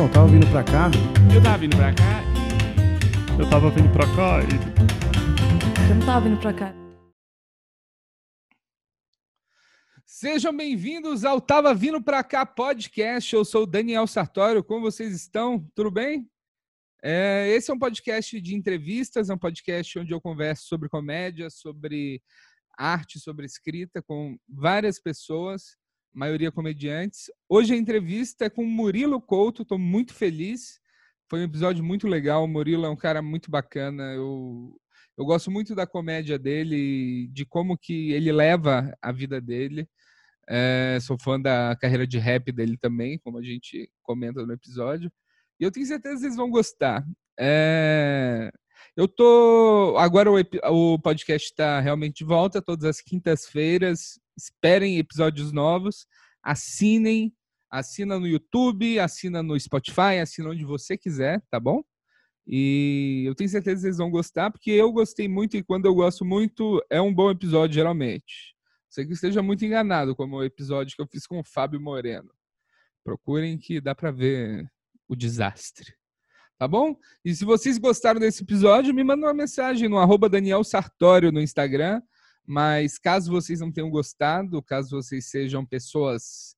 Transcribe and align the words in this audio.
Não, 0.00 0.10
tava 0.10 0.28
vindo 0.28 0.46
pra 0.46 0.64
cá. 0.64 0.90
Eu 1.34 1.42
tava 1.42 1.58
vindo 1.58 1.76
pra 1.76 1.92
cá 1.92 2.22
Eu 3.38 3.50
tava 3.50 3.70
vindo 3.70 3.92
pra 3.92 4.06
cá 4.16 4.40
e. 4.40 5.90
Eu 5.90 5.94
não 5.94 6.06
tava 6.06 6.26
vindo 6.26 6.40
pra 6.40 6.54
cá. 6.54 6.74
Sejam 10.06 10.56
bem-vindos 10.56 11.22
ao 11.22 11.38
Tava 11.38 11.74
Vindo 11.74 12.02
Pra 12.02 12.24
Cá 12.24 12.46
podcast. 12.46 13.34
Eu 13.34 13.44
sou 13.44 13.64
o 13.64 13.66
Daniel 13.66 14.06
Sartório. 14.06 14.64
Como 14.64 14.80
vocês 14.80 15.14
estão? 15.14 15.68
Tudo 15.74 15.90
bem? 15.90 16.26
É, 17.04 17.50
esse 17.50 17.70
é 17.70 17.74
um 17.74 17.78
podcast 17.78 18.40
de 18.40 18.54
entrevistas, 18.54 19.28
é 19.28 19.34
um 19.34 19.38
podcast 19.38 19.98
onde 19.98 20.14
eu 20.14 20.20
converso 20.20 20.66
sobre 20.66 20.88
comédia, 20.88 21.50
sobre 21.50 22.22
arte, 22.78 23.20
sobre 23.20 23.44
escrita 23.44 24.00
com 24.00 24.38
várias 24.48 24.98
pessoas, 24.98 25.76
maioria 26.12 26.50
comediantes. 26.50 27.30
Hoje 27.48 27.74
a 27.74 27.76
entrevista 27.76 28.44
é 28.44 28.50
com 28.50 28.64
Murilo 28.64 29.20
Couto, 29.20 29.62
estou 29.62 29.78
muito 29.78 30.14
feliz. 30.14 30.80
Foi 31.28 31.40
um 31.40 31.44
episódio 31.44 31.84
muito 31.84 32.08
legal. 32.08 32.44
O 32.44 32.48
Murilo 32.48 32.84
é 32.84 32.90
um 32.90 32.96
cara 32.96 33.22
muito 33.22 33.50
bacana. 33.50 34.12
Eu, 34.14 34.76
eu 35.16 35.24
gosto 35.24 35.50
muito 35.50 35.74
da 35.74 35.86
comédia 35.86 36.38
dele, 36.38 37.28
de 37.28 37.44
como 37.44 37.78
que 37.78 38.12
ele 38.12 38.32
leva 38.32 38.92
a 39.00 39.12
vida 39.12 39.40
dele. 39.40 39.88
É, 40.48 40.98
sou 41.00 41.16
fã 41.16 41.40
da 41.40 41.76
carreira 41.80 42.06
de 42.06 42.18
rap 42.18 42.50
dele 42.50 42.76
também, 42.76 43.18
como 43.18 43.38
a 43.38 43.42
gente 43.42 43.88
comenta 44.02 44.44
no 44.44 44.52
episódio. 44.52 45.10
E 45.60 45.64
eu 45.64 45.70
tenho 45.70 45.86
certeza 45.86 46.16
que 46.16 46.20
vocês 46.22 46.36
vão 46.36 46.50
gostar. 46.50 47.04
É, 47.38 48.50
eu 48.96 49.06
tô. 49.06 49.94
Agora 49.98 50.30
o, 50.30 50.94
o 50.94 50.98
podcast 50.98 51.48
está 51.48 51.78
realmente 51.80 52.18
de 52.18 52.24
volta, 52.24 52.60
todas 52.60 52.84
as 52.84 53.00
quintas-feiras. 53.00 54.18
Esperem 54.40 54.98
episódios 54.98 55.52
novos. 55.52 56.06
Assinem. 56.42 57.32
Assina 57.70 58.18
no 58.18 58.26
YouTube, 58.26 58.98
assina 58.98 59.44
no 59.44 59.58
Spotify, 59.58 60.18
assina 60.20 60.50
onde 60.50 60.64
você 60.64 60.98
quiser, 60.98 61.40
tá 61.48 61.60
bom? 61.60 61.84
E 62.44 63.22
eu 63.24 63.34
tenho 63.34 63.48
certeza 63.48 63.76
que 63.76 63.82
vocês 63.82 63.98
vão 63.98 64.10
gostar, 64.10 64.50
porque 64.50 64.72
eu 64.72 64.90
gostei 64.90 65.28
muito 65.28 65.56
e 65.56 65.62
quando 65.62 65.86
eu 65.86 65.94
gosto 65.94 66.24
muito, 66.24 66.84
é 66.90 67.00
um 67.00 67.14
bom 67.14 67.30
episódio, 67.30 67.74
geralmente. 67.74 68.56
Sei 68.88 69.06
que 69.06 69.12
esteja 69.12 69.40
muito 69.40 69.64
enganado, 69.64 70.16
como 70.16 70.38
o 70.38 70.42
episódio 70.44 70.96
que 70.96 71.02
eu 71.02 71.06
fiz 71.06 71.28
com 71.28 71.38
o 71.38 71.44
Fábio 71.44 71.80
Moreno. 71.80 72.32
Procurem 73.04 73.56
que 73.56 73.80
dá 73.80 73.94
para 73.94 74.10
ver 74.10 74.68
o 75.08 75.14
desastre. 75.14 75.94
Tá 76.58 76.66
bom? 76.66 76.96
E 77.24 77.34
se 77.34 77.44
vocês 77.44 77.78
gostaram 77.78 78.18
desse 78.18 78.42
episódio, 78.42 78.92
me 78.92 79.04
mandem 79.04 79.26
uma 79.26 79.32
mensagem 79.32 79.88
no 79.88 79.96
arroba 79.96 80.28
Daniel 80.28 80.64
Sartório 80.64 81.30
no 81.30 81.40
Instagram. 81.40 82.02
Mas 82.50 82.98
caso 82.98 83.30
vocês 83.30 83.60
não 83.60 83.70
tenham 83.70 83.88
gostado, 83.88 84.60
caso 84.60 85.00
vocês 85.00 85.30
sejam 85.30 85.64
pessoas 85.64 86.56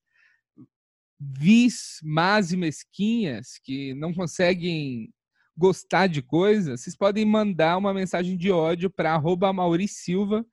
vis, 1.20 1.98
más 2.02 2.50
e 2.50 2.56
mesquinhas, 2.56 3.58
que 3.62 3.92
não 3.92 4.14
conseguem 4.14 5.12
gostar 5.54 6.06
de 6.06 6.22
coisas, 6.22 6.80
vocês 6.80 6.96
podem 6.96 7.26
mandar 7.26 7.76
uma 7.76 7.92
mensagem 7.92 8.38
de 8.38 8.50
ódio 8.50 8.88
para 8.88 9.12
arroba 9.12 9.52
Silva. 9.86 10.46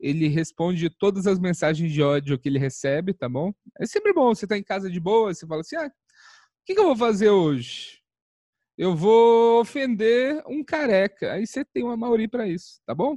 Ele 0.00 0.26
responde 0.26 0.90
todas 0.90 1.24
as 1.28 1.38
mensagens 1.38 1.92
de 1.92 2.02
ódio 2.02 2.36
que 2.36 2.48
ele 2.48 2.58
recebe, 2.58 3.14
tá 3.14 3.28
bom? 3.28 3.54
É 3.78 3.86
sempre 3.86 4.12
bom, 4.12 4.34
você 4.34 4.44
tá 4.44 4.58
em 4.58 4.64
casa 4.64 4.90
de 4.90 4.98
boa, 4.98 5.32
você 5.32 5.46
fala 5.46 5.60
assim, 5.60 5.76
ah, 5.76 5.86
o 5.86 6.64
que, 6.66 6.74
que 6.74 6.80
eu 6.80 6.86
vou 6.86 6.96
fazer 6.96 7.30
hoje? 7.30 8.00
Eu 8.76 8.96
vou 8.96 9.60
ofender 9.60 10.42
um 10.48 10.64
careca. 10.64 11.34
Aí 11.34 11.46
você 11.46 11.64
tem 11.64 11.84
uma 11.84 11.96
Mauri 11.96 12.26
para 12.26 12.48
isso, 12.48 12.80
tá 12.84 12.92
bom? 12.92 13.16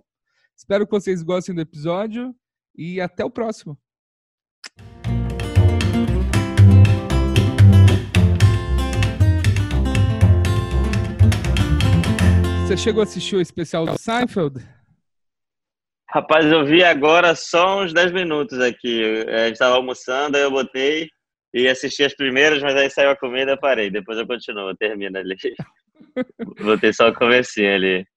Espero 0.63 0.85
que 0.85 0.91
vocês 0.93 1.21
gostem 1.21 1.53
do 1.53 1.59
episódio 1.59 2.33
e 2.73 3.01
até 3.01 3.25
o 3.25 3.29
próximo. 3.29 3.77
Você 12.61 12.77
chegou 12.77 13.01
a 13.01 13.03
assistir 13.03 13.35
o 13.35 13.41
especial 13.41 13.85
do 13.85 13.97
Seinfeld? 13.97 14.65
Rapaz, 16.09 16.45
eu 16.45 16.65
vi 16.65 16.81
agora 16.81 17.35
só 17.35 17.83
uns 17.83 17.91
10 17.91 18.13
minutos 18.13 18.57
aqui. 18.61 19.03
A 19.27 19.47
gente 19.47 19.55
estava 19.55 19.75
almoçando, 19.75 20.37
aí 20.37 20.43
eu 20.43 20.51
botei 20.51 21.09
e 21.53 21.67
assisti 21.67 22.05
as 22.05 22.15
primeiras, 22.15 22.63
mas 22.63 22.73
aí 22.73 22.89
saiu 22.89 23.09
a 23.09 23.17
comida 23.17 23.51
e 23.51 23.59
parei. 23.59 23.91
Depois 23.91 24.17
eu 24.17 24.25
continuo, 24.25 24.73
termino 24.77 25.17
ali. 25.17 25.35
botei 26.63 26.93
só 26.93 27.09
o 27.09 27.13
comecinho 27.13 27.75
ali. 27.75 28.12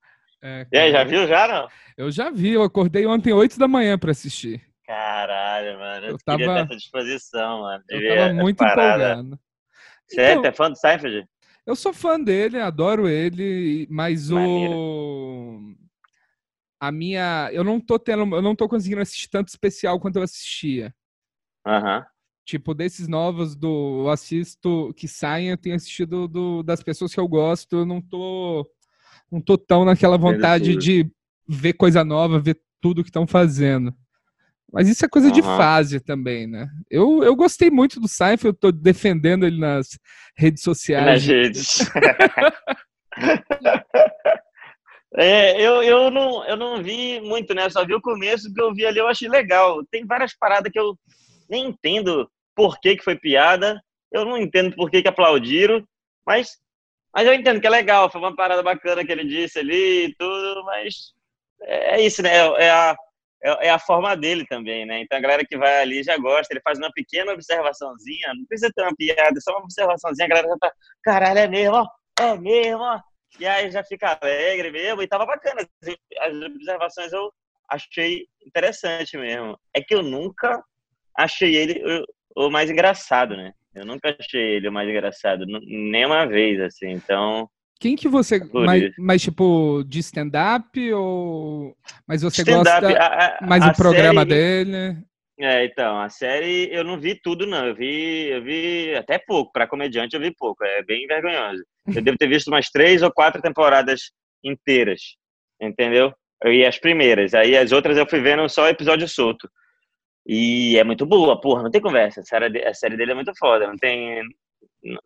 É, 0.46 0.66
e 0.72 0.78
aí, 0.78 0.92
já 0.92 1.02
viu 1.02 1.26
já, 1.26 1.48
não? 1.48 1.68
Eu 1.96 2.10
já 2.10 2.30
vi, 2.30 2.52
eu 2.52 2.62
acordei 2.62 3.04
ontem 3.04 3.32
8 3.32 3.58
da 3.58 3.66
manhã 3.66 3.98
para 3.98 4.12
assistir. 4.12 4.62
Caralho, 4.86 5.76
mano. 5.76 6.06
Eu, 6.06 6.10
eu 6.12 6.18
tava... 6.18 6.38
queria 6.38 6.58
essa 6.60 6.76
disposição, 6.76 7.62
mano. 7.62 7.82
Eu 7.88 8.16
tava 8.16 8.32
muito 8.34 8.62
empolgado. 8.62 9.40
Você 10.08 10.20
é, 10.20 10.32
então, 10.34 10.44
é 10.44 10.52
fã 10.52 10.70
do 10.70 10.78
Seinfeld? 10.78 11.26
Eu 11.66 11.74
sou 11.74 11.92
fã 11.92 12.20
dele, 12.20 12.60
adoro 12.60 13.08
ele, 13.08 13.88
mas 13.90 14.30
Maneiro. 14.30 14.72
o 14.72 15.74
a 16.78 16.92
minha, 16.92 17.50
eu 17.52 17.64
não 17.64 17.80
tô 17.80 17.98
tendo, 17.98 18.36
eu 18.36 18.42
não 18.42 18.54
tô 18.54 18.68
conseguindo 18.68 19.00
assistir 19.00 19.28
tanto 19.28 19.48
especial 19.48 19.98
quanto 19.98 20.16
eu 20.16 20.22
assistia. 20.22 20.94
Aham. 21.66 22.06
Tipo, 22.44 22.74
desses 22.74 23.08
novos 23.08 23.56
do 23.56 24.02
eu 24.04 24.10
assisto 24.10 24.94
que 24.94 25.08
saem, 25.08 25.48
eu 25.48 25.56
tenho 25.56 25.74
assistido 25.74 26.28
do, 26.28 26.62
das 26.62 26.80
pessoas 26.82 27.12
que 27.12 27.18
eu 27.18 27.26
gosto, 27.26 27.78
eu 27.78 27.86
não 27.86 28.00
tô 28.00 28.64
não 29.31 29.41
tô 29.41 29.59
tão 29.59 29.84
naquela 29.84 30.16
vontade 30.16 30.76
de 30.76 31.10
ver 31.48 31.75
coisa 31.75 32.04
nova, 32.04 32.41
ver 32.41 32.59
tudo 32.81 33.03
que 33.03 33.09
estão 33.09 33.26
fazendo. 33.26 33.92
Mas 34.72 34.88
isso 34.88 35.04
é 35.04 35.09
coisa 35.09 35.28
uhum. 35.28 35.32
de 35.32 35.42
fase 35.42 36.00
também, 36.00 36.47
né? 36.47 36.69
Eu, 36.91 37.22
eu 37.22 37.36
gostei 37.36 37.70
muito 37.70 38.00
do 38.00 38.09
Seinfeld, 38.09 38.47
eu 38.47 38.54
tô 38.54 38.72
defendendo 38.72 39.47
ele 39.47 39.59
nas 39.59 39.98
redes 40.36 40.62
sociais. 40.62 41.06
Nas 41.06 41.25
redes. 41.25 41.88
é, 45.16 45.60
eu, 45.60 45.82
eu, 45.82 46.10
não, 46.10 46.44
eu 46.47 46.56
não 46.56 46.82
vi 46.82 47.20
muito, 47.20 47.54
né? 47.54 47.70
Só 47.70 47.86
vi 47.86 47.94
o 47.94 48.00
começo 48.00 48.53
que 48.53 48.60
eu 48.60 48.75
vi 48.75 48.84
ali, 48.84 48.98
eu 48.98 49.09
achei 49.09 49.28
legal. 49.28 49.84
Tem 49.91 50.04
várias 50.04 50.36
paradas 50.36 50.70
que 50.70 50.78
eu 50.78 50.98
nem 51.48 51.69
entendo 51.69 52.28
por 52.54 52.78
que, 52.81 52.97
que 52.97 53.04
foi 53.04 53.16
piada, 53.16 53.81
eu 54.12 54.25
não 54.25 54.36
entendo 54.36 54.75
por 54.75 54.91
que, 54.91 55.03
que 55.03 55.09
aplaudiram, 55.09 55.84
mas 56.26 56.59
mas 57.16 57.27
eu 57.27 57.32
entendo 57.32 57.59
que 57.62 57.66
é 57.66 57.71
legal, 57.71 58.10
foi 58.10 58.21
uma 58.21 58.37
parada 58.37 58.62
bacana 58.62 59.03
que 59.03 59.10
ele 59.10 59.25
disse 59.25 59.59
ali 59.59 60.04
e 60.04 60.15
tudo, 60.16 60.62
mas 60.66 61.15
é, 61.62 61.97
é 61.97 62.03
isso, 62.03 62.22
né? 62.22 62.28
É, 62.28 62.65
é 62.65 62.71
a, 62.71 62.94
é, 63.43 63.69
é 63.69 63.71
a 63.71 63.78
forma 63.78 64.15
dele 64.15 64.44
também, 64.44 64.84
né? 64.84 65.00
Então 65.00 65.16
a 65.16 65.21
galera 65.22 65.43
que 65.43 65.56
vai 65.56 65.81
ali 65.81 66.03
já 66.03 66.19
gosta, 66.19 66.53
ele 66.53 66.60
faz 66.60 66.78
uma 66.78 66.93
pequena 66.93 67.32
observaçãozinha, 67.32 68.34
não 68.34 68.44
precisa 68.44 68.71
ter 68.71 68.82
uma 68.82 68.94
piada, 68.94 69.41
só 69.41 69.53
uma 69.53 69.65
observaçãozinha, 69.65 70.27
a 70.27 70.28
galera 70.28 70.49
já 70.49 70.56
tá, 70.60 70.72
caralho, 71.03 71.38
é 71.38 71.49
mesmo, 71.49 71.77
ó, 71.77 71.87
é 72.21 72.37
mesmo, 72.37 72.82
ó. 72.82 73.00
E 73.41 73.47
aí 73.47 73.71
já 73.71 73.83
fica 73.83 74.19
alegre 74.21 74.71
mesmo, 74.71 75.00
e 75.00 75.09
tava 75.09 75.25
bacana. 75.25 75.66
As 76.21 76.34
observações 76.34 77.12
eu 77.15 77.33
achei 77.66 78.27
interessante 78.47 79.16
mesmo. 79.16 79.59
É 79.75 79.81
que 79.81 79.94
eu 79.94 80.03
nunca 80.03 80.62
achei 81.16 81.56
ele 81.56 81.83
o 82.37 82.50
mais 82.50 82.71
engraçado, 82.71 83.34
né? 83.38 83.54
Eu 83.76 83.84
nunca 83.84 84.16
achei 84.19 84.56
ele 84.56 84.69
o 84.69 84.72
mais 84.72 84.88
engraçado, 84.88 85.44
nem 85.47 86.06
uma 86.06 86.25
vez, 86.25 86.59
assim, 86.60 86.92
então... 86.92 87.48
Quem 87.78 87.94
que 87.94 88.09
você... 88.09 88.42
mais, 88.53 88.91
mais, 88.98 89.20
tipo, 89.20 89.84
de 89.87 89.98
stand-up 89.98 90.92
ou... 90.94 91.76
Mas 92.09 92.22
você 92.22 92.42
gosta 92.42 92.88
a, 92.88 93.44
a, 93.44 93.47
mais 93.47 93.62
do 93.62 93.75
programa 93.75 94.22
série... 94.22 94.31
dele? 94.31 94.98
É, 95.38 95.66
então, 95.66 96.00
a 96.00 96.09
série 96.09 96.70
eu 96.72 96.82
não 96.82 96.98
vi 96.98 97.15
tudo, 97.15 97.47
não. 97.47 97.66
Eu 97.66 97.75
vi, 97.75 98.28
eu 98.28 98.42
vi 98.42 98.94
até 98.94 99.19
pouco. 99.19 99.53
Para 99.53 99.66
comediante, 99.66 100.16
eu 100.16 100.20
vi 100.20 100.34
pouco. 100.34 100.65
É 100.65 100.82
bem 100.82 101.06
vergonhoso. 101.06 101.62
Eu 101.94 102.00
devo 102.00 102.16
ter 102.16 102.28
visto 102.28 102.48
umas 102.48 102.70
três 102.70 103.03
ou 103.03 103.12
quatro 103.12 103.42
temporadas 103.42 104.12
inteiras, 104.42 105.00
entendeu? 105.60 106.15
E 106.44 106.65
as 106.65 106.78
primeiras. 106.78 107.34
Aí 107.34 107.54
as 107.54 107.72
outras 107.72 107.98
eu 107.98 108.09
fui 108.09 108.20
vendo 108.20 108.48
só 108.48 108.69
episódio 108.69 109.06
solto. 109.06 109.48
E 110.26 110.76
é 110.76 110.82
muito 110.82 111.06
boa, 111.06 111.41
porra, 111.41 111.62
não 111.62 111.70
tem 111.70 111.81
conversa. 111.81 112.20
A 112.20 112.75
série, 112.75 112.97
dele 112.97 113.12
é 113.12 113.14
muito 113.14 113.32
foda, 113.38 113.66
não 113.66 113.76
tem, 113.76 114.22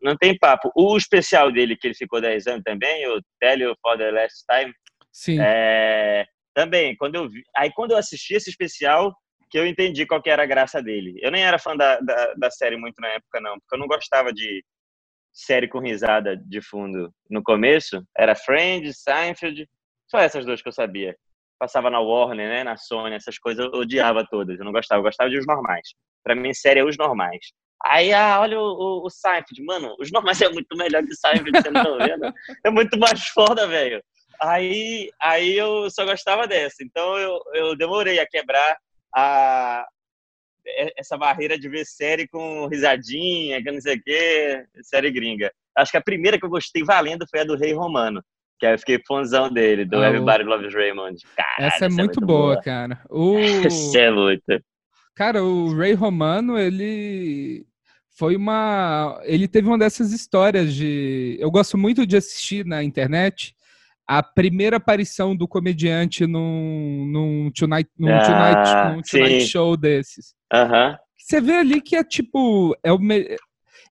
não 0.01 0.17
tem 0.17 0.37
papo. 0.37 0.71
O 0.75 0.97
especial 0.97 1.51
dele, 1.51 1.77
que 1.77 1.87
ele 1.87 1.93
ficou 1.93 2.19
10 2.19 2.47
anos 2.47 2.63
também, 2.63 3.07
o 3.07 3.21
Tell 3.39 3.59
You 3.59 3.75
for 3.81 3.97
the 3.97 4.09
Last 4.09 4.43
Time, 4.49 4.73
Sim. 5.11 5.37
É, 5.39 6.25
também, 6.53 6.95
quando 6.95 7.15
eu 7.15 7.29
vi, 7.29 7.43
aí 7.55 7.71
quando 7.73 7.91
eu 7.91 7.97
assisti 7.97 8.33
esse 8.33 8.49
especial, 8.49 9.13
que 9.49 9.59
eu 9.59 9.67
entendi 9.67 10.05
qual 10.05 10.21
que 10.21 10.29
era 10.29 10.43
a 10.43 10.47
graça 10.47 10.81
dele. 10.81 11.13
Eu 11.21 11.29
nem 11.29 11.43
era 11.43 11.59
fã 11.59 11.75
da, 11.75 11.99
da, 11.99 12.33
da 12.35 12.49
série 12.49 12.77
muito 12.77 12.99
na 12.99 13.09
época, 13.09 13.41
não, 13.41 13.59
porque 13.59 13.75
eu 13.75 13.79
não 13.79 13.87
gostava 13.87 14.31
de 14.31 14.63
série 15.33 15.67
com 15.67 15.79
risada 15.79 16.37
de 16.37 16.61
fundo 16.61 17.13
no 17.29 17.43
começo. 17.43 18.01
Era 18.17 18.33
Friends, 18.33 19.03
Seinfeld, 19.03 19.67
só 20.09 20.19
essas 20.19 20.45
duas 20.45 20.61
que 20.61 20.69
eu 20.69 20.73
sabia 20.73 21.15
passava 21.61 21.91
na 21.91 21.99
Warner, 21.99 22.49
né, 22.49 22.63
na 22.63 22.75
Sony, 22.75 23.13
essas 23.13 23.37
coisas 23.37 23.63
eu 23.63 23.81
odiava 23.81 24.25
todas, 24.27 24.57
eu 24.57 24.65
não 24.65 24.71
gostava, 24.71 24.97
eu 24.97 25.03
gostava 25.03 25.29
de 25.29 25.37
os 25.37 25.45
normais. 25.45 25.89
Para 26.23 26.33
mim, 26.33 26.51
série 26.55 26.79
é 26.79 26.83
os 26.83 26.97
normais. 26.97 27.37
Aí, 27.85 28.11
ah, 28.11 28.39
olha 28.41 28.59
o, 28.59 28.63
o, 28.63 29.05
o 29.05 29.09
Seinfeld, 29.11 29.63
mano, 29.63 29.95
os 29.99 30.11
normais 30.11 30.41
é 30.41 30.49
muito 30.49 30.75
melhor 30.75 31.03
que 31.03 31.13
Seinfeld, 31.13 31.51
você 31.51 31.69
não 31.69 31.99
tá 31.99 32.03
vendo? 32.03 32.33
É 32.65 32.71
muito 32.71 32.97
mais 32.97 33.27
foda, 33.27 33.67
velho. 33.67 34.03
Aí, 34.41 35.11
aí 35.21 35.55
eu 35.55 35.87
só 35.91 36.03
gostava 36.03 36.47
dessa, 36.47 36.83
então 36.83 37.15
eu, 37.19 37.39
eu 37.53 37.77
demorei 37.77 38.19
a 38.19 38.27
quebrar 38.27 38.75
a, 39.15 39.85
essa 40.97 41.15
barreira 41.15 41.59
de 41.59 41.69
ver 41.69 41.85
série 41.85 42.27
com 42.27 42.65
risadinha, 42.65 43.61
que 43.61 43.71
não 43.71 43.79
sei 43.79 43.97
o 43.97 44.01
quê, 44.01 44.65
série 44.81 45.11
gringa. 45.11 45.53
Acho 45.77 45.91
que 45.91 45.97
a 45.97 46.03
primeira 46.03 46.39
que 46.39 46.45
eu 46.45 46.49
gostei 46.49 46.83
valendo 46.83 47.27
foi 47.29 47.41
a 47.41 47.43
do 47.43 47.55
Rei 47.55 47.71
Romano. 47.71 48.23
Que 48.61 48.67
eu 48.67 48.77
fiquei 48.77 48.99
fãzão 49.07 49.51
dele, 49.51 49.85
do 49.85 49.95
Ah, 49.97 50.01
o- 50.01 50.03
Everybody 50.05 50.43
Loves 50.43 50.71
Raymond. 50.75 51.17
Caralho, 51.35 51.73
essa 51.73 51.85
é 51.87 51.89
muito 51.89 52.21
boa, 52.21 52.61
cara. 52.61 53.01
O... 53.09 53.39
Essa 53.39 53.97
é 53.99 54.11
muito. 54.11 54.43
Cara, 55.15 55.43
o 55.43 55.75
Ray 55.75 55.93
Romano, 55.95 56.59
ele 56.59 57.65
foi 58.19 58.35
uma. 58.35 59.19
Ele 59.23 59.47
teve 59.47 59.67
uma 59.67 59.79
dessas 59.79 60.11
histórias 60.13 60.75
de. 60.75 61.37
Eu 61.39 61.49
gosto 61.49 61.75
muito 61.75 62.05
de 62.05 62.15
assistir 62.17 62.63
na 62.63 62.83
internet 62.83 63.55
a 64.07 64.21
primeira 64.21 64.77
aparição 64.77 65.35
do 65.35 65.47
comediante 65.47 66.27
num, 66.27 67.05
num, 67.11 67.51
tonight, 67.51 67.89
num, 67.97 68.09
Ah, 68.13 68.21
tonight, 68.21 68.95
num 68.95 69.01
Tonight. 69.01 69.47
Show 69.47 69.75
desses. 69.75 70.35
Aham. 70.53 70.97
Você 71.17 71.41
vê 71.41 71.53
ali 71.57 71.81
que 71.81 71.95
é 71.95 72.03
tipo. 72.03 72.75
É 72.83 72.91
o 72.91 72.99
me... 72.99 73.37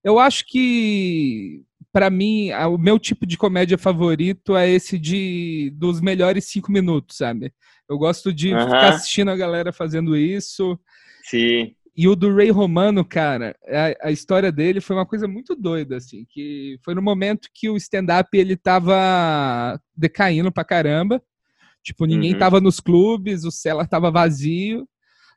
Eu 0.04 0.18
acho 0.20 0.44
que. 0.46 1.62
Pra 1.92 2.08
mim, 2.08 2.52
o 2.52 2.78
meu 2.78 2.98
tipo 2.98 3.26
de 3.26 3.36
comédia 3.36 3.76
favorito 3.76 4.56
é 4.56 4.68
esse 4.70 4.98
de 4.98 5.72
dos 5.74 6.00
melhores 6.00 6.44
cinco 6.44 6.70
minutos, 6.70 7.16
sabe? 7.16 7.52
Eu 7.88 7.98
gosto 7.98 8.32
de 8.32 8.52
Aham. 8.52 8.64
ficar 8.66 8.88
assistindo 8.90 9.30
a 9.30 9.36
galera 9.36 9.72
fazendo 9.72 10.16
isso. 10.16 10.78
Sim. 11.24 11.74
E 11.96 12.06
o 12.06 12.14
do 12.14 12.32
Ray 12.34 12.50
Romano, 12.50 13.04
cara, 13.04 13.56
a, 14.02 14.08
a 14.08 14.12
história 14.12 14.52
dele 14.52 14.80
foi 14.80 14.94
uma 14.94 15.04
coisa 15.04 15.26
muito 15.26 15.56
doida, 15.56 15.96
assim, 15.96 16.24
que 16.30 16.78
foi 16.84 16.94
no 16.94 17.02
momento 17.02 17.48
que 17.52 17.68
o 17.68 17.76
stand-up 17.76 18.28
ele 18.38 18.56
tava 18.56 19.78
decaindo 19.96 20.52
pra 20.52 20.64
caramba. 20.64 21.20
Tipo, 21.82 22.04
ninguém 22.06 22.34
Uhum. 22.34 22.38
tava 22.38 22.60
nos 22.60 22.78
clubes, 22.78 23.44
o 23.44 23.50
Cellar 23.50 23.88
tava 23.88 24.10
vazio. 24.10 24.86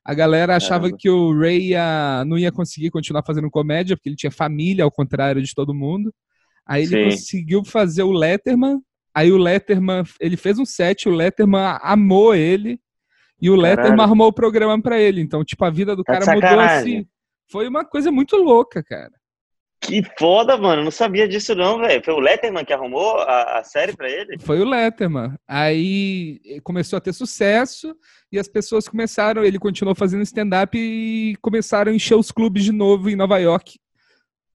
A 0.06 0.14
galera 0.14 0.56
achava 0.56 0.82
Caramba. 0.84 0.98
que 1.00 1.10
o 1.10 1.38
Ray 1.38 1.70
ia- 1.70 2.24
não 2.28 2.38
ia 2.38 2.52
conseguir 2.52 2.92
continuar 2.92 3.24
fazendo 3.26 3.50
comédia, 3.50 3.96
porque 3.98 4.10
ele 4.10 4.16
tinha 4.16 4.32
família, 4.32 4.84
ao 4.84 4.92
contrário 4.92 5.42
de 5.42 5.56
todo 5.56 5.74
mundo. 5.74 6.14
Aí 6.66 6.84
ele 6.84 7.04
Sim. 7.06 7.10
conseguiu 7.18 7.64
fazer 7.66 8.04
o 8.04 8.12
Letterman. 8.12 8.80
Aí 9.14 9.32
o 9.32 9.38
Letterman, 9.38 10.04
ele 10.20 10.38
fez 10.38 10.58
um 10.58 10.66
set, 10.66 11.08
o 11.08 11.12
Letterman 11.12 11.78
amou 11.82 12.34
ele. 12.34 12.80
E 13.42 13.50
o 13.50 13.56
Caralho. 13.58 13.76
Letterman 13.78 14.06
arrumou 14.06 14.28
o 14.28 14.34
programa 14.34 14.82
pra 14.82 15.00
ele. 15.00 15.22
Então, 15.22 15.44
tipo, 15.44 15.64
a 15.66 15.70
vida 15.70 15.96
do 15.96 16.04
Tá 16.04 16.20
cara 16.20 16.36
mudou 16.36 16.60
assim. 16.60 17.06
Foi 17.52 17.68
uma 17.68 17.84
coisa 17.84 18.12
muito 18.12 18.36
louca, 18.38 18.82
cara. 18.82 19.12
Que 19.82 20.02
foda, 20.18 20.56
mano. 20.56 20.82
Não 20.82 20.92
sabia 20.92 21.28
disso, 21.28 21.54
não, 21.54 21.78
velho. 21.80 22.02
Foi 22.06 22.14
o 22.14 22.20
Letterman 22.20 22.64
que 22.64 22.72
arrumou 22.72 23.18
a, 23.20 23.60
a 23.60 23.64
série 23.66 23.94
pra 23.98 24.10
ele? 24.10 24.40
Foi 24.40 24.62
o 24.62 24.64
Letterman. 24.66 25.36
Aí 25.46 26.40
eh, 26.46 26.62
começou 26.64 26.96
a 26.96 27.02
ter 27.02 27.12
sucesso 27.12 27.94
e 28.32 28.40
as 28.40 28.48
pessoas 28.48 28.88
começaram. 28.88 29.44
Ele 29.44 29.60
continuou 29.60 29.94
fazendo 29.94 30.22
stand-up 30.24 30.78
e 30.80 31.36
começaram 31.42 31.92
a 31.92 31.96
encher 31.96 32.16
os 32.16 32.32
clubes 32.32 32.64
de 32.64 32.72
novo 32.72 33.10
em 33.10 33.16
Nova 33.18 33.38
York 33.40 33.78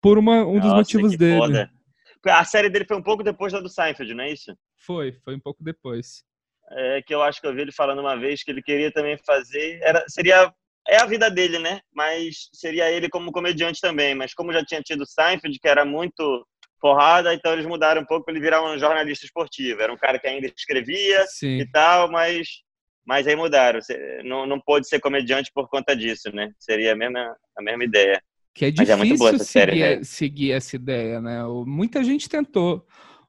por 0.00 0.16
uma- 0.16 0.46
um 0.46 0.54
dos 0.54 0.64
Nossa, 0.64 0.76
motivos 0.76 1.10
que 1.12 1.18
dele. 1.18 1.36
foda. 1.38 1.70
A 2.26 2.44
série 2.44 2.68
dele 2.68 2.84
foi 2.84 2.96
um 2.96 3.02
pouco 3.02 3.22
depois 3.22 3.52
da 3.52 3.60
do 3.60 3.68
Seinfeld, 3.68 4.14
não 4.14 4.24
é 4.24 4.32
isso? 4.32 4.56
Foi, 4.76 5.12
foi 5.24 5.34
um 5.34 5.40
pouco 5.40 5.62
depois. 5.62 6.24
É, 6.70 7.02
que 7.02 7.14
eu 7.14 7.22
acho 7.22 7.40
que 7.40 7.46
eu 7.46 7.54
vi 7.54 7.62
ele 7.62 7.72
falando 7.72 8.00
uma 8.00 8.16
vez 8.16 8.42
que 8.42 8.50
ele 8.50 8.62
queria 8.62 8.92
também 8.92 9.16
fazer. 9.26 9.80
Era, 9.82 10.04
seria. 10.08 10.52
É 10.86 10.96
a 10.96 11.06
vida 11.06 11.30
dele, 11.30 11.58
né? 11.58 11.80
Mas 11.92 12.48
seria 12.52 12.90
ele 12.90 13.08
como 13.08 13.32
comediante 13.32 13.80
também. 13.80 14.14
Mas 14.14 14.32
como 14.32 14.52
já 14.52 14.64
tinha 14.64 14.80
tido 14.82 15.02
o 15.02 15.06
Seinfeld, 15.06 15.58
que 15.58 15.68
era 15.68 15.84
muito 15.84 16.46
porrada, 16.80 17.34
então 17.34 17.52
eles 17.52 17.66
mudaram 17.66 18.02
um 18.02 18.06
pouco 18.06 18.24
para 18.24 18.32
ele 18.32 18.42
virar 18.42 18.62
um 18.62 18.78
jornalista 18.78 19.24
esportivo. 19.24 19.82
Era 19.82 19.92
um 19.92 19.96
cara 19.96 20.18
que 20.18 20.26
ainda 20.26 20.46
escrevia 20.46 21.26
Sim. 21.26 21.58
e 21.58 21.70
tal, 21.70 22.10
mas, 22.10 22.62
mas 23.06 23.26
aí 23.26 23.36
mudaram. 23.36 23.80
Não, 24.24 24.46
não 24.46 24.60
pôde 24.60 24.88
ser 24.88 25.00
comediante 25.00 25.50
por 25.52 25.68
conta 25.68 25.94
disso, 25.94 26.30
né? 26.32 26.50
Seria 26.58 26.92
a 26.92 26.96
mesma, 26.96 27.36
a 27.56 27.62
mesma 27.62 27.84
ideia. 27.84 28.22
Que 28.58 28.64
é 28.64 28.72
Mas 28.76 28.88
é 28.90 28.96
boa 28.96 29.04
difícil 29.06 29.38
série, 29.38 29.70
seguir, 29.72 29.96
né? 29.98 30.02
seguir 30.02 30.50
essa 30.52 30.74
ideia, 30.74 31.20
né? 31.20 31.44
Muita 31.64 32.02
gente 32.02 32.28
tentou. 32.28 32.84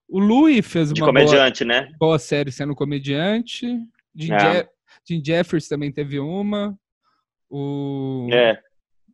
O 0.07 0.17
Louis 0.17 0.65
fez 0.65 0.91
De 0.91 1.01
uma 1.03 1.13
boa, 1.13 1.23
comediante, 1.23 1.63
né? 1.63 1.91
boa 1.99 2.17
série 2.17 2.51
sendo 2.51 2.73
comediante. 2.73 3.67
Jim, 4.15 4.33
É. 4.33 4.39
Je- 4.39 4.67
Jim 5.07 5.21
Jeffers 5.23 5.67
também 5.67 5.91
teve 5.91 6.19
uma. 6.19 6.75
O... 7.47 8.27
É. 8.31 8.59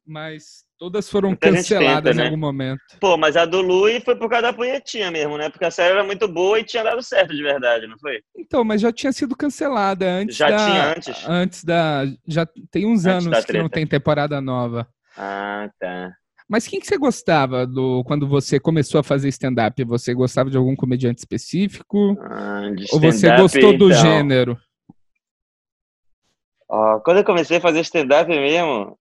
Mas 0.08 0.64
todas 0.78 1.10
foram 1.10 1.30
Muita 1.30 1.52
canceladas 1.52 2.04
tenta, 2.04 2.12
em 2.12 2.16
né? 2.18 2.24
algum 2.26 2.38
momento. 2.38 2.80
Pô, 3.02 3.18
mas 3.18 3.36
a 3.36 3.44
do 3.46 3.60
Louis 3.62 4.02
foi 4.04 4.16
por 4.16 4.30
causa 4.30 4.44
da 4.44 4.54
punhetinha 4.54 5.12
mesmo, 5.12 5.38
né? 5.38 5.50
Porque 5.50 5.66
a 5.66 5.72
série 5.72 5.94
era 5.96 6.04
muito 6.04 6.28
boa 6.30 6.60
e 6.60 6.64
tinha 6.64 6.84
dado 6.84 7.02
certo 7.04 7.36
de 7.36 7.42
verdade, 7.44 7.88
não 7.88 7.98
foi? 7.98 8.22
Então, 8.38 8.64
mas 8.64 8.80
já 8.80 8.92
tinha 8.94 9.12
sido 9.12 9.36
cancelada 9.36 10.06
antes 10.06 10.38
Já 10.38 10.50
da... 10.50 10.58
tinha 10.66 10.94
antes? 10.96 11.28
Antes 11.28 11.64
da... 11.66 12.04
Já 12.28 12.46
tem 12.72 12.86
uns 12.86 13.06
Antes 13.06 13.28
anos 13.28 13.46
que 13.46 13.54
não 13.58 13.68
tem 13.68 13.86
temporada 13.86 14.40
nova. 14.40 14.88
Ah, 15.18 15.70
tá. 15.80 16.14
Mas 16.48 16.68
quem 16.68 16.80
que 16.80 16.86
você 16.86 16.98
gostava 16.98 17.66
do 17.66 18.04
quando 18.04 18.28
você 18.28 18.60
começou 18.60 19.00
a 19.00 19.04
fazer 19.04 19.30
stand-up? 19.30 19.84
Você 19.86 20.14
gostava 20.14 20.50
de 20.50 20.58
algum 20.58 20.76
comediante 20.76 21.20
específico? 21.20 22.16
Ah, 22.22 22.70
Ou 22.92 23.00
você 23.00 23.36
gostou 23.36 23.78
do 23.78 23.90
então. 23.90 24.02
gênero? 24.02 24.58
Ó, 26.70 27.00
quando 27.00 27.18
eu 27.18 27.24
comecei 27.24 27.58
a 27.58 27.62
fazer 27.62 27.80
stand-up 27.82 28.30
mesmo, 28.30 28.98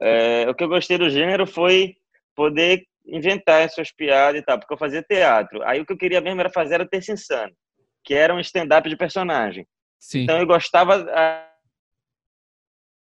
é, 0.00 0.48
o 0.48 0.54
que 0.54 0.64
eu 0.64 0.68
gostei 0.68 0.98
do 0.98 1.08
gênero 1.08 1.46
foi 1.46 1.94
poder 2.34 2.84
inventar 3.06 3.62
as 3.62 3.74
suas 3.74 3.92
piadas 3.92 4.40
e 4.40 4.44
tal, 4.44 4.58
porque 4.58 4.74
eu 4.74 4.78
fazia 4.78 5.02
teatro. 5.02 5.62
Aí 5.62 5.80
o 5.80 5.86
que 5.86 5.92
eu 5.92 5.98
queria 5.98 6.20
mesmo 6.20 6.40
era 6.40 6.50
fazer 6.50 6.74
era 6.74 6.84
o 6.84 6.88
Terça 6.88 7.12
Insano, 7.12 7.52
que 8.04 8.14
era 8.14 8.34
um 8.34 8.40
stand-up 8.40 8.88
de 8.88 8.96
personagem. 8.96 9.66
Sim. 9.98 10.22
Então 10.22 10.38
eu 10.38 10.46
gostava. 10.46 11.06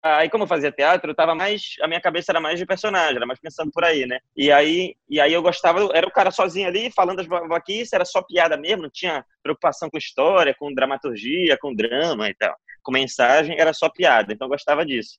Aí, 0.02 0.30
como 0.30 0.44
eu 0.44 0.48
fazia 0.48 0.72
teatro, 0.72 1.10
eu 1.10 1.14
tava 1.14 1.34
mais. 1.34 1.74
A 1.82 1.86
minha 1.86 2.00
cabeça 2.00 2.32
era 2.32 2.40
mais 2.40 2.58
de 2.58 2.64
personagem, 2.64 3.16
era 3.16 3.26
mais 3.26 3.38
pensando 3.38 3.70
por 3.70 3.84
aí, 3.84 4.06
né? 4.06 4.18
E 4.34 4.50
aí, 4.50 4.94
e 5.08 5.20
aí 5.20 5.32
eu 5.32 5.42
gostava, 5.42 5.90
era 5.92 6.06
o 6.06 6.10
cara 6.10 6.30
sozinho 6.30 6.66
ali, 6.66 6.90
falando 6.90 7.20
as 7.20 7.26
babaquices, 7.26 7.92
era 7.92 8.04
só 8.06 8.22
piada 8.22 8.56
mesmo, 8.56 8.84
não 8.84 8.90
tinha 8.90 9.24
preocupação 9.42 9.90
com 9.90 9.98
história, 9.98 10.54
com 10.58 10.72
dramaturgia, 10.72 11.58
com 11.60 11.74
drama 11.74 12.30
e 12.30 12.34
tal. 12.34 12.56
Com 12.82 12.92
mensagem, 12.92 13.60
era 13.60 13.74
só 13.74 13.90
piada, 13.90 14.32
então 14.32 14.46
eu 14.46 14.50
gostava 14.50 14.86
disso. 14.86 15.18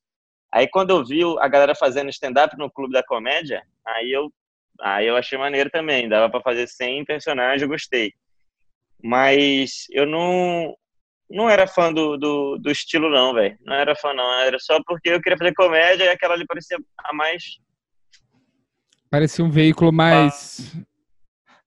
Aí, 0.51 0.67
quando 0.67 0.89
eu 0.89 1.05
vi 1.05 1.21
a 1.39 1.47
galera 1.47 1.75
fazendo 1.75 2.09
stand-up 2.09 2.57
no 2.57 2.71
Clube 2.71 2.93
da 2.93 3.03
Comédia, 3.03 3.61
aí 3.85 4.11
eu, 4.11 4.33
aí 4.81 5.05
eu 5.05 5.15
achei 5.15 5.37
maneiro 5.37 5.69
também, 5.69 6.09
dava 6.09 6.29
pra 6.29 6.41
fazer 6.41 6.67
sem 6.67 7.05
personagem, 7.05 7.63
eu 7.63 7.69
gostei. 7.69 8.13
Mas 9.03 9.85
eu 9.91 10.07
não, 10.07 10.75
não 11.31 11.49
era 11.49 11.65
fã 11.67 11.91
do, 11.91 12.17
do, 12.17 12.57
do 12.57 12.71
estilo, 12.71 13.09
não, 13.09 13.33
velho. 13.33 13.57
Não 13.61 13.75
era 13.75 13.95
fã, 13.95 14.13
não. 14.13 14.39
Era 14.41 14.59
só 14.59 14.79
porque 14.85 15.09
eu 15.09 15.21
queria 15.21 15.37
fazer 15.37 15.53
comédia 15.53 16.03
e 16.05 16.09
aquela 16.09 16.33
ali 16.33 16.45
parecia 16.45 16.77
a 16.97 17.13
mais. 17.13 17.43
Parecia 19.09 19.43
um 19.43 19.49
veículo 19.49 19.91
mais 19.91 20.75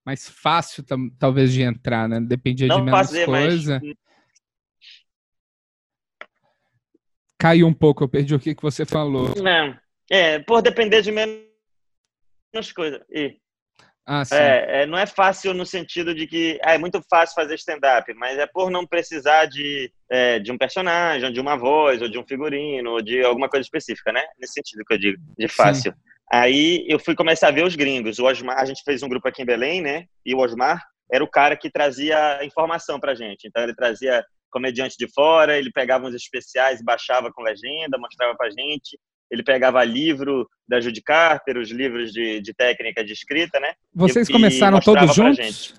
mais 0.04 0.28
fácil 0.28 0.84
talvez 1.18 1.52
de 1.52 1.62
entrar, 1.62 2.08
né? 2.08 2.20
Dependia 2.20 2.68
de 2.68 2.74
não 2.76 2.84
menos 2.84 2.98
fazer, 2.98 3.26
mas. 3.26 3.46
coisa. 3.46 3.80
Caiu 7.38 7.66
um 7.66 7.74
pouco, 7.74 8.04
eu 8.04 8.08
perdi 8.08 8.34
o 8.34 8.40
que, 8.40 8.54
que 8.54 8.62
você 8.62 8.84
falou. 8.84 9.34
Não. 9.42 9.76
É, 10.10 10.38
por 10.38 10.62
depender 10.62 11.02
de 11.02 11.10
menos 11.10 12.72
coisa. 12.74 13.04
E, 13.10 13.38
Ah, 14.06 14.24
sim. 14.24 14.34
é, 14.34 14.82
é, 14.82 14.86
não 14.86 14.98
é 14.98 15.06
fácil 15.06 15.54
no 15.54 15.64
sentido 15.64 16.14
de 16.14 16.26
que 16.26 16.58
ah, 16.62 16.74
é 16.74 16.78
muito 16.78 17.02
fácil 17.08 17.34
fazer 17.34 17.54
stand-up, 17.54 18.12
mas 18.14 18.38
é 18.38 18.46
por 18.46 18.70
não 18.70 18.86
precisar 18.86 19.46
de, 19.46 19.90
é, 20.10 20.38
de 20.38 20.52
um 20.52 20.58
personagem, 20.58 21.32
de 21.32 21.40
uma 21.40 21.56
voz, 21.56 22.02
ou 22.02 22.08
de 22.08 22.18
um 22.18 22.26
figurino, 22.26 22.90
ou 22.90 23.02
de 23.02 23.24
alguma 23.24 23.48
coisa 23.48 23.64
específica, 23.64 24.12
né? 24.12 24.22
Nesse 24.38 24.54
sentido 24.54 24.84
que 24.84 24.94
eu 24.94 24.98
digo, 24.98 25.18
de 25.38 25.48
fácil. 25.48 25.94
Aí 26.30 26.84
eu 26.88 26.98
fui 26.98 27.14
começar 27.14 27.48
a 27.48 27.52
ver 27.52 27.64
os 27.64 27.76
gringos. 27.76 28.18
O 28.18 28.24
Osmar, 28.24 28.58
a 28.58 28.64
gente 28.64 28.82
fez 28.84 29.02
um 29.02 29.08
grupo 29.08 29.28
aqui 29.28 29.42
em 29.42 29.46
Belém, 29.46 29.80
né? 29.80 30.04
E 30.24 30.34
o 30.34 30.38
Osmar 30.38 30.82
era 31.10 31.22
o 31.22 31.30
cara 31.30 31.56
que 31.56 31.70
trazia 31.70 32.44
informação 32.44 32.98
pra 32.98 33.14
gente. 33.14 33.46
Então 33.46 33.62
ele 33.62 33.74
trazia 33.74 34.24
comediante 34.50 34.96
de 34.98 35.08
fora, 35.12 35.58
ele 35.58 35.70
pegava 35.72 36.06
uns 36.06 36.14
especiais, 36.14 36.82
baixava 36.82 37.32
com 37.32 37.42
legenda, 37.42 37.98
mostrava 37.98 38.34
pra 38.36 38.50
gente. 38.50 38.98
Ele 39.30 39.42
pegava 39.42 39.82
livro 39.84 40.48
da 40.68 40.80
Judy 40.80 41.02
Carter, 41.02 41.56
os 41.56 41.70
livros 41.70 42.12
de, 42.12 42.40
de 42.40 42.54
técnica 42.54 43.04
de 43.04 43.12
escrita, 43.12 43.58
né? 43.58 43.74
Vocês 43.94 44.28
e 44.28 44.32
começaram 44.32 44.80
todos 44.80 45.14
juntos? 45.14 45.74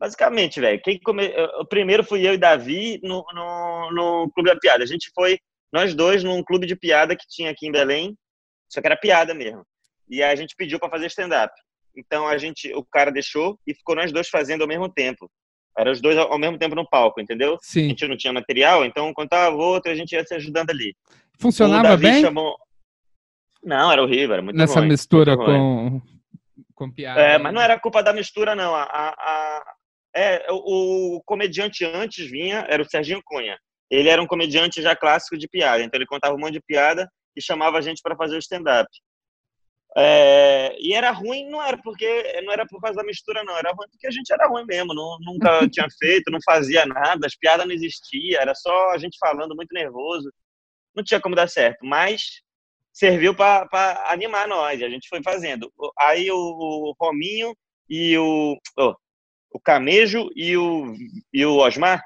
Basicamente, 0.00 0.60
velho. 0.60 0.80
Quem 0.82 0.98
come... 1.00 1.32
O 1.58 1.66
primeiro 1.66 2.04
fui 2.04 2.26
eu 2.26 2.34
e 2.34 2.38
Davi 2.38 3.00
no, 3.02 3.24
no, 3.34 3.92
no 3.92 4.30
Clube 4.32 4.50
da 4.50 4.56
Piada. 4.56 4.84
A 4.84 4.86
gente 4.86 5.10
foi, 5.14 5.38
nós 5.72 5.94
dois, 5.94 6.22
num 6.22 6.42
clube 6.42 6.66
de 6.66 6.76
piada 6.76 7.16
que 7.16 7.26
tinha 7.28 7.50
aqui 7.50 7.66
em 7.66 7.72
Belém, 7.72 8.16
só 8.68 8.80
que 8.80 8.86
era 8.86 8.96
piada 8.96 9.34
mesmo. 9.34 9.64
E 10.08 10.22
a 10.22 10.34
gente 10.34 10.54
pediu 10.56 10.78
para 10.78 10.90
fazer 10.90 11.06
stand-up. 11.06 11.52
Então 11.96 12.28
a 12.28 12.38
gente, 12.38 12.72
o 12.74 12.84
cara 12.84 13.10
deixou 13.10 13.58
e 13.66 13.74
ficou 13.74 13.96
nós 13.96 14.12
dois 14.12 14.28
fazendo 14.28 14.62
ao 14.62 14.68
mesmo 14.68 14.88
tempo. 14.88 15.28
Era 15.78 15.92
os 15.92 16.00
dois 16.00 16.18
ao 16.18 16.38
mesmo 16.38 16.58
tempo 16.58 16.74
no 16.74 16.84
palco, 16.88 17.20
entendeu? 17.20 17.54
A 17.54 17.58
Sim. 17.62 17.90
gente 17.90 18.08
não 18.08 18.16
tinha 18.16 18.32
material, 18.32 18.84
então 18.84 19.14
contava 19.14 19.54
o 19.54 19.60
outro, 19.60 19.92
a 19.92 19.94
gente 19.94 20.10
ia 20.12 20.24
se 20.24 20.34
ajudando 20.34 20.70
ali. 20.70 20.96
Funcionava 21.38 21.96
bem 21.96 22.20
chamou. 22.20 22.58
Não, 23.62 23.92
era 23.92 24.02
horrível, 24.02 24.34
era 24.34 24.42
muito 24.42 24.56
nessa 24.56 24.80
ruim, 24.80 24.88
mistura 24.88 25.36
muito 25.36 25.46
com, 25.46 26.02
com 26.74 26.90
piada? 26.90 27.20
É, 27.20 27.38
mas 27.38 27.54
não 27.54 27.60
era 27.60 27.78
culpa 27.78 28.02
da 28.02 28.12
mistura, 28.12 28.56
não. 28.56 28.74
A, 28.74 28.82
a, 28.82 29.08
a- 29.10 29.74
é, 30.16 30.46
o, 30.50 31.16
o 31.16 31.22
comediante 31.24 31.84
antes 31.84 32.28
vinha, 32.28 32.66
era 32.68 32.82
o 32.82 32.88
Serginho 32.88 33.22
Cunha. 33.24 33.56
Ele 33.88 34.08
era 34.08 34.20
um 34.20 34.26
comediante 34.26 34.82
já 34.82 34.96
clássico 34.96 35.38
de 35.38 35.46
piada, 35.46 35.82
então 35.82 35.96
ele 35.96 36.06
contava 36.06 36.34
um 36.34 36.38
monte 36.40 36.54
de 36.54 36.60
piada 36.60 37.08
e 37.36 37.42
chamava 37.42 37.78
a 37.78 37.80
gente 37.80 38.02
para 38.02 38.16
fazer 38.16 38.34
o 38.34 38.40
stand-up. 38.40 38.88
É, 39.96 40.76
e 40.78 40.92
era 40.92 41.10
ruim, 41.10 41.48
não 41.48 41.62
era 41.62 41.76
porque 41.78 42.40
não 42.42 42.52
era 42.52 42.66
por 42.66 42.80
causa 42.80 42.96
da 42.96 43.04
mistura, 43.04 43.42
não. 43.44 43.56
Era 43.56 43.72
ruim 43.72 43.88
porque 43.90 44.06
a 44.06 44.10
gente 44.10 44.32
era 44.32 44.46
ruim 44.46 44.64
mesmo. 44.66 44.94
Não, 44.94 45.18
nunca 45.20 45.48
tinha 45.68 45.86
feito, 45.98 46.30
não 46.30 46.38
fazia 46.44 46.86
nada, 46.86 47.26
as 47.26 47.36
piadas 47.36 47.66
não 47.66 47.74
existiam, 47.74 48.40
era 48.40 48.54
só 48.54 48.90
a 48.90 48.98
gente 48.98 49.18
falando 49.18 49.56
muito 49.56 49.72
nervoso. 49.72 50.32
Não 50.94 51.04
tinha 51.04 51.20
como 51.20 51.34
dar 51.36 51.48
certo, 51.48 51.84
mas 51.84 52.42
serviu 52.92 53.34
para 53.34 53.68
animar 54.10 54.48
nós. 54.48 54.82
A 54.82 54.88
gente 54.88 55.08
foi 55.08 55.22
fazendo. 55.22 55.72
Aí 55.98 56.30
o, 56.30 56.36
o 56.36 56.94
Rominho 57.00 57.54
e 57.88 58.18
o, 58.18 58.58
oh, 58.76 58.94
o 59.52 59.60
Camejo 59.60 60.28
e 60.34 60.56
o, 60.56 60.94
e 61.32 61.46
o 61.46 61.56
Osmar 61.56 62.02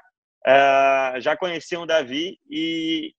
uh, 0.47 1.19
já 1.19 1.35
conheciam 1.35 1.83
o 1.83 1.87
Davi 1.87 2.37
e, 2.49 3.13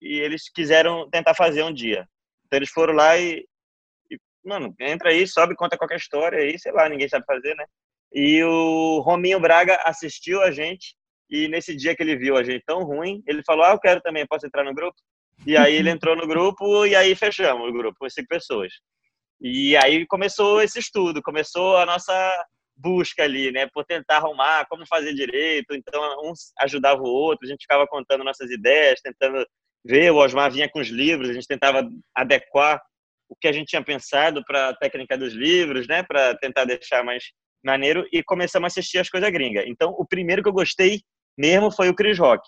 e 0.00 0.20
eles 0.20 0.50
quiseram 0.50 1.08
tentar 1.10 1.34
fazer 1.34 1.62
um 1.62 1.72
dia. 1.72 2.06
Então 2.46 2.58
eles 2.58 2.70
foram 2.70 2.94
lá 2.94 3.16
e, 3.16 3.38
e, 3.38 3.48
mano, 4.44 4.74
entra 4.80 5.10
aí, 5.10 5.26
sobe, 5.26 5.54
conta 5.54 5.76
qualquer 5.76 5.96
história 5.96 6.38
aí, 6.38 6.58
sei 6.58 6.72
lá, 6.72 6.88
ninguém 6.88 7.08
sabe 7.08 7.24
fazer, 7.26 7.54
né? 7.54 7.64
E 8.12 8.42
o 8.42 9.00
Rominho 9.00 9.40
Braga 9.40 9.80
assistiu 9.84 10.42
a 10.42 10.50
gente 10.50 10.96
e 11.30 11.46
nesse 11.48 11.76
dia 11.76 11.94
que 11.94 12.02
ele 12.02 12.16
viu 12.16 12.36
a 12.36 12.42
gente 12.42 12.64
tão 12.66 12.82
ruim, 12.84 13.22
ele 13.26 13.42
falou: 13.44 13.64
"Ah, 13.64 13.72
eu 13.72 13.78
quero 13.78 14.00
também, 14.00 14.26
posso 14.26 14.46
entrar 14.46 14.64
no 14.64 14.74
grupo?" 14.74 14.96
E 15.46 15.56
aí 15.56 15.74
ele 15.76 15.90
entrou 15.90 16.16
no 16.16 16.26
grupo 16.26 16.84
e 16.86 16.94
aí 16.96 17.14
fechamos 17.14 17.68
o 17.68 17.72
grupo 17.72 17.96
com 17.98 18.08
cinco 18.10 18.28
pessoas. 18.28 18.72
E 19.40 19.76
aí 19.76 20.06
começou 20.06 20.60
esse 20.62 20.78
estudo, 20.78 21.22
começou 21.22 21.76
a 21.78 21.86
nossa 21.86 22.46
busca 22.76 23.22
ali, 23.22 23.52
né, 23.52 23.66
por 23.72 23.84
tentar 23.84 24.16
arrumar 24.16 24.66
como 24.68 24.86
fazer 24.86 25.14
direito. 25.14 25.74
Então, 25.74 26.02
um 26.24 26.32
ajudava 26.60 27.00
o 27.02 27.06
outro, 27.06 27.46
a 27.46 27.50
gente 27.50 27.62
ficava 27.62 27.86
contando 27.86 28.24
nossas 28.24 28.50
ideias, 28.50 29.00
tentando 29.02 29.46
ver. 29.84 30.10
O 30.10 30.16
Osmar 30.16 30.50
vinha 30.50 30.68
com 30.68 30.80
os 30.80 30.88
livros, 30.88 31.30
a 31.30 31.32
gente 31.32 31.46
tentava 31.46 31.88
adequar 32.14 32.82
o 33.30 33.36
que 33.40 33.48
a 33.48 33.52
gente 33.52 33.68
tinha 33.68 33.82
pensado 33.82 34.44
para 34.44 34.70
a 34.70 34.76
técnica 34.76 35.16
dos 35.16 35.32
livros, 35.32 35.86
né, 35.86 36.02
para 36.02 36.34
tentar 36.36 36.64
deixar 36.64 37.04
mais 37.04 37.24
maneiro. 37.64 38.04
E 38.12 38.22
começamos 38.22 38.66
a 38.66 38.68
assistir 38.68 38.98
as 38.98 39.08
coisas 39.08 39.30
gringas. 39.30 39.64
Então, 39.66 39.94
o 39.96 40.04
primeiro 40.04 40.42
que 40.42 40.48
eu 40.48 40.52
gostei 40.52 41.00
mesmo 41.38 41.70
foi 41.70 41.88
o 41.88 41.94
Chris 41.94 42.18
Rock. 42.18 42.42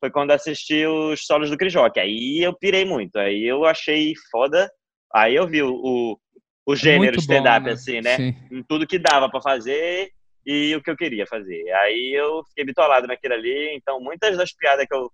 Foi 0.00 0.10
quando 0.10 0.32
assisti 0.32 0.84
os 0.86 1.24
solos 1.26 1.50
do 1.50 1.56
Chris 1.56 1.74
Rock. 1.74 2.00
Aí 2.00 2.42
eu 2.42 2.56
pirei 2.58 2.84
muito. 2.84 3.16
Aí 3.18 3.44
eu 3.44 3.64
achei 3.64 4.14
foda. 4.30 4.68
Aí 5.14 5.34
eu 5.34 5.46
vi 5.46 5.62
o, 5.62 5.70
o 5.70 6.18
o 6.66 6.74
é 6.74 6.76
gênero 6.76 7.18
stand-up, 7.18 7.66
né? 7.66 7.72
assim, 7.72 8.00
né? 8.00 8.16
Sim. 8.16 8.34
Em 8.50 8.62
tudo 8.62 8.86
que 8.86 8.98
dava 8.98 9.28
para 9.28 9.42
fazer 9.42 10.10
e 10.46 10.74
o 10.74 10.82
que 10.82 10.90
eu 10.90 10.96
queria 10.96 11.26
fazer. 11.26 11.70
Aí 11.72 12.12
eu 12.14 12.44
fiquei 12.48 12.64
bitolado 12.64 13.06
naquilo 13.06 13.34
ali, 13.34 13.74
então 13.74 14.00
muitas 14.00 14.36
das 14.36 14.52
piadas 14.52 14.86
que 14.86 14.94
eu 14.94 15.10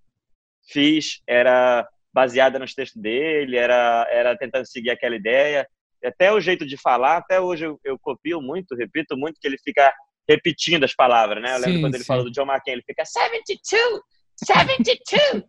fiz 0.70 1.20
era 1.26 1.88
baseada 2.12 2.59
nos 2.59 2.75
textos 2.75 3.00
dele, 3.00 3.57
era, 3.57 4.07
era 4.11 4.37
tentando 4.37 4.67
seguir 4.67 4.91
aquela 4.91 5.17
ideia. 5.17 5.67
Até 6.05 6.33
o 6.33 6.41
jeito 6.41 6.67
de 6.67 6.77
falar, 6.77 7.17
até 7.17 7.41
hoje 7.41 7.65
eu, 7.65 7.79
eu 7.85 7.99
copio 7.99 8.41
muito, 8.41 8.75
repito 8.75 9.17
muito, 9.17 9.38
que 9.41 9.47
ele 9.47 9.59
fica 9.59 9.93
repetindo 10.29 10.85
as 10.85 10.95
palavras, 10.95 11.43
né? 11.43 11.55
Eu 11.55 11.59
lembro 11.59 11.75
sim, 11.75 11.81
quando 11.81 11.95
ele 11.95 12.05
sim. 12.05 12.09
falou 12.09 12.25
do 12.25 12.31
John 12.31 12.47
McCain, 12.47 12.75
ele 12.75 12.85
fica 12.87 13.05
72, 13.05 14.00
72, 14.45 15.45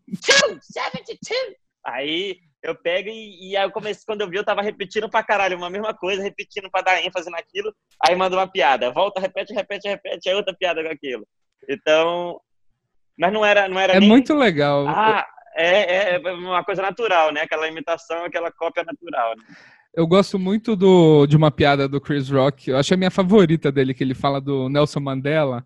2, 0.48 0.60
72. 0.62 1.56
Aí 1.86 2.38
eu 2.64 2.76
pego 2.76 3.10
e, 3.10 3.52
e 3.52 3.58
aí 3.58 3.64
eu 3.64 3.72
comecei, 3.72 4.04
quando 4.06 4.22
eu 4.22 4.30
vi, 4.30 4.38
eu 4.38 4.44
tava 4.44 4.62
repetindo 4.62 5.10
pra 5.10 5.24
caralho 5.24 5.58
uma 5.58 5.70
mesma 5.70 5.94
coisa, 5.94 6.22
repetindo 6.22 6.70
pra 6.70 6.82
dar 6.82 7.04
ênfase 7.04 7.30
naquilo, 7.30 7.74
aí 8.06 8.16
manda 8.16 8.36
uma 8.36 8.48
piada, 8.52 8.92
volta, 8.92 9.20
repete, 9.20 9.54
repete, 9.54 9.88
repete, 9.88 10.30
aí 10.30 10.36
outra 10.36 10.56
piada 10.58 10.84
com 10.84 10.90
aquilo. 10.90 11.26
Então, 11.68 12.40
mas 13.18 13.32
não 13.32 13.46
era, 13.46 13.68
não 13.68 13.80
era 13.80 13.94
É 13.94 14.00
nem... 14.00 14.10
muito 14.10 14.34
legal. 14.34 14.88
Ah, 14.88 15.26
é, 15.62 16.16
é, 16.16 16.16
é 16.16 16.32
uma 16.32 16.64
coisa 16.64 16.82
natural, 16.82 17.32
né? 17.34 17.42
Aquela 17.42 17.68
imitação, 17.68 18.24
aquela 18.24 18.52
cópia 18.52 18.84
natural. 18.84 19.36
Né? 19.38 19.44
Eu 19.94 20.08
gosto 20.08 20.40
muito 20.40 20.76
do, 20.76 21.26
de 21.28 21.36
uma 21.36 21.52
piada 21.52 21.88
do 21.88 22.00
Chris 22.00 22.30
Rock. 22.30 22.70
Eu 22.70 22.78
acho 22.78 22.94
a 22.94 22.98
minha 22.98 23.12
favorita 23.12 23.72
dele, 23.72 23.94
que 23.94 24.04
ele 24.04 24.14
fala 24.14 24.40
do 24.40 24.70
Nelson 24.70 25.00
Mandela. 25.00 25.66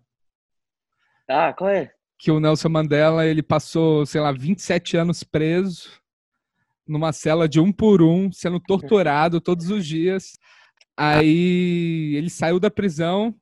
Ah, 1.28 1.52
qual 1.52 1.70
é? 1.70 1.92
Que 2.18 2.30
o 2.30 2.40
Nelson 2.40 2.68
Mandela, 2.68 3.26
ele 3.26 3.42
passou, 3.42 4.04
sei 4.06 4.20
lá, 4.20 4.32
27 4.32 4.96
anos 4.96 5.22
preso 5.22 5.90
numa 6.86 7.12
cela 7.12 7.48
de 7.48 7.60
um 7.60 7.72
por 7.72 8.02
um, 8.02 8.30
sendo 8.30 8.60
torturado 8.60 9.40
todos 9.40 9.70
os 9.70 9.86
dias. 9.86 10.38
Aí 10.96 12.14
ele 12.16 12.30
saiu 12.30 12.60
da 12.60 12.70
prisão 12.70 13.34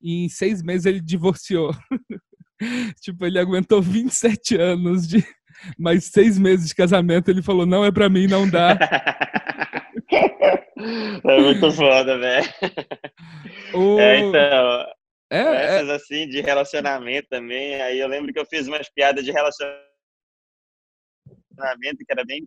e 0.00 0.24
em 0.24 0.28
seis 0.28 0.62
meses 0.62 0.86
ele 0.86 1.00
divorciou. 1.00 1.74
tipo, 3.00 3.24
ele 3.24 3.38
aguentou 3.38 3.80
27 3.80 4.56
anos 4.56 5.08
de 5.08 5.24
mais 5.78 6.06
seis 6.06 6.38
meses 6.38 6.68
de 6.68 6.74
casamento. 6.74 7.30
Ele 7.30 7.42
falou: 7.42 7.66
não 7.66 7.84
é 7.84 7.90
pra 7.90 8.08
mim, 8.08 8.26
não 8.26 8.48
dá. 8.48 8.78
é 11.24 11.40
muito 11.40 11.72
foda, 11.72 12.18
velho. 12.18 12.46
O... 13.72 13.98
É, 13.98 14.20
então. 14.20 14.86
É, 15.30 15.64
essas 15.64 15.88
é... 15.88 15.94
assim 15.94 16.28
de 16.28 16.40
relacionamento 16.40 17.26
também. 17.28 17.80
Aí 17.82 17.98
eu 17.98 18.06
lembro 18.06 18.32
que 18.32 18.38
eu 18.38 18.46
fiz 18.46 18.68
umas 18.68 18.88
piadas 18.88 19.24
de 19.24 19.32
relacionamento 19.32 19.84
que 21.98 22.12
era 22.12 22.24
bem 22.24 22.46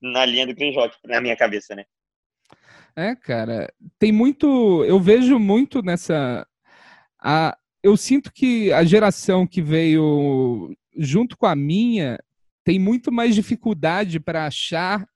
na 0.00 0.24
linha 0.24 0.46
do 0.46 0.54
Chris 0.54 0.74
Rock, 0.74 0.96
na 1.04 1.20
minha 1.20 1.36
cabeça, 1.36 1.74
né? 1.74 1.84
É, 2.96 3.14
cara, 3.14 3.72
tem 3.98 4.12
muito. 4.12 4.84
Eu 4.84 5.00
vejo 5.00 5.38
muito 5.38 5.82
nessa. 5.82 6.46
A, 7.18 7.56
eu 7.82 7.96
sinto 7.96 8.32
que 8.32 8.72
a 8.72 8.84
geração 8.84 9.46
que 9.46 9.62
veio 9.62 10.74
junto 10.96 11.36
com 11.36 11.46
a 11.46 11.56
minha 11.56 12.18
tem 12.64 12.78
muito 12.78 13.10
mais 13.10 13.34
dificuldade 13.34 14.20
para 14.20 14.46
achar 14.46 15.06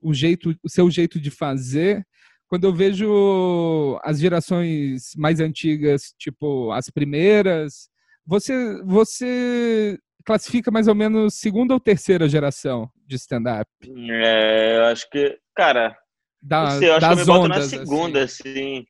o 0.00 0.12
jeito, 0.12 0.54
o 0.62 0.68
seu 0.68 0.90
jeito 0.90 1.20
de 1.20 1.30
fazer. 1.30 2.06
Quando 2.46 2.64
eu 2.64 2.74
vejo 2.74 3.98
as 4.04 4.20
gerações 4.20 5.12
mais 5.16 5.40
antigas, 5.40 6.14
tipo 6.18 6.70
as 6.72 6.90
primeiras, 6.90 7.88
você 8.26 8.82
você 8.84 9.98
classifica 10.24 10.70
mais 10.70 10.88
ou 10.88 10.94
menos 10.94 11.34
segunda 11.34 11.74
ou 11.74 11.80
terceira 11.80 12.28
geração 12.28 12.88
de 13.06 13.16
stand-up? 13.16 13.70
É, 13.82 14.76
eu 14.78 14.84
acho 14.84 15.08
que, 15.10 15.38
cara, 15.54 15.96
da, 16.40 16.78
sei, 16.78 16.88
eu 16.88 16.94
acho 16.94 17.06
que 17.06 17.12
eu 17.12 17.16
me 17.16 17.22
ondas, 17.22 17.26
boto 17.26 17.48
na 17.48 17.60
segunda, 17.62 18.24
assim. 18.24 18.42
assim. 18.48 18.86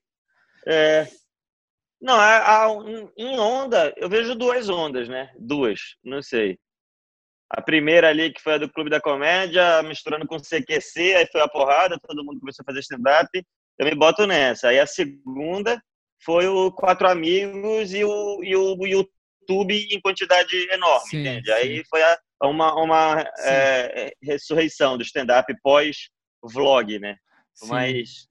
É, 0.67 1.09
não, 2.01 2.15
a, 2.15 2.67
a, 2.67 2.69
em 3.17 3.39
onda, 3.39 3.93
eu 3.97 4.09
vejo 4.09 4.35
duas 4.35 4.69
ondas, 4.69 5.09
né? 5.09 5.33
Duas, 5.39 5.81
não 6.05 6.23
sei. 6.23 6.59
A 7.57 7.63
primeira 7.63 8.09
ali, 8.09 8.33
que 8.33 8.43
foi 8.43 8.55
a 8.55 8.59
do 8.59 8.69
Clube 8.69 8.91
da 8.91 9.01
Comédia, 9.01 9.83
misturando 9.83 10.27
com 10.27 10.39
CQC, 10.39 11.15
aí 11.15 11.27
foi 11.31 11.41
a 11.41 11.49
porrada, 11.49 11.99
todo 12.07 12.25
mundo 12.25 12.41
começou 12.41 12.63
a 12.63 12.67
fazer 12.67 12.81
stand-up, 12.81 13.29
eu 13.79 13.87
me 13.87 13.95
boto 13.95 14.27
nessa. 14.27 14.69
Aí 14.69 14.81
a 14.81 14.87
segunda 14.87 15.81
foi 16.25 16.49
o 16.49 16.73
Quatro 16.73 17.09
Amigos 17.09 17.95
e 17.95 18.05
o, 18.05 18.43
e 18.43 18.57
o, 18.57 18.77
YouTube 18.87 19.87
em 19.91 20.01
quantidade 20.01 20.57
enorme, 20.73 21.09
sim, 21.09 21.21
entende? 21.21 21.47
Sim. 21.47 21.53
Aí 21.53 21.83
foi 21.89 22.03
a, 22.03 22.19
uma, 22.43 22.75
uma 22.75 23.25
é, 23.45 24.13
ressurreição 24.23 24.97
do 24.97 25.05
stand-up 25.05 25.55
pós-vlog, 25.63 26.99
né? 26.99 27.17
Sim. 27.55 27.69
Mas 27.69 28.27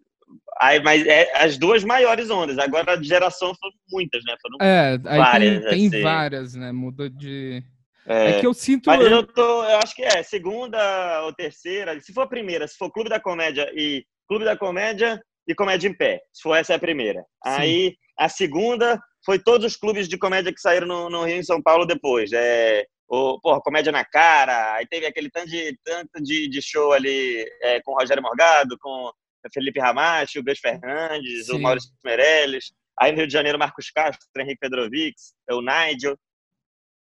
Aí, 0.60 0.82
mas 0.82 1.06
é, 1.06 1.32
as 1.36 1.58
duas 1.58 1.84
maiores 1.84 2.30
ondas. 2.30 2.58
Agora 2.58 2.94
a 2.94 3.02
geração 3.02 3.54
foram 3.56 3.74
muitas, 3.90 4.24
né? 4.26 4.36
Foram 4.42 4.58
é, 4.62 4.98
várias. 4.98 5.64
Tem, 5.66 5.70
tem 5.70 5.88
assim. 5.88 6.02
várias, 6.02 6.56
né? 6.56 6.72
Muda 6.72 7.10
de. 7.10 7.64
É, 8.08 8.32
é, 8.32 8.40
que 8.40 8.48
eu 8.48 8.54
sinto. 8.54 8.88
Mas 8.88 9.02
eu, 9.02 9.26
tô, 9.26 9.64
eu 9.64 9.80
acho 9.84 9.96
que 9.96 10.04
é 10.04 10.22
segunda 10.24 11.24
ou 11.24 11.34
terceira. 11.34 12.00
Se 12.02 12.14
for 12.14 12.22
a 12.22 12.28
primeira, 12.28 12.68
se 12.68 12.78
for 12.78 12.92
Clube 12.92 13.10
da 13.10 13.20
Comédia 13.20 13.72
e 13.76 14.06
Clube 14.28 14.46
da 14.46 14.58
Comédia 14.58 15.22
e 15.48 15.56
Comédia 15.56 15.88
em 15.88 15.94
Pé. 15.94 16.22
Se 16.34 16.42
for 16.42 16.56
essa 16.56 16.74
é 16.74 16.76
a 16.76 16.80
primeira. 16.80 17.22
Sim. 17.22 17.26
Aí 17.46 17.96
a 18.18 18.30
segunda 18.30 19.00
foi 19.26 19.40
todos 19.40 19.66
os 19.66 19.78
clubes 19.78 20.08
de 20.08 20.18
comédia 20.18 20.54
que 20.54 20.60
saíram 20.60 20.88
no, 20.88 21.10
no 21.10 21.24
Rio 21.24 21.40
e 21.40 21.46
São 21.46 21.62
Paulo 21.62 21.86
depois. 21.86 22.32
É, 22.34 22.86
o, 23.08 23.40
porra, 23.40 23.62
Comédia 23.62 23.92
na 23.92 24.04
Cara, 24.04 24.74
aí 24.74 24.88
teve 24.88 25.06
aquele 25.06 25.30
tanto 25.30 25.50
de, 25.50 25.78
tanto 25.84 26.22
de, 26.22 26.50
de 26.50 26.62
show 26.62 26.94
ali 26.94 27.46
é, 27.62 27.82
com 27.82 27.92
o 27.92 28.00
Rogério 28.00 28.24
Morgado, 28.24 28.78
com 28.80 28.90
o 28.90 29.14
Felipe 29.54 29.80
Ramacho, 29.80 30.40
o 30.40 30.44
Beijo 30.44 30.62
Fernandes, 30.62 31.46
Sim. 31.46 31.56
o 31.56 31.60
Maurício 31.60 31.92
Meirelles. 32.04 32.74
Aí 33.00 33.12
no 33.12 33.20
Rio 33.20 33.28
de 33.28 33.34
Janeiro, 33.34 33.60
Marcos 33.60 33.90
Castro, 33.92 34.26
Henrique 34.38 34.60
Pedrovics, 34.60 35.34
o 35.52 35.62
Nigel. 35.62 36.18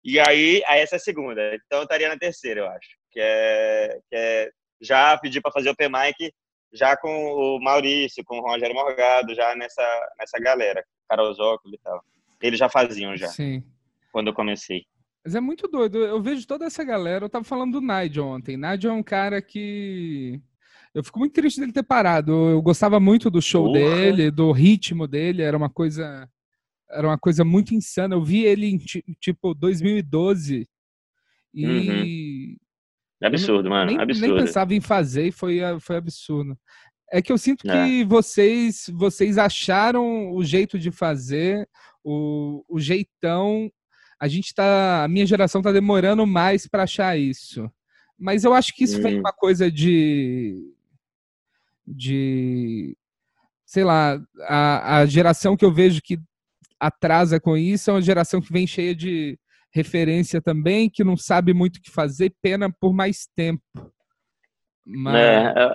E 0.05 0.19
aí, 0.21 0.63
aí 0.67 0.81
essa 0.81 0.97
é 0.97 0.99
a 0.99 1.01
segunda. 1.01 1.55
Então 1.67 1.79
eu 1.79 1.83
estaria 1.83 2.09
na 2.09 2.19
terceira, 2.19 2.61
eu 2.61 2.67
acho. 2.67 2.89
Que 3.11 3.21
é, 3.21 3.99
que 4.09 4.17
é 4.17 4.51
já 4.81 5.17
pedir 5.19 5.41
para 5.41 5.53
fazer 5.53 5.71
o 5.71 5.77
P-Mic 5.77 6.33
já 6.73 6.97
com 6.97 7.09
o 7.09 7.61
Maurício, 7.61 8.25
com 8.25 8.39
o 8.39 8.43
Rogério 8.43 8.75
Morgado, 8.75 9.35
já 9.35 9.55
nessa, 9.57 9.83
nessa 10.19 10.39
galera. 10.39 10.85
Carol 11.09 11.33
Zócolo 11.33 11.75
e 11.75 11.79
tal. 11.79 12.03
Eles 12.41 12.59
já 12.59 12.69
faziam 12.69 13.17
já. 13.17 13.29
Sim. 13.29 13.65
Quando 14.13 14.29
eu 14.29 14.35
comecei. 14.35 14.85
Mas 15.25 15.35
é 15.35 15.41
muito 15.41 15.67
doido. 15.67 15.99
Eu 15.99 16.23
vejo 16.23 16.47
toda 16.47 16.67
essa 16.67 16.85
galera. 16.85 17.25
Eu 17.25 17.29
tava 17.29 17.45
falando 17.45 17.81
do 17.81 17.81
Nigel 17.81 18.27
ontem. 18.27 18.57
Nigel 18.57 18.93
é 18.93 18.95
um 18.95 19.03
cara 19.03 19.43
que. 19.43 20.41
Eu 20.95 21.05
fico 21.05 21.19
muito 21.19 21.33
triste 21.33 21.61
dele 21.61 21.73
ter 21.73 21.83
parado. 21.83 22.33
Eu 22.33 22.63
gostava 22.63 22.99
muito 22.99 23.31
do 23.31 23.43
show 23.43 23.67
Porra. 23.67 23.79
dele, 23.79 24.31
do 24.31 24.53
ritmo 24.53 25.07
dele. 25.07 25.43
Era 25.43 25.57
uma 25.57 25.69
coisa. 25.69 26.29
Era 26.91 27.09
uma 27.09 27.19
coisa 27.19 27.45
muito 27.45 27.75
insana. 27.75 28.15
Eu 28.15 28.23
vi 28.25 28.45
ele 28.45 28.67
em 28.67 28.79
tipo 29.21 29.55
2012 29.55 30.69
e. 31.55 31.67
Uhum. 31.67 32.57
Absurdo, 33.23 33.69
mano. 33.69 33.91
Nem, 33.91 34.01
absurdo. 34.01 34.35
nem 34.35 34.45
pensava 34.45 34.75
em 34.75 34.81
fazer 34.81 35.27
e 35.27 35.33
foi, 35.33 35.59
foi 35.81 35.97
absurdo. 35.97 36.57
É 37.11 37.21
que 37.23 37.33
eu 37.33 37.39
sinto 37.39 37.69
É. 37.69 37.85
que 37.87 38.05
vocês 38.05 38.89
vocês 38.95 39.39
acharam 39.39 40.31
o 40.33 40.45
jeito 40.45 40.79
de 40.79 40.91
fazer, 40.91 41.69
o, 42.05 42.65
o 42.69 42.79
jeitão. 42.79 43.71
A 44.21 44.29
gente 44.29 44.55
tá. 44.55 45.05
A 45.05 45.09
minha 45.09 45.27
geração 45.27 45.63
tá 45.63 45.73
demorando 45.73 46.27
mais 46.27 46.67
para 46.67 46.83
achar 46.85 47.19
isso. 47.19 47.71
Mas 48.19 48.45
eu 48.45 48.53
acho 48.53 48.75
que 48.75 48.85
isso 48.85 49.01
vem 49.03 49.17
Hum. 49.17 49.21
uma 49.21 49.33
coisa 49.33 49.71
de. 49.71 50.75
De. 51.87 52.97
Sei 53.65 53.85
lá, 53.85 54.21
a, 54.43 54.99
a 54.99 55.07
geração 55.07 55.57
que 55.57 55.65
eu 55.65 55.73
vejo 55.73 56.01
que 56.03 56.19
atrasa 56.81 57.41
com 57.41 57.57
isso 57.57 57.91
é 57.91 57.95
uma 57.95 58.03
geração 58.03 58.41
que 58.41 58.53
vem 58.53 58.67
cheia 58.67 58.95
de 58.95 59.39
referência 59.73 60.41
também, 60.41 60.89
que 60.89 61.05
não 61.05 61.17
sabe 61.17 61.53
muito 61.53 61.77
o 61.77 61.81
que 61.81 61.91
fazer, 61.91 62.35
pena 62.43 62.73
por 62.81 62.93
mais 62.93 63.27
tempo. 63.37 63.63
Mas, 64.85 65.15
É, 65.15 65.55
é, 65.57 65.75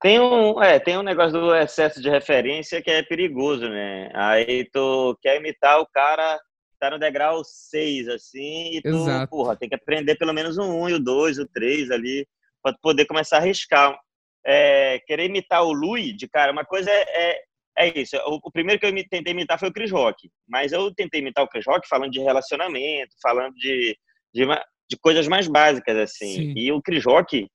tem 0.00 0.18
um, 0.18 0.62
é, 0.62 0.78
tem 0.78 0.96
um 0.96 1.02
negócio 1.02 1.32
do 1.38 1.54
excesso 1.54 2.00
de 2.00 2.08
referência 2.08 2.80
que 2.80 2.90
é 2.90 3.02
perigoso, 3.02 3.68
né? 3.68 4.10
Aí 4.14 4.68
tu 4.72 5.18
quer 5.20 5.36
imitar 5.36 5.80
o 5.80 5.86
cara 5.86 6.38
que 6.38 6.78
tá 6.78 6.90
no 6.90 6.98
degrau 6.98 7.42
6, 7.44 8.08
assim, 8.08 8.76
e 8.76 8.82
tu, 8.82 8.88
Exato. 8.88 9.28
porra, 9.28 9.56
tem 9.56 9.68
que 9.68 9.74
aprender 9.74 10.14
pelo 10.14 10.32
menos 10.32 10.56
o 10.56 10.62
1 10.62 10.88
e 10.88 10.94
o 10.94 10.98
2, 11.00 11.38
o 11.38 11.48
3 11.48 11.90
ali, 11.90 12.26
pra 12.62 12.72
tu 12.72 12.78
poder 12.80 13.04
começar 13.04 13.36
a 13.36 13.40
arriscar. 13.40 13.98
É, 14.46 14.98
querer 15.00 15.26
imitar 15.26 15.62
o 15.62 15.72
Lui, 15.72 16.14
de 16.14 16.26
cara, 16.26 16.50
uma 16.50 16.64
coisa 16.64 16.90
é, 16.90 17.32
é, 17.32 17.42
é 17.80 17.98
isso. 17.98 18.16
O, 18.26 18.50
primeiro 18.50 18.80
que 18.80 18.86
eu 18.86 19.08
tentei 19.08 19.32
imitar 19.32 19.58
foi 19.58 19.68
o 19.68 19.72
Chris 19.72 19.90
Rock, 19.90 20.30
mas 20.48 20.72
eu 20.72 20.92
tentei 20.94 21.20
imitar 21.20 21.44
o 21.44 21.48
Chris 21.48 21.64
Rock 21.66 21.88
falando 21.88 22.10
de 22.10 22.20
relacionamento, 22.20 23.14
falando 23.22 23.54
de, 23.54 23.96
de, 24.34 24.44
de 24.88 24.98
coisas 25.00 25.26
mais 25.26 25.48
básicas, 25.48 25.96
assim. 25.96 26.34
Sim. 26.34 26.54
E 26.56 26.70
o 26.70 26.82
Chris 26.82 27.04
Rock, 27.04 27.48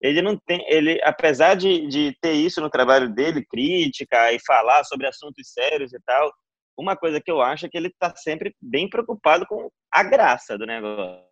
ele 0.00 0.22
não 0.22 0.38
tem, 0.46 0.64
ele, 0.68 1.00
apesar 1.02 1.54
de, 1.54 1.86
de 1.88 2.16
ter 2.20 2.32
isso 2.32 2.60
no 2.60 2.70
trabalho 2.70 3.12
dele, 3.12 3.44
crítica 3.44 4.32
e 4.32 4.38
falar 4.46 4.84
sobre 4.84 5.06
assuntos 5.06 5.52
sérios 5.52 5.92
e 5.92 6.00
tal, 6.06 6.32
uma 6.78 6.96
coisa 6.96 7.20
que 7.20 7.30
eu 7.30 7.42
acho 7.42 7.66
é 7.66 7.68
que 7.68 7.76
ele 7.76 7.88
está 7.88 8.14
sempre 8.14 8.54
bem 8.62 8.88
preocupado 8.88 9.44
com 9.46 9.68
a 9.92 10.02
graça 10.04 10.56
do 10.56 10.64
negócio, 10.64 11.24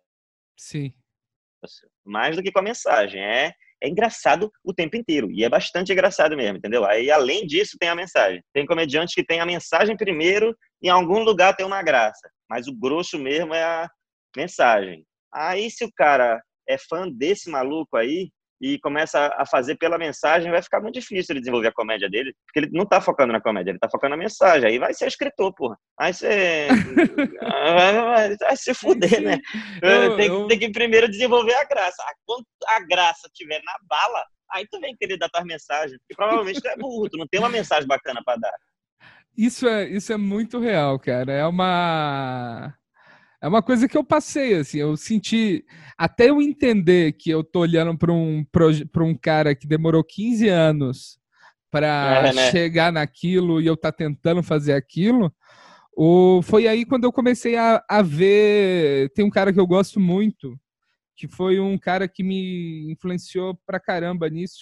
sim. 0.59 0.93
mais 2.05 2.35
do 2.35 2.43
que 2.43 2.51
com 2.51 2.59
a 2.59 2.63
mensagem. 2.63 3.21
É, 3.21 3.53
é 3.81 3.87
engraçado 3.87 4.51
o 4.63 4.73
tempo 4.73 4.95
inteiro 4.95 5.29
e 5.31 5.43
é 5.43 5.49
bastante 5.49 5.91
engraçado 5.91 6.35
mesmo, 6.35 6.57
entendeu? 6.57 6.85
Aí 6.85 7.11
além 7.11 7.45
disso 7.45 7.77
tem 7.79 7.89
a 7.89 7.95
mensagem. 7.95 8.43
Tem 8.53 8.65
comediante 8.65 9.13
que 9.15 9.25
tem 9.25 9.39
a 9.39 9.45
mensagem 9.45 9.95
primeiro 9.95 10.55
e 10.81 10.87
em 10.87 10.91
algum 10.91 11.19
lugar 11.19 11.55
tem 11.55 11.65
uma 11.65 11.81
graça, 11.81 12.29
mas 12.49 12.67
o 12.67 12.75
grosso 12.75 13.17
mesmo 13.17 13.53
é 13.53 13.63
a 13.63 13.89
mensagem. 14.35 15.05
Aí 15.33 15.69
se 15.69 15.85
o 15.85 15.91
cara 15.95 16.41
é 16.67 16.77
fã 16.77 17.09
desse 17.09 17.49
maluco 17.49 17.95
aí 17.95 18.29
e 18.59 18.79
começa 18.79 19.33
a 19.37 19.45
fazer 19.45 19.75
pela 19.75 19.97
mensagem, 19.97 20.51
vai 20.51 20.61
ficar 20.61 20.81
muito 20.81 20.95
difícil 20.95 21.33
ele 21.33 21.39
desenvolver 21.41 21.67
a 21.67 21.73
comédia 21.73 22.09
dele, 22.09 22.33
porque 22.45 22.59
ele 22.59 22.69
não 22.77 22.85
tá 22.85 22.99
focando 22.99 23.31
na 23.33 23.41
comédia, 23.41 23.71
ele 23.71 23.79
tá 23.79 23.89
focando 23.89 24.11
na 24.11 24.17
mensagem. 24.17 24.67
Aí 24.69 24.79
vai 24.79 24.93
ser 24.93 25.07
escritor, 25.07 25.53
porra. 25.53 25.77
Aí 25.99 26.13
você. 26.13 26.67
vai, 28.39 28.55
se 28.55 28.73
fuder, 28.73 29.21
né? 29.21 29.37
Eu- 29.81 30.15
tem, 30.15 30.27
eu- 30.27 30.47
tem 30.47 30.59
que 30.59 30.71
primeiro 30.71 31.09
desenvolver 31.09 31.53
a 31.53 31.65
graça. 31.65 32.01
Ah, 32.03 32.13
Quando 32.25 32.45
a 32.67 32.79
graça 32.81 33.27
estiver 33.27 33.61
na 33.63 33.75
bala, 33.87 34.23
aí 34.51 34.65
tu 34.69 34.79
vem 34.79 34.95
querer 34.95 35.17
dar 35.17 35.29
tuas 35.29 35.45
mensagens. 35.45 35.97
Porque 35.99 36.15
provavelmente 36.15 36.61
tu 36.61 36.67
é 36.67 36.75
burro, 36.75 37.09
tu 37.09 37.17
não 37.17 37.27
tem 37.27 37.39
uma 37.39 37.49
mensagem 37.49 37.87
bacana 37.87 38.21
pra 38.25 38.35
dar. 38.37 38.53
Isso 39.37 39.67
é, 39.67 39.87
isso 39.87 40.11
é 40.11 40.17
muito 40.17 40.57
real, 40.59 40.97
cara. 40.97 41.31
É 41.31 41.45
uma 41.45 42.73
é 43.41 43.47
uma 43.47 43.61
coisa 43.61 43.87
que 43.87 43.97
eu 43.97 44.03
passei 44.03 44.55
assim, 44.55 44.79
eu 44.79 44.97
senti 44.97 45.63
até 45.97 46.29
eu 46.29 46.41
entender 46.41 47.13
que 47.13 47.29
eu 47.29 47.43
tô 47.43 47.59
olhando 47.59 47.97
para 47.97 48.11
um 48.11 48.43
para 48.51 49.03
um 49.03 49.15
cara 49.15 49.55
que 49.55 49.67
demorou 49.67 50.03
15 50.03 50.47
anos 50.47 51.19
para 51.69 52.27
É, 52.29 52.33
né? 52.33 52.51
chegar 52.51 52.91
naquilo 52.91 53.61
e 53.61 53.67
eu 53.67 53.75
tá 53.77 53.91
tentando 53.91 54.41
fazer 54.41 54.73
aquilo. 54.73 55.33
O, 55.95 56.41
foi 56.41 56.67
aí 56.67 56.85
quando 56.85 57.03
eu 57.03 57.11
comecei 57.11 57.55
a, 57.57 57.83
a 57.89 58.01
ver. 58.01 59.11
Tem 59.13 59.25
um 59.25 59.29
cara 59.29 59.51
que 59.51 59.59
eu 59.59 59.67
gosto 59.67 59.99
muito, 59.99 60.57
que 61.15 61.27
foi 61.27 61.59
um 61.59 61.77
cara 61.77 62.07
que 62.07 62.23
me 62.23 62.91
influenciou 62.91 63.59
pra 63.65 63.79
caramba 63.79 64.29
nisso, 64.29 64.59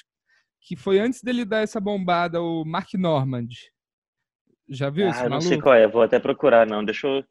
que 0.62 0.76
foi 0.76 0.98
antes 1.00 1.22
dele 1.22 1.46
dar 1.46 1.60
essa 1.62 1.80
bombada, 1.80 2.42
o 2.42 2.64
Mark 2.66 2.94
Normand. 2.96 3.50
Já 4.68 4.90
viu 4.90 5.08
esse 5.10 5.20
Ah, 5.20 5.24
não 5.24 5.30
maluco? 5.32 5.48
sei 5.50 5.62
qual 5.62 5.76
é, 5.76 5.88
vou 5.88 6.02
até 6.02 6.20
procurar, 6.20 6.66
não. 6.66 6.84
Deixa 6.84 7.06
eu 7.06 7.24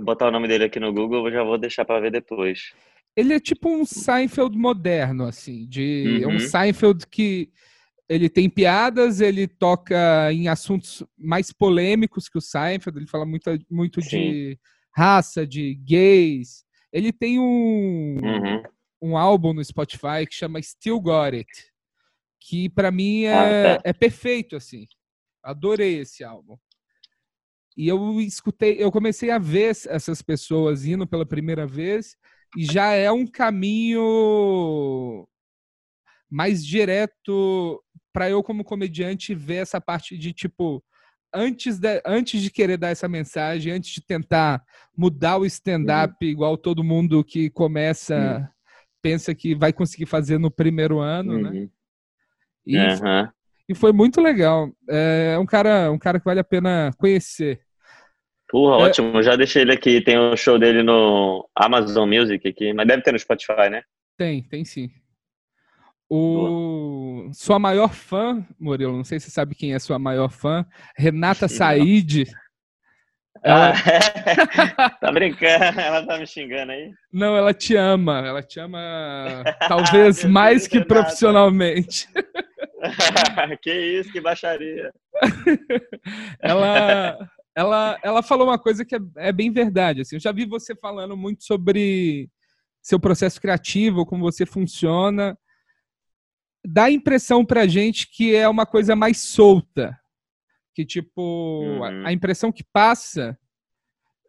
botar 0.00 0.28
o 0.28 0.30
nome 0.30 0.48
dele 0.48 0.64
aqui 0.64 0.78
no 0.80 0.92
Google, 0.92 1.26
eu 1.26 1.32
já 1.32 1.42
vou 1.42 1.58
deixar 1.58 1.84
pra 1.84 2.00
ver 2.00 2.10
depois. 2.10 2.72
Ele 3.16 3.34
é 3.34 3.40
tipo 3.40 3.68
um 3.68 3.84
Seinfeld 3.84 4.56
moderno, 4.56 5.24
assim, 5.24 5.66
de 5.66 6.20
é 6.22 6.28
um 6.28 6.32
Uhum. 6.32 6.38
Seinfeld 6.38 7.06
que 7.06 7.50
ele 8.08 8.28
tem 8.28 8.48
piadas, 8.48 9.20
ele 9.20 9.46
toca 9.46 10.32
em 10.32 10.48
assuntos 10.48 11.02
mais 11.18 11.52
polêmicos 11.52 12.28
que 12.28 12.38
o 12.38 12.40
Seinfeld, 12.40 12.98
ele 12.98 13.06
fala 13.08 13.26
muito, 13.26 13.50
muito 13.70 14.00
de 14.00 14.58
raça, 14.96 15.46
de 15.46 15.74
gays. 15.74 16.64
Ele 16.92 17.12
tem 17.12 17.38
um, 17.38 18.16
Uhum. 18.22 18.62
um 19.02 19.16
álbum 19.16 19.52
no 19.52 19.62
Spotify 19.64 20.24
que 20.26 20.34
chama 20.34 20.62
Still 20.62 21.00
Got 21.00 21.34
It, 21.34 21.50
que 22.40 22.68
pra 22.70 22.90
mim 22.90 23.24
é, 23.24 23.34
Ah, 23.34 23.76
tá. 23.76 23.82
é 23.84 23.92
perfeito, 23.92 24.56
assim. 24.56 24.86
Adorei 25.42 25.98
esse 25.98 26.22
álbum. 26.24 26.56
E 27.78 27.86
eu 27.86 28.20
escutei, 28.20 28.74
eu 28.76 28.90
comecei 28.90 29.30
a 29.30 29.38
ver 29.38 29.70
essas 29.86 30.20
pessoas 30.20 30.84
indo 30.84 31.06
pela 31.06 31.24
primeira 31.24 31.64
vez 31.64 32.16
e 32.56 32.64
já 32.64 32.90
é 32.90 33.12
um 33.12 33.24
caminho 33.24 35.24
mais 36.28 36.66
direto 36.66 37.80
para 38.12 38.28
eu 38.28 38.42
como 38.42 38.64
comediante 38.64 39.32
ver 39.32 39.58
essa 39.58 39.80
parte 39.80 40.18
de 40.18 40.32
tipo 40.32 40.82
antes 41.32 41.78
de, 41.78 42.02
antes 42.04 42.42
de 42.42 42.50
querer 42.50 42.78
dar 42.78 42.88
essa 42.88 43.06
mensagem, 43.06 43.72
antes 43.72 43.92
de 43.92 44.04
tentar 44.04 44.60
mudar 44.96 45.38
o 45.38 45.46
stand-up 45.46 46.26
igual 46.26 46.58
todo 46.58 46.82
mundo 46.82 47.22
que 47.22 47.48
começa 47.48 48.50
pensa 49.00 49.32
que 49.32 49.54
vai 49.54 49.72
conseguir 49.72 50.06
fazer 50.06 50.36
no 50.36 50.50
primeiro 50.50 50.98
ano, 50.98 51.38
né? 51.38 51.50
Uhum. 51.50 51.70
E, 52.66 52.76
Aham. 52.76 53.32
e 53.68 53.74
foi 53.76 53.92
muito 53.92 54.20
legal. 54.20 54.68
É 54.88 55.38
um 55.38 55.46
cara, 55.46 55.92
um 55.92 55.98
cara 55.98 56.18
que 56.18 56.24
vale 56.24 56.40
a 56.40 56.44
pena 56.44 56.90
conhecer. 56.98 57.67
Porra, 58.48 58.82
É. 58.82 58.88
ótimo. 58.88 59.22
Já 59.22 59.36
deixei 59.36 59.62
ele 59.62 59.72
aqui. 59.72 60.00
Tem 60.00 60.18
o 60.18 60.36
show 60.36 60.58
dele 60.58 60.82
no 60.82 61.48
Amazon 61.54 62.08
Music 62.08 62.46
aqui, 62.48 62.72
mas 62.72 62.86
deve 62.86 63.02
ter 63.02 63.12
no 63.12 63.18
Spotify, 63.18 63.68
né? 63.70 63.82
Tem, 64.16 64.42
tem 64.42 64.64
sim. 64.64 64.90
O 66.10 67.28
sua 67.34 67.58
maior 67.58 67.92
fã, 67.92 68.42
Murilo, 68.58 68.96
não 68.96 69.04
sei 69.04 69.20
se 69.20 69.26
você 69.26 69.32
sabe 69.32 69.54
quem 69.54 69.74
é 69.74 69.78
sua 69.78 69.98
maior 69.98 70.30
fã, 70.30 70.64
Renata 70.96 71.42
Não. 71.42 71.48
Said. 71.48 72.24
Ah, 73.44 73.72
Ela, 73.76 74.90
tá 75.00 75.12
brincando? 75.12 75.78
Ela 75.80 76.06
tá 76.06 76.18
me 76.18 76.26
xingando 76.26 76.72
aí? 76.72 76.90
não, 77.12 77.36
ela 77.36 77.52
te 77.54 77.76
ama, 77.76 78.26
ela 78.26 78.42
te 78.42 78.58
ama 78.58 78.78
talvez 79.68 80.24
mais 80.24 80.66
que 80.66 80.78
Renata. 80.78 80.94
profissionalmente. 80.94 82.08
que 83.62 83.70
isso, 83.72 84.10
que 84.10 84.20
baixaria. 84.20 84.90
ela, 86.40 87.18
ela, 87.54 87.98
ela 88.02 88.22
falou 88.22 88.46
uma 88.46 88.58
coisa 88.58 88.84
que 88.84 88.94
é, 88.94 89.00
é 89.16 89.32
bem 89.32 89.50
verdade. 89.50 90.00
Assim, 90.02 90.16
eu 90.16 90.20
já 90.20 90.32
vi 90.32 90.44
você 90.46 90.74
falando 90.76 91.16
muito 91.16 91.44
sobre 91.44 92.30
seu 92.82 92.98
processo 93.00 93.40
criativo, 93.40 94.06
como 94.06 94.22
você 94.22 94.46
funciona. 94.46 95.36
Dá 96.64 96.84
a 96.84 96.90
impressão 96.90 97.44
pra 97.44 97.66
gente 97.66 98.08
que 98.10 98.34
é 98.34 98.48
uma 98.48 98.64
coisa 98.66 98.94
mais 98.94 99.18
solta. 99.18 99.98
Que, 100.74 100.84
tipo, 100.84 101.62
Uhum. 101.64 101.84
a, 101.84 102.08
a 102.08 102.12
impressão 102.12 102.52
que 102.52 102.62
passa 102.72 103.36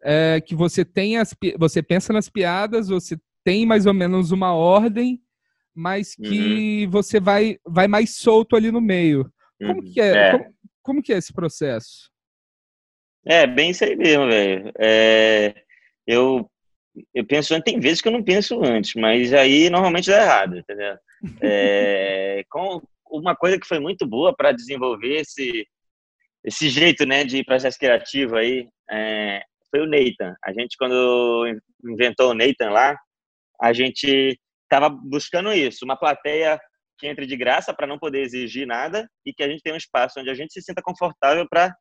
é 0.02 0.40
que 0.40 0.54
você 0.54 0.84
tem 0.84 1.18
as, 1.18 1.34
você 1.58 1.82
pensa 1.82 2.12
nas 2.12 2.28
piadas, 2.28 2.88
você 2.88 3.18
tem 3.44 3.64
mais 3.66 3.86
ou 3.86 3.94
menos 3.94 4.32
uma 4.32 4.52
ordem, 4.54 5.22
mas 5.74 6.14
que 6.16 6.86
você 6.88 7.20
vai, 7.20 7.58
vai 7.66 7.86
mais 7.86 8.16
solto 8.16 8.56
ali 8.56 8.70
no 8.72 8.80
meio. 8.80 9.30
Como 9.58 9.80
Uhum. 9.82 9.92
que 9.92 10.00
é? 10.00 10.10
É. 10.16 10.32
Como, 10.32 10.54
como 10.82 11.02
que 11.02 11.12
é 11.12 11.18
esse 11.18 11.32
processo? 11.32 12.09
É, 13.26 13.46
bem 13.46 13.70
isso 13.70 13.84
aí 13.84 13.96
mesmo, 13.96 14.26
velho. 14.26 14.72
É, 14.78 15.54
eu, 16.06 16.50
eu 17.14 17.26
penso 17.26 17.54
antes, 17.54 17.70
tem 17.70 17.80
vezes 17.80 18.00
que 18.00 18.08
eu 18.08 18.12
não 18.12 18.22
penso 18.22 18.62
antes, 18.64 18.94
mas 18.94 19.32
aí 19.32 19.68
normalmente 19.68 20.10
dá 20.10 20.22
errado, 20.22 20.56
entendeu? 20.58 20.96
É, 21.42 22.42
com 22.50 22.80
uma 23.10 23.36
coisa 23.36 23.58
que 23.58 23.66
foi 23.66 23.78
muito 23.78 24.06
boa 24.06 24.34
para 24.34 24.52
desenvolver 24.52 25.20
esse, 25.20 25.66
esse 26.44 26.68
jeito, 26.68 27.04
né, 27.04 27.24
de 27.24 27.44
processo 27.44 27.78
criativo 27.78 28.36
aí, 28.36 28.68
é, 28.90 29.42
foi 29.70 29.80
o 29.80 29.86
Nathan. 29.86 30.34
A 30.44 30.52
gente, 30.52 30.76
quando 30.78 31.46
inventou 31.84 32.30
o 32.30 32.34
Nathan 32.34 32.70
lá, 32.70 32.96
a 33.60 33.72
gente 33.72 34.38
estava 34.64 34.88
buscando 34.88 35.52
isso, 35.52 35.84
uma 35.84 35.96
plateia 35.96 36.58
que 36.98 37.06
entre 37.06 37.26
de 37.26 37.36
graça 37.36 37.72
para 37.74 37.86
não 37.86 37.98
poder 37.98 38.20
exigir 38.20 38.66
nada 38.66 39.08
e 39.24 39.32
que 39.32 39.42
a 39.42 39.48
gente 39.48 39.62
tenha 39.62 39.74
um 39.74 39.78
espaço 39.78 40.20
onde 40.20 40.30
a 40.30 40.34
gente 40.34 40.52
se 40.52 40.62
sinta 40.62 40.82
confortável 40.82 41.46
para 41.48 41.74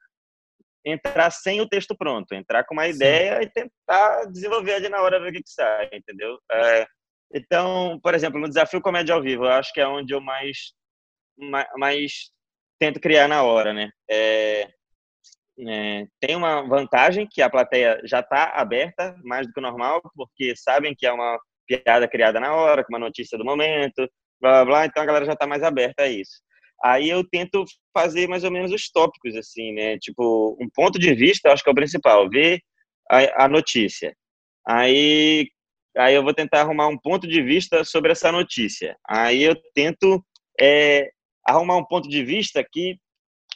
entrar 0.85 1.29
sem 1.31 1.61
o 1.61 1.67
texto 1.67 1.95
pronto, 1.95 2.33
entrar 2.33 2.63
com 2.63 2.73
uma 2.73 2.85
Sim. 2.85 2.91
ideia 2.95 3.41
e 3.43 3.49
tentar 3.49 4.25
desenvolver 4.25 4.73
ali 4.75 4.89
na 4.89 5.01
hora 5.01 5.19
ver 5.19 5.29
o 5.29 5.33
que, 5.33 5.43
que 5.43 5.49
sai, 5.49 5.89
entendeu? 5.93 6.39
É, 6.51 6.87
então, 7.33 7.99
por 8.01 8.15
exemplo, 8.15 8.39
no 8.39 8.47
desafio 8.47 8.81
comédia 8.81 9.13
ao 9.13 9.21
vivo, 9.21 9.45
eu 9.45 9.51
acho 9.51 9.73
que 9.73 9.81
é 9.81 9.87
onde 9.87 10.13
eu 10.13 10.21
mais 10.21 10.73
ma- 11.37 11.67
mais 11.77 12.31
tento 12.79 12.99
criar 12.99 13.27
na 13.27 13.43
hora, 13.43 13.73
né? 13.73 13.89
É, 14.09 14.69
é, 15.67 16.05
tem 16.21 16.35
uma 16.35 16.61
vantagem 16.67 17.27
que 17.29 17.41
a 17.41 17.49
plateia 17.49 17.99
já 18.05 18.21
está 18.21 18.45
aberta 18.55 19.15
mais 19.23 19.45
do 19.45 19.53
que 19.53 19.59
o 19.59 19.63
normal, 19.63 20.01
porque 20.15 20.55
sabem 20.55 20.95
que 20.97 21.05
é 21.05 21.11
uma 21.11 21.37
piada 21.67 22.07
criada 22.07 22.39
na 22.39 22.53
hora, 22.55 22.83
com 22.83 22.93
uma 22.93 22.99
notícia 22.99 23.37
do 23.37 23.45
momento, 23.45 24.09
blá 24.41 24.63
blá 24.63 24.65
blá, 24.65 24.85
então 24.85 25.03
a 25.03 25.05
galera 25.05 25.25
já 25.25 25.33
está 25.33 25.45
mais 25.45 25.61
aberta 25.61 26.03
a 26.03 26.07
isso. 26.07 26.41
Aí 26.83 27.09
eu 27.09 27.23
tento 27.27 27.65
fazer 27.93 28.27
mais 28.27 28.43
ou 28.43 28.51
menos 28.51 28.71
os 28.71 28.89
tópicos, 28.89 29.35
assim, 29.35 29.73
né? 29.73 29.97
Tipo, 29.99 30.57
um 30.61 30.69
ponto 30.69 30.97
de 30.97 31.13
vista, 31.13 31.51
acho 31.51 31.63
que 31.63 31.69
é 31.69 31.73
o 31.73 31.75
principal, 31.75 32.29
ver 32.29 32.61
a, 33.09 33.45
a 33.45 33.47
notícia. 33.49 34.15
Aí, 34.67 35.49
aí 35.97 36.15
eu 36.15 36.23
vou 36.23 36.33
tentar 36.33 36.61
arrumar 36.61 36.87
um 36.87 36.97
ponto 36.97 37.27
de 37.27 37.41
vista 37.41 37.83
sobre 37.83 38.11
essa 38.11 38.31
notícia. 38.31 38.95
Aí 39.07 39.43
eu 39.43 39.55
tento 39.73 40.23
é, 40.59 41.09
arrumar 41.45 41.77
um 41.77 41.85
ponto 41.85 42.07
de 42.07 42.23
vista 42.23 42.63
que 42.63 42.97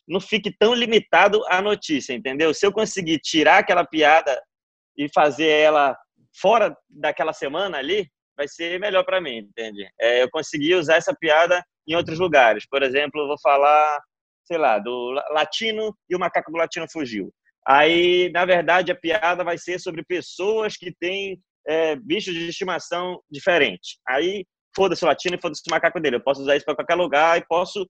não 0.08 0.20
fique 0.20 0.52
tão 0.58 0.74
limitado 0.74 1.42
à 1.48 1.62
notícia, 1.62 2.14
entendeu? 2.14 2.54
Se 2.54 2.66
eu 2.66 2.74
conseguir 2.74 3.20
tirar 3.20 3.60
aquela 3.60 3.86
piada 3.86 4.42
e 4.98 5.08
fazer 5.14 5.48
ela 5.48 5.98
fora 6.36 6.76
daquela 6.90 7.32
semana 7.32 7.78
ali, 7.78 8.10
vai 8.36 8.48
ser 8.48 8.80
melhor 8.80 9.06
para 9.06 9.22
mim, 9.22 9.38
entende? 9.38 9.88
É, 10.00 10.24
eu 10.24 10.30
consegui 10.30 10.76
usar 10.76 10.96
essa 10.96 11.16
piada 11.16 11.64
em 11.88 11.96
outros 11.96 12.20
lugares. 12.20 12.66
Por 12.68 12.84
exemplo, 12.84 13.28
vou 13.28 13.40
falar, 13.40 14.02
sei 14.46 14.58
lá, 14.58 14.80
do 14.80 15.12
latino 15.32 15.96
e 16.10 16.16
o 16.16 16.20
macaco 16.20 16.52
do 16.52 16.58
latino 16.58 16.86
fugiu. 16.92 17.32
Aí, 17.66 18.30
na 18.34 18.46
verdade, 18.46 18.92
a 18.92 18.96
piada 18.96 19.44
vai 19.44 19.58
ser 19.58 19.80
sobre 19.80 20.04
pessoas 20.04 20.76
que 20.76 20.94
têm 21.00 21.40
é, 21.66 21.96
bichos 21.96 22.34
de 22.34 22.50
estimação 22.50 23.22
diferentes. 23.32 23.98
Aí, 24.08 24.46
foda-se 24.76 25.04
o 25.04 25.08
latino 25.08 25.36
e 25.36 25.42
foda-se 25.42 25.62
o 25.68 25.72
macaco 25.72 26.00
dele. 26.00 26.18
Eu 26.18 26.24
posso 26.24 26.42
usar 26.42 26.56
isso 26.56 26.66
para 26.66 26.76
qualquer 26.76 26.96
lugar 26.96 27.38
e 27.38 27.46
posso 27.48 27.88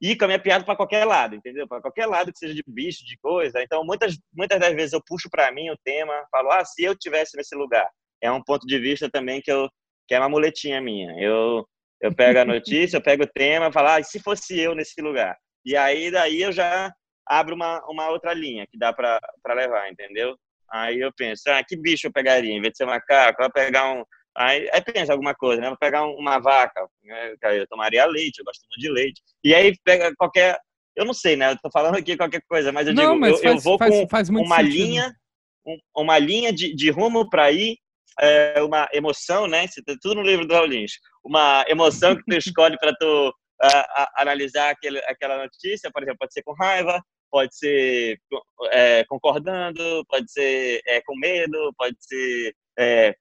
ir 0.00 0.16
com 0.16 0.24
a 0.24 0.28
minha 0.28 0.38
piada 0.38 0.64
para 0.64 0.76
qualquer 0.76 1.04
lado, 1.04 1.34
entendeu? 1.34 1.66
Para 1.66 1.80
qualquer 1.80 2.06
lado 2.06 2.32
que 2.32 2.38
seja 2.38 2.54
de 2.54 2.62
bicho, 2.66 3.04
de 3.04 3.16
coisa. 3.18 3.62
Então, 3.62 3.84
muitas, 3.84 4.16
muitas 4.32 4.60
das 4.60 4.74
vezes 4.74 4.92
eu 4.92 5.02
puxo 5.04 5.28
para 5.30 5.50
mim 5.52 5.70
o 5.70 5.78
tema, 5.84 6.12
falo, 6.30 6.50
ah, 6.50 6.64
se 6.64 6.84
eu 6.84 6.96
tivesse 6.96 7.36
nesse 7.36 7.54
lugar. 7.56 7.88
É 8.22 8.30
um 8.30 8.42
ponto 8.42 8.66
de 8.66 8.78
vista 8.78 9.10
também 9.10 9.40
que 9.40 9.50
eu 9.50 9.68
que 10.06 10.14
é 10.14 10.18
uma 10.18 10.28
muletinha 10.28 10.80
minha. 10.80 11.12
Eu 11.18 11.66
eu 12.04 12.14
pego 12.14 12.38
a 12.38 12.44
notícia, 12.44 12.98
eu 12.98 13.02
pego 13.02 13.24
o 13.24 13.26
tema, 13.26 13.72
falo, 13.72 13.88
ah, 13.88 14.00
e 14.00 14.04
se 14.04 14.20
fosse 14.20 14.60
eu 14.60 14.74
nesse 14.74 15.00
lugar? 15.00 15.34
E 15.64 15.74
aí 15.74 16.10
daí 16.10 16.42
eu 16.42 16.52
já 16.52 16.92
abro 17.26 17.54
uma, 17.54 17.82
uma 17.88 18.10
outra 18.10 18.34
linha 18.34 18.66
que 18.70 18.76
dá 18.76 18.92
para 18.92 19.18
levar, 19.54 19.90
entendeu? 19.90 20.36
Aí 20.70 21.00
eu 21.00 21.10
penso, 21.16 21.44
ah, 21.48 21.64
que 21.66 21.76
bicho 21.76 22.06
eu 22.06 22.12
pegaria? 22.12 22.52
Em 22.52 22.60
vez 22.60 22.72
de 22.72 22.76
ser 22.76 22.84
macaco, 22.84 23.40
eu 23.40 23.46
vou 23.46 23.52
pegar 23.52 23.90
um. 23.90 24.04
Aí, 24.36 24.68
aí 24.70 24.82
pensa 24.82 25.12
alguma 25.12 25.34
coisa, 25.34 25.62
né? 25.62 25.68
Vou 25.68 25.78
pegar 25.78 26.04
uma 26.04 26.38
vaca, 26.38 26.86
né? 27.04 27.34
eu 27.58 27.66
tomaria 27.68 28.04
leite, 28.04 28.38
eu 28.38 28.44
gosto 28.44 28.60
muito 28.68 28.80
de 28.80 28.90
leite. 28.90 29.22
E 29.42 29.54
aí 29.54 29.74
pega 29.82 30.12
qualquer. 30.14 30.58
Eu 30.94 31.06
não 31.06 31.14
sei, 31.14 31.36
né? 31.36 31.52
Eu 31.52 31.58
tô 31.58 31.70
falando 31.70 31.96
aqui 31.96 32.18
qualquer 32.18 32.42
coisa, 32.46 32.70
mas 32.70 32.86
eu 32.86 32.92
não, 32.92 33.02
digo, 33.02 33.18
mas 33.18 33.32
eu, 33.32 33.38
faz, 33.38 33.54
eu, 33.54 33.60
vou 33.62 33.78
faz, 33.78 33.94
com 33.94 34.08
faz 34.08 34.28
uma 34.28 34.56
sentido. 34.56 34.72
linha, 34.72 35.12
uma 35.96 36.18
linha 36.18 36.52
de, 36.52 36.74
de 36.74 36.90
rumo 36.90 37.30
para 37.30 37.50
ir, 37.50 37.78
é, 38.20 38.62
uma 38.62 38.88
emoção, 38.92 39.46
né? 39.46 39.66
Tá 39.86 39.94
tudo 40.02 40.16
no 40.16 40.22
livro 40.22 40.46
do 40.46 40.52
Raul. 40.52 40.68
Uma 41.24 41.64
emoção 41.68 42.14
que 42.14 42.22
tu 42.24 42.36
escolhe 42.36 42.78
para 42.78 42.92
tu 42.94 43.32
analisar 44.16 44.70
aquele, 44.70 44.98
aquela 45.06 45.38
notícia, 45.38 45.90
por 45.90 46.02
exemplo, 46.02 46.18
pode 46.20 46.32
ser 46.32 46.42
com 46.42 46.52
raiva, 46.52 47.02
pode 47.30 47.56
ser 47.56 48.18
é, 48.70 49.04
concordando, 49.04 50.04
pode 50.08 50.30
ser 50.30 50.80
é, 50.86 51.00
com 51.02 51.16
medo, 51.16 51.72
pode 51.76 51.96
ser, 51.98 52.54
é, 52.78 53.14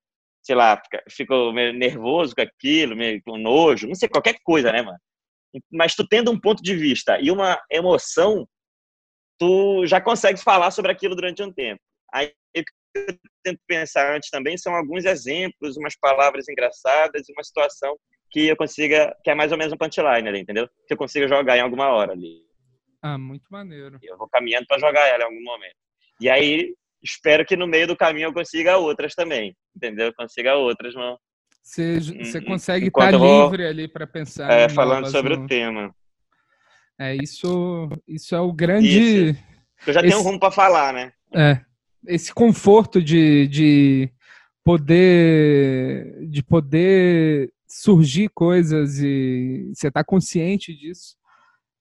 sei 0.43 0.55
lá, 0.55 0.81
ficou 1.09 1.53
nervoso 1.53 2.35
com 2.35 2.41
aquilo, 2.41 2.95
meio 2.95 3.21
com 3.23 3.37
nojo, 3.37 3.87
não 3.87 3.95
sei, 3.95 4.09
qualquer 4.09 4.37
coisa, 4.43 4.71
né, 4.71 4.81
mano? 4.81 4.99
Mas 5.71 5.95
tu 5.95 6.07
tendo 6.07 6.31
um 6.31 6.39
ponto 6.39 6.61
de 6.61 6.75
vista 6.75 7.19
e 7.19 7.31
uma 7.31 7.59
emoção, 7.71 8.47
tu 9.39 9.85
já 9.85 10.01
consegue 10.01 10.39
falar 10.39 10.71
sobre 10.71 10.91
aquilo 10.91 11.15
durante 11.15 11.41
um 11.43 11.51
tempo. 11.51 11.81
Aí 12.13 12.33
eu 12.95 13.17
tento 13.43 13.59
pensar 13.67 14.15
antes 14.15 14.29
também 14.29 14.57
são 14.57 14.73
alguns 14.73 15.05
exemplos, 15.05 15.77
umas 15.77 15.95
palavras 15.95 16.47
engraçadas, 16.47 17.27
uma 17.29 17.43
situação 17.43 17.97
que 18.31 18.47
eu 18.47 18.55
consiga, 18.55 19.15
que 19.23 19.29
é 19.29 19.35
mais 19.35 19.51
ou 19.51 19.57
menos 19.57 19.73
um 19.73 19.77
punchline 19.77 20.27
ali, 20.27 20.39
entendeu? 20.39 20.67
Que 20.87 20.93
eu 20.93 20.97
consiga 20.97 21.27
jogar 21.27 21.57
em 21.57 21.61
alguma 21.61 21.89
hora 21.89 22.13
ali. 22.13 22.41
Ah, 23.01 23.17
muito 23.17 23.45
maneiro. 23.51 23.99
Eu 24.01 24.17
vou 24.17 24.27
caminhando 24.27 24.65
para 24.67 24.79
jogar 24.79 25.07
ela 25.07 25.23
em 25.23 25.27
algum 25.27 25.43
momento. 25.43 25.75
E 26.19 26.29
aí, 26.29 26.73
espero 27.03 27.45
que 27.45 27.55
no 27.55 27.67
meio 27.67 27.85
do 27.85 27.97
caminho 27.97 28.29
eu 28.29 28.33
consiga 28.33 28.77
outras 28.77 29.13
também, 29.13 29.55
entendeu? 29.75 30.07
Eu 30.07 30.13
consiga 30.15 30.55
outras, 30.55 30.95
não. 30.95 31.17
Você, 31.61 31.99
você 31.99 32.41
consegue 32.41 32.87
estar 32.87 33.11
tá 33.11 33.17
livre 33.17 33.65
ali 33.65 33.87
para 33.87 34.07
pensar. 34.07 34.51
É, 34.51 34.67
falando 34.67 35.09
sobre 35.09 35.35
no... 35.35 35.43
o 35.43 35.47
tema. 35.47 35.93
É, 36.99 37.15
isso, 37.15 37.89
isso 38.07 38.35
é 38.35 38.39
o 38.39 38.51
grande. 38.51 39.29
Isso. 39.29 39.43
Eu 39.85 39.93
já 39.93 39.99
esse... 39.99 40.09
tenho 40.09 40.19
um 40.19 40.23
rumo 40.23 40.39
para 40.39 40.51
falar, 40.51 40.93
né? 40.93 41.11
É. 41.33 41.59
Esse 42.07 42.33
conforto 42.33 43.01
de, 43.01 43.47
de 43.47 44.09
poder 44.63 46.27
de 46.27 46.43
poder 46.43 47.51
surgir 47.67 48.29
coisas 48.29 48.99
e 48.99 49.71
você 49.73 49.89
tá 49.89 50.03
consciente 50.03 50.73
disso. 50.75 51.15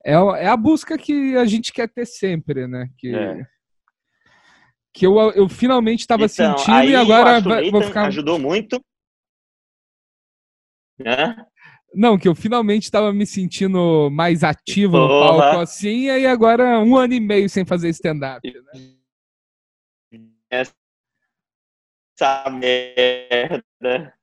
É, 0.04 0.12
é 0.12 0.48
a 0.48 0.56
busca 0.56 0.98
que 0.98 1.36
a 1.36 1.44
gente 1.44 1.72
quer 1.72 1.88
ter 1.88 2.06
sempre, 2.06 2.66
né? 2.66 2.88
Que, 2.98 3.14
é. 3.14 3.46
que 4.92 5.06
eu, 5.06 5.16
eu 5.32 5.48
finalmente 5.48 6.00
estava 6.00 6.24
então, 6.24 6.56
sentindo 6.58 6.84
e 6.84 6.96
agora 6.96 7.40
vou 7.70 7.82
ficar. 7.82 8.06
Ajudou 8.06 8.38
muito. 8.38 8.82
Né? 10.98 11.36
Não, 11.94 12.18
que 12.18 12.26
eu 12.26 12.34
finalmente 12.34 12.84
estava 12.84 13.12
me 13.12 13.26
sentindo 13.26 14.08
mais 14.10 14.42
ativo 14.42 14.92
Porra. 14.92 15.08
no 15.08 15.20
palco 15.20 15.60
assim, 15.60 16.04
e 16.04 16.10
aí 16.10 16.26
agora 16.26 16.80
um 16.80 16.96
ano 16.96 17.12
e 17.12 17.20
meio 17.20 17.48
sem 17.50 17.64
fazer 17.64 17.90
stand-up. 17.90 18.40
Né? 18.50 19.01
Essa 20.52 20.74
merda. 22.50 24.14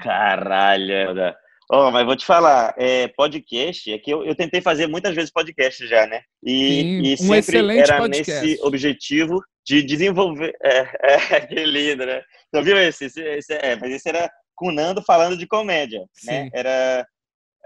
Caralho. 0.00 1.34
Oh, 1.72 1.90
mas 1.90 2.06
vou 2.06 2.14
te 2.14 2.24
falar, 2.24 2.72
é, 2.78 3.08
podcast, 3.08 3.90
é 3.92 3.98
que 3.98 4.12
eu, 4.12 4.22
eu, 4.24 4.34
tentei 4.36 4.60
fazer 4.60 4.86
muitas 4.86 5.14
vezes 5.14 5.32
podcast 5.32 5.86
já, 5.88 6.06
né? 6.06 6.22
E, 6.42 6.82
Sim, 6.82 7.02
e 7.02 7.12
um 7.14 7.16
sempre 7.16 7.78
era 7.78 7.98
podcast. 7.98 8.46
nesse 8.46 8.62
objetivo 8.62 9.42
de 9.66 9.82
desenvolver. 9.82 10.54
É, 10.62 11.34
é, 11.34 11.40
que 11.46 11.64
lindo, 11.64 12.06
né? 12.06 12.22
Você 12.52 12.62
viu 12.62 12.78
esse? 12.78 13.06
esse, 13.06 13.20
esse 13.20 13.54
é, 13.54 13.74
mas 13.76 13.90
esse 13.92 14.08
era 14.08 14.30
com 14.54 14.70
Nando 14.70 15.02
falando 15.02 15.36
de 15.36 15.48
comédia, 15.48 16.00
né? 16.00 16.06
Sim. 16.14 16.30
né? 16.30 16.50
Era, 16.54 17.06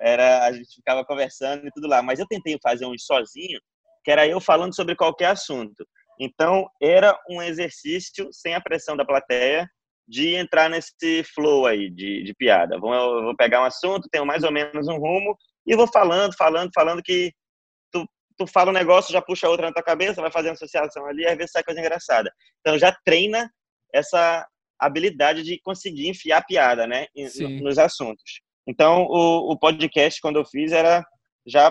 era, 0.00 0.46
a 0.46 0.52
gente 0.52 0.74
ficava 0.74 1.04
conversando 1.04 1.66
e 1.66 1.70
tudo 1.72 1.87
lá. 1.87 2.00
Mas 2.00 2.18
eu 2.18 2.26
tentei 2.26 2.57
fazer 2.62 2.87
um 2.87 2.96
sozinho, 2.96 3.61
que 4.04 4.11
era 4.11 4.26
eu 4.26 4.40
falando 4.40 4.74
sobre 4.74 4.96
qualquer 4.96 5.26
assunto. 5.26 5.85
Então, 6.18 6.68
era 6.81 7.18
um 7.28 7.40
exercício 7.40 8.28
sem 8.33 8.54
a 8.54 8.61
pressão 8.61 8.96
da 8.96 9.04
plateia, 9.04 9.68
de 10.09 10.35
entrar 10.35 10.70
nesse 10.70 11.22
flow 11.35 11.66
aí 11.66 11.90
de, 11.90 12.22
de 12.22 12.35
piada. 12.35 12.78
Vou, 12.81 12.94
eu 12.94 13.22
vou 13.24 13.37
pegar 13.37 13.61
um 13.61 13.64
assunto, 13.64 14.09
tenho 14.11 14.24
mais 14.24 14.42
ou 14.42 14.50
menos 14.50 14.88
um 14.88 14.96
rumo 14.96 15.37
e 15.66 15.76
vou 15.76 15.87
falando, 15.87 16.35
falando, 16.35 16.70
falando 16.74 17.02
que 17.02 17.31
tu, 17.92 18.09
tu 18.38 18.46
fala 18.46 18.70
um 18.70 18.74
negócio, 18.74 19.12
já 19.12 19.20
puxa 19.20 19.48
outra 19.48 19.66
na 19.66 19.72
tua 19.72 19.83
cabeça, 19.83 20.22
vai 20.22 20.33
fazendo 20.33 20.54
associação 20.54 21.04
ali, 21.04 21.26
às 21.26 21.37
vezes 21.37 21.52
sai 21.52 21.62
coisa 21.62 21.78
engraçada. 21.78 22.33
Então 22.61 22.78
já 22.78 22.90
treina 23.04 23.50
essa 23.92 24.48
habilidade 24.81 25.42
de 25.42 25.61
conseguir 25.61 26.09
enfiar 26.09 26.42
piada, 26.46 26.87
né, 26.87 27.07
nos 27.61 27.78
assuntos. 27.78 28.40
Então 28.66 29.02
o, 29.02 29.52
o 29.52 29.59
podcast 29.59 30.20
quando 30.22 30.37
eu 30.37 30.44
fiz 30.46 30.72
era 30.72 31.04
já 31.46 31.70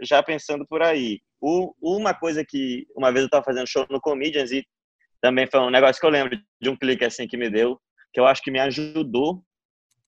já 0.00 0.22
pensando 0.22 0.66
por 0.66 0.82
aí. 0.82 1.20
O, 1.46 1.74
uma 1.98 2.14
coisa 2.14 2.42
que 2.42 2.86
uma 2.96 3.12
vez 3.12 3.20
eu 3.20 3.26
estava 3.26 3.44
fazendo 3.44 3.66
show 3.66 3.86
no 3.90 4.00
Comedians 4.00 4.50
e 4.50 4.66
também 5.20 5.46
foi 5.46 5.60
um 5.60 5.68
negócio 5.68 6.00
que 6.00 6.06
eu 6.06 6.10
lembro 6.10 6.40
de 6.58 6.70
um 6.70 6.76
clique 6.76 7.04
assim 7.04 7.26
que 7.26 7.36
me 7.36 7.50
deu, 7.50 7.78
que 8.14 8.18
eu 8.18 8.26
acho 8.26 8.40
que 8.40 8.50
me 8.50 8.58
ajudou 8.60 9.44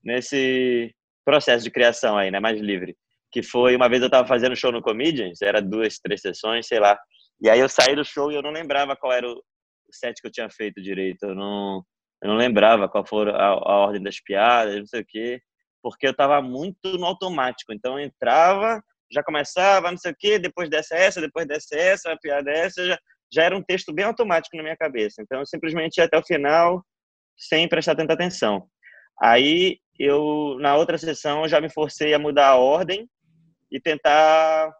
nesse 0.03 0.95
processo 1.27 1.63
de 1.63 1.71
criação 1.71 2.17
aí, 2.17 2.31
né, 2.31 2.41
mais 2.41 2.59
livre. 2.59 2.97
Que 3.31 3.43
foi 3.43 3.77
uma 3.77 3.87
vez 3.87 4.01
eu 4.01 4.07
estava 4.07 4.27
fazendo 4.27 4.57
show 4.57 4.73
no 4.73 4.81
Comedians, 4.81 5.43
era 5.43 5.61
duas, 5.61 5.99
três 5.99 6.23
sessões, 6.23 6.67
sei 6.67 6.81
lá. 6.81 6.99
E 7.39 7.51
aí 7.51 7.61
eu 7.61 7.69
saí 7.69 7.95
do 7.95 8.03
show 8.03 8.33
e 8.33 8.35
eu 8.35 8.43
não 8.43 8.51
lembrava 8.51 8.97
qual 8.97 9.13
era 9.13 9.29
o 9.29 9.43
set 9.91 10.19
que 10.23 10.29
eu 10.29 10.33
tinha 10.33 10.49
feito 10.49 10.81
direito. 10.81 11.23
Eu 11.25 11.35
não, 11.35 11.85
eu 12.23 12.31
não 12.31 12.37
lembrava 12.37 12.89
qual 12.89 13.07
foi 13.07 13.29
a, 13.29 13.49
a 13.49 13.77
ordem 13.77 14.03
das 14.03 14.19
piadas, 14.21 14.75
não 14.75 14.87
sei 14.87 15.03
o 15.03 15.07
quê, 15.07 15.43
porque 15.83 16.07
eu 16.07 16.13
estava 16.13 16.41
muito 16.41 16.97
no 16.97 17.05
automático. 17.05 17.75
Então 17.75 17.99
eu 17.99 18.07
entrava, 18.07 18.83
já 19.11 19.23
começava, 19.23 19.91
não 19.91 19.99
sei 19.99 20.13
o 20.13 20.17
quê, 20.19 20.39
depois 20.39 20.69
dessa 20.69 20.97
essa, 20.97 21.21
depois 21.21 21.47
dessa 21.47 21.77
essa, 21.77 22.13
a 22.13 22.19
piada 22.19 22.51
essa, 22.51 22.85
já, 22.87 22.99
já 23.33 23.43
era 23.45 23.57
um 23.57 23.63
texto 23.63 23.93
bem 23.93 24.05
automático 24.05 24.57
na 24.57 24.63
minha 24.63 24.77
cabeça. 24.77 25.23
Então, 25.23 25.41
eu 25.41 25.47
simplesmente 25.47 25.99
ia 25.99 26.05
até 26.05 26.19
o 26.19 26.25
final 26.25 26.85
sem 27.37 27.69
prestar 27.69 27.95
tanta 27.95 28.15
atenção. 28.15 28.69
Aí, 29.21 29.79
eu, 29.99 30.57
na 30.61 30.77
outra 30.77 30.99
sessão, 30.99 31.49
já 31.49 31.61
me 31.61 31.71
forcei 31.71 32.13
a 32.15 32.19
mudar 32.19 32.49
a 32.49 32.57
ordem 32.57 33.09
e 33.71 33.81
tentar 33.81 34.73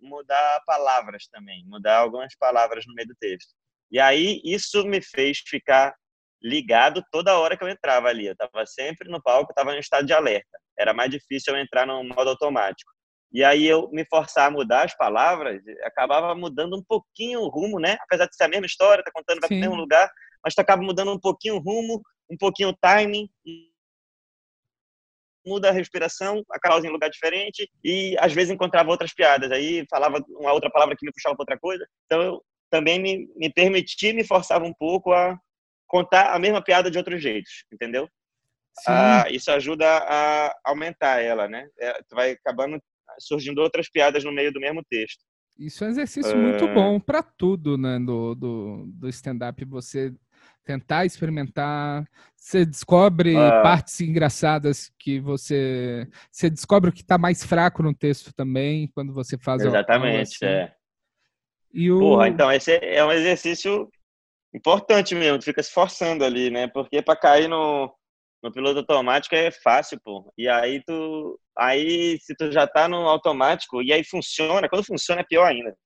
mudar 0.00 0.62
palavras 0.66 1.26
também, 1.28 1.64
mudar 1.66 1.98
algumas 1.98 2.34
palavras 2.36 2.84
no 2.86 2.94
meio 2.94 3.08
do 3.08 3.14
texto. 3.20 3.54
E 3.90 3.98
aí, 3.98 4.40
isso 4.44 4.84
me 4.84 5.00
fez 5.00 5.38
ficar 5.38 5.94
ligado 6.42 7.04
toda 7.10 7.38
hora 7.38 7.56
que 7.56 7.62
eu 7.62 7.68
entrava 7.68 8.08
ali. 8.08 8.26
Eu 8.26 8.32
estava 8.32 8.66
sempre 8.66 9.08
no 9.08 9.22
palco, 9.22 9.52
estava 9.52 9.74
em 9.74 9.78
estado 9.78 10.06
de 10.06 10.12
alerta. 10.12 10.58
Era 10.78 10.92
mais 10.92 11.10
difícil 11.10 11.54
eu 11.54 11.60
entrar 11.60 11.86
no 11.86 12.02
modo 12.02 12.30
automático. 12.30 12.90
E 13.32 13.42
aí 13.42 13.66
eu 13.66 13.88
me 13.90 14.04
forçar 14.04 14.48
a 14.48 14.50
mudar 14.50 14.84
as 14.84 14.96
palavras, 14.96 15.60
acabava 15.84 16.34
mudando 16.34 16.76
um 16.76 16.82
pouquinho 16.82 17.40
o 17.40 17.48
rumo, 17.48 17.78
né? 17.78 17.96
Apesar 18.02 18.26
de 18.26 18.36
ser 18.36 18.44
a 18.44 18.48
mesma 18.48 18.66
história, 18.66 19.02
tá 19.02 19.10
contando 19.12 19.40
vai 19.40 19.48
para 19.48 19.56
o 19.56 19.60
mesmo 19.60 19.74
lugar, 19.74 20.10
mas 20.44 20.54
tu 20.54 20.60
acaba 20.60 20.82
mudando 20.82 21.12
um 21.12 21.18
pouquinho 21.18 21.56
o 21.56 21.60
rumo, 21.60 22.02
um 22.30 22.36
pouquinho 22.36 22.68
o 22.68 22.76
timing, 22.76 23.28
muda 25.46 25.70
a 25.70 25.72
respiração, 25.72 26.44
a 26.50 26.58
causa 26.58 26.86
em 26.86 26.90
lugar 26.90 27.10
diferente 27.10 27.68
e 27.82 28.16
às 28.18 28.32
vezes 28.32 28.52
encontrava 28.52 28.90
outras 28.90 29.14
piadas. 29.14 29.50
Aí 29.50 29.84
falava 29.90 30.22
uma 30.28 30.52
outra 30.52 30.70
palavra 30.70 30.94
que 30.96 31.04
me 31.04 31.12
puxava 31.12 31.34
para 31.34 31.42
outra 31.42 31.58
coisa. 31.58 31.86
Então 32.06 32.22
eu 32.22 32.44
também 32.70 33.00
me, 33.00 33.28
me 33.36 33.52
permitia, 33.52 34.14
me 34.14 34.24
forçava 34.24 34.64
um 34.64 34.74
pouco 34.74 35.12
a 35.12 35.38
contar 35.86 36.34
a 36.34 36.38
mesma 36.38 36.62
piada 36.62 36.90
de 36.90 36.98
outros 36.98 37.22
jeitos, 37.22 37.64
entendeu? 37.72 38.08
Ah, 38.88 39.26
isso 39.30 39.50
ajuda 39.50 39.86
a 39.86 40.54
aumentar 40.64 41.20
ela, 41.20 41.46
né? 41.46 41.68
É, 41.78 41.98
vai 42.10 42.30
acabando 42.30 42.82
surgindo 43.18 43.60
outras 43.60 43.88
piadas 43.90 44.24
no 44.24 44.32
meio 44.32 44.52
do 44.52 44.60
mesmo 44.60 44.82
texto. 44.88 45.22
Isso 45.58 45.84
é 45.84 45.88
um 45.88 45.90
exercício 45.90 46.36
muito 46.36 46.64
é. 46.64 46.74
bom 46.74 46.98
para 46.98 47.22
tudo, 47.22 47.76
né? 47.76 47.98
Do, 47.98 48.34
do, 48.34 48.84
do 48.86 49.08
stand-up. 49.08 49.64
Você 49.66 50.12
tentar 50.64 51.04
experimentar, 51.04 52.08
você 52.36 52.64
descobre 52.64 53.36
ah. 53.36 53.62
partes 53.62 54.00
engraçadas 54.00 54.90
que 54.98 55.20
você. 55.20 56.08
Você 56.30 56.48
descobre 56.48 56.90
o 56.90 56.92
que 56.92 57.02
está 57.02 57.18
mais 57.18 57.44
fraco 57.44 57.82
no 57.82 57.94
texto 57.94 58.32
também, 58.32 58.88
quando 58.94 59.12
você 59.12 59.36
faz 59.38 59.62
Exatamente, 59.62 60.44
assim. 60.44 60.46
é. 60.46 60.72
E 61.74 61.90
o... 61.90 61.98
Porra, 61.98 62.28
então, 62.28 62.52
esse 62.52 62.72
é 62.82 63.02
um 63.04 63.10
exercício 63.10 63.90
importante 64.54 65.14
mesmo, 65.14 65.38
tu 65.38 65.44
fica 65.44 65.62
se 65.62 65.72
forçando 65.72 66.24
ali, 66.24 66.50
né? 66.50 66.68
Porque 66.68 67.00
para 67.00 67.16
cair 67.16 67.48
no, 67.48 67.90
no 68.42 68.52
piloto 68.52 68.78
automático 68.78 69.34
é 69.34 69.50
fácil, 69.50 70.00
pô. 70.02 70.32
E 70.36 70.48
aí 70.48 70.82
tu. 70.84 71.38
Aí, 71.56 72.18
se 72.20 72.34
tu 72.34 72.50
já 72.50 72.66
tá 72.66 72.88
no 72.88 73.08
automático, 73.08 73.82
e 73.82 73.92
aí 73.92 74.02
funciona, 74.02 74.68
quando 74.68 74.84
funciona 74.84 75.20
é 75.20 75.24
pior 75.24 75.46
ainda. 75.46 75.76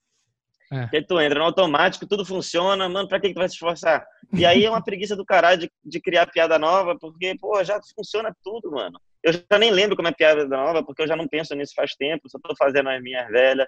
É. 0.72 0.82
Porque 0.82 1.02
tu 1.02 1.20
entra 1.20 1.38
no 1.38 1.44
automático, 1.44 2.06
tudo 2.06 2.24
funciona, 2.24 2.88
mano, 2.88 3.08
pra 3.08 3.20
que, 3.20 3.28
que 3.28 3.34
tu 3.34 3.38
vai 3.38 3.48
se 3.48 3.54
esforçar? 3.54 4.06
E 4.32 4.44
aí 4.44 4.64
é 4.64 4.70
uma 4.70 4.82
preguiça 4.82 5.14
do 5.14 5.24
caralho 5.24 5.58
de, 5.60 5.70
de 5.84 6.00
criar 6.00 6.26
piada 6.26 6.58
nova, 6.58 6.96
porque, 6.98 7.36
pô, 7.38 7.62
já 7.62 7.78
funciona 7.94 8.34
tudo, 8.42 8.70
mano. 8.72 8.98
Eu 9.22 9.32
já 9.32 9.58
nem 9.58 9.70
lembro 9.70 9.96
como 9.96 10.08
é 10.08 10.12
piada 10.12 10.44
nova, 10.46 10.84
porque 10.84 11.02
eu 11.02 11.08
já 11.08 11.16
não 11.16 11.28
penso 11.28 11.54
nisso 11.54 11.72
faz 11.74 11.94
tempo, 11.94 12.28
só 12.28 12.38
tô 12.42 12.54
fazendo 12.56 12.88
as 12.88 13.00
minhas 13.00 13.28
velhas. 13.28 13.66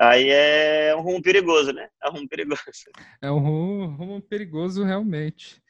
Aí 0.00 0.28
é 0.30 0.94
um 0.96 1.00
rumo 1.00 1.20
perigoso, 1.20 1.72
né? 1.72 1.88
É 2.02 2.08
um 2.08 2.12
rumo 2.12 2.28
perigoso. 2.28 2.62
É 3.20 3.30
um 3.30 3.38
rumo, 3.38 3.96
rumo 3.96 4.22
perigoso, 4.22 4.84
realmente. 4.84 5.62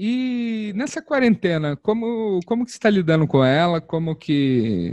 E 0.00 0.72
nessa 0.76 1.02
quarentena, 1.02 1.76
como, 1.76 2.38
como 2.46 2.64
que 2.64 2.70
você 2.70 2.76
está 2.76 2.88
lidando 2.88 3.26
com 3.26 3.44
ela? 3.44 3.80
Como 3.80 4.14
que 4.14 4.92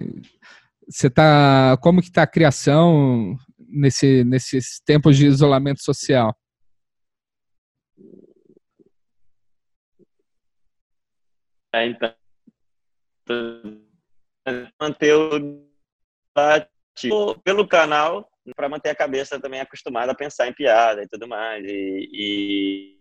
você 0.90 1.12
tá, 1.12 1.78
como 1.80 2.02
que 2.02 2.08
está 2.08 2.24
a 2.24 2.28
criação 2.28 3.38
nesse, 3.60 4.24
nesses 4.24 4.80
tempos 4.80 5.16
de 5.16 5.28
isolamento 5.28 5.84
social? 5.84 6.36
É, 11.72 11.86
então, 11.86 12.12
manter 14.82 15.14
o 15.14 15.70
pelo 17.44 17.68
canal 17.68 18.28
para 18.56 18.68
manter 18.68 18.90
a 18.90 18.96
cabeça 18.96 19.40
também 19.40 19.60
acostumada 19.60 20.14
a 20.14 20.16
pensar 20.16 20.48
em 20.48 20.54
piada 20.54 21.04
e 21.04 21.08
tudo 21.08 21.28
mais. 21.28 21.64
E, 21.64 22.10
e, 22.12 22.95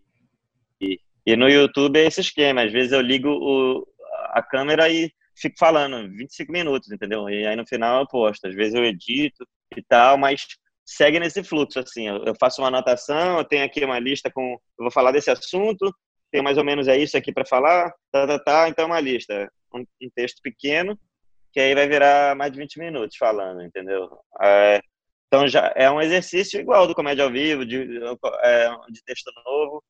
e, 1.27 1.37
no 1.37 1.49
YouTube 1.49 1.99
é 1.99 2.07
esse 2.07 2.21
esquema. 2.21 2.63
Às 2.63 2.73
vezes 2.73 2.93
eu 2.93 3.01
ligo 3.01 3.29
o, 3.29 3.87
a 4.31 4.43
câmera 4.43 4.89
e 4.91 5.13
fico 5.37 5.57
falando 5.59 6.09
25 6.17 6.53
minutos, 6.53 6.91
entendeu? 6.91 7.29
E 7.29 7.47
aí 7.47 7.57
no 7.57 7.67
final 7.67 8.01
eu 8.01 8.09
posto. 8.09 8.47
Às 8.47 8.55
vezes 8.55 8.75
eu 8.75 8.85
edito 8.85 9.47
e 9.77 9.83
tal, 9.83 10.17
mas 10.19 10.47
segue 10.85 11.19
nesse 11.19 11.43
fluxo, 11.43 11.81
assim. 11.81 12.07
Eu 12.09 12.35
faço 12.39 12.61
uma 12.61 12.69
anotação, 12.69 13.39
eu 13.39 13.45
tenho 13.45 13.65
aqui 13.65 13.85
uma 13.85 13.99
lista 13.99 14.31
com... 14.31 14.53
Eu 14.53 14.85
vou 14.85 14.91
falar 14.91 15.13
desse 15.13 15.31
assunto, 15.31 15.93
tem 16.31 16.43
mais 16.43 16.59
ou 16.59 16.65
menos 16.65 16.89
é 16.89 16.97
isso 16.97 17.17
aqui 17.17 17.33
para 17.33 17.47
falar, 17.47 17.93
tá, 18.11 18.27
tá, 18.27 18.39
tá, 18.39 18.69
então 18.69 18.85
é 18.85 18.87
uma 18.87 19.01
lista. 19.01 19.49
Um, 19.73 19.81
um, 19.81 20.11
texto 20.15 20.43
pequeno, 20.43 20.99
que 21.53 21.61
aí 21.61 21.75
vai 21.75 21.89
virar 21.89 22.35
mais 22.35 22.53
de 22.53 22.59
20 22.59 22.79
minutos 22.79 23.17
falando, 23.17 23.63
entendeu? 23.63 24.11
É, 24.43 24.81
então 25.29 25.47
já 25.49 25.73
é 25.77 25.91
um 25.91 26.01
exercício 26.01 26.61
igual 26.61 26.87
do 26.87 26.95
comédia 26.95 27.25
ao 27.25 27.31
vivo, 27.31 27.65
de, 27.65 28.01
é, 28.43 28.69
de 28.91 29.05
texto 29.05 29.31
novo. 29.45 29.83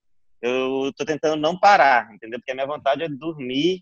Eu 0.46 0.92
tô 0.94 1.07
tentando 1.07 1.40
não 1.40 1.59
parar, 1.59 2.12
entendeu? 2.12 2.38
Porque 2.38 2.52
a 2.52 2.54
minha 2.54 2.66
vontade 2.66 3.02
é 3.02 3.09
dormir 3.09 3.80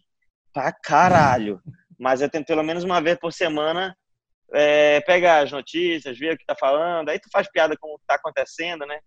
pra 0.53 0.73
caralho. 0.73 1.61
Mas 1.99 2.21
eu 2.21 2.31
tento 2.31 2.47
pelo 2.47 2.63
menos 2.63 2.85
uma 2.85 3.01
vez 3.01 3.19
por 3.19 3.33
semana 3.33 3.97
é, 4.53 5.01
pegar 5.01 5.43
as 5.43 5.51
notícias, 5.51 6.17
ver 6.17 6.35
o 6.35 6.39
que 6.39 6.47
tá 6.47 6.55
falando. 6.55 7.09
Aí 7.09 7.19
tu 7.19 7.29
faz 7.33 7.51
piada 7.51 7.77
com 7.77 7.93
o 7.93 7.99
que 7.99 8.07
tá 8.07 8.15
acontecendo, 8.15 8.87
né? 8.87 9.01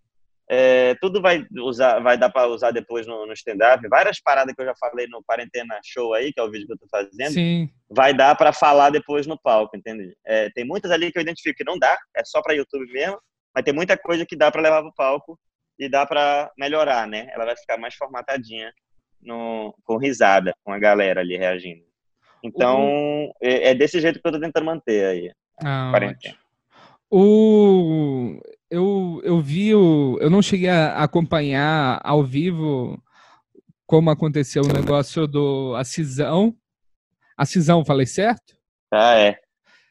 É, 0.49 0.95
tudo 0.95 1.21
vai 1.21 1.47
usar, 1.53 1.99
vai 2.01 2.17
dar 2.17 2.29
para 2.29 2.49
usar 2.49 2.71
depois 2.71 3.07
no, 3.07 3.25
no 3.25 3.31
stand-up. 3.31 3.87
Várias 3.87 4.19
paradas 4.19 4.53
que 4.53 4.61
eu 4.61 4.65
já 4.65 4.75
falei 4.75 5.07
no 5.07 5.23
Quarentena 5.23 5.79
Show 5.81 6.13
aí, 6.13 6.33
que 6.33 6.39
é 6.41 6.43
o 6.43 6.51
vídeo 6.51 6.67
que 6.67 6.73
eu 6.73 6.77
tô 6.77 6.87
fazendo, 6.91 7.31
Sim. 7.31 7.69
vai 7.89 8.13
dar 8.13 8.35
para 8.35 8.51
falar 8.51 8.89
depois 8.89 9.25
no 9.25 9.39
palco, 9.41 9.77
entende? 9.77 10.13
É, 10.25 10.49
tem 10.49 10.65
muitas 10.65 10.91
ali 10.91 11.09
que 11.09 11.17
eu 11.17 11.21
identifico 11.21 11.57
que 11.57 11.63
não 11.63 11.79
dá, 11.79 11.97
é 12.13 12.23
só 12.25 12.41
para 12.41 12.53
YouTube 12.53 12.91
mesmo, 12.91 13.17
mas 13.55 13.63
tem 13.63 13.73
muita 13.73 13.97
coisa 13.97 14.25
que 14.25 14.35
dá 14.35 14.51
para 14.51 14.61
levar 14.61 14.81
pro 14.81 14.93
palco 14.93 15.39
e 15.77 15.89
dá 15.89 16.05
para 16.05 16.51
melhorar, 16.57 17.07
né? 17.07 17.27
Ela 17.33 17.45
vai 17.45 17.57
ficar 17.57 17.77
mais 17.77 17.95
formatadinha 17.95 18.71
no, 19.21 19.75
com 19.83 19.97
risada, 19.97 20.53
com 20.63 20.71
a 20.71 20.79
galera 20.79 21.21
ali 21.21 21.37
reagindo. 21.37 21.83
Então, 22.43 22.79
uhum. 22.79 23.31
é, 23.41 23.71
é, 23.71 23.75
desse 23.75 23.99
jeito 23.99 24.21
que 24.21 24.27
eu 24.27 24.31
tô 24.31 24.39
tentando 24.39 24.65
manter 24.65 25.05
aí. 25.05 25.31
Ah, 25.63 25.89
quarentena. 25.91 26.37
O 27.09 28.39
eu, 28.69 29.21
eu 29.23 29.39
vi 29.39 29.73
o. 29.73 30.17
Eu 30.19 30.29
não 30.29 30.41
cheguei 30.41 30.69
a 30.69 31.03
acompanhar 31.03 31.99
ao 32.03 32.23
vivo 32.23 33.01
como 33.85 34.09
aconteceu 34.09 34.63
o 34.63 34.73
negócio 34.73 35.27
do 35.27 35.75
a 35.75 35.83
cisão. 35.83 36.55
A 37.37 37.45
cisão, 37.45 37.85
falei 37.85 38.05
certo? 38.05 38.55
Ah, 38.91 39.15
é. 39.15 39.37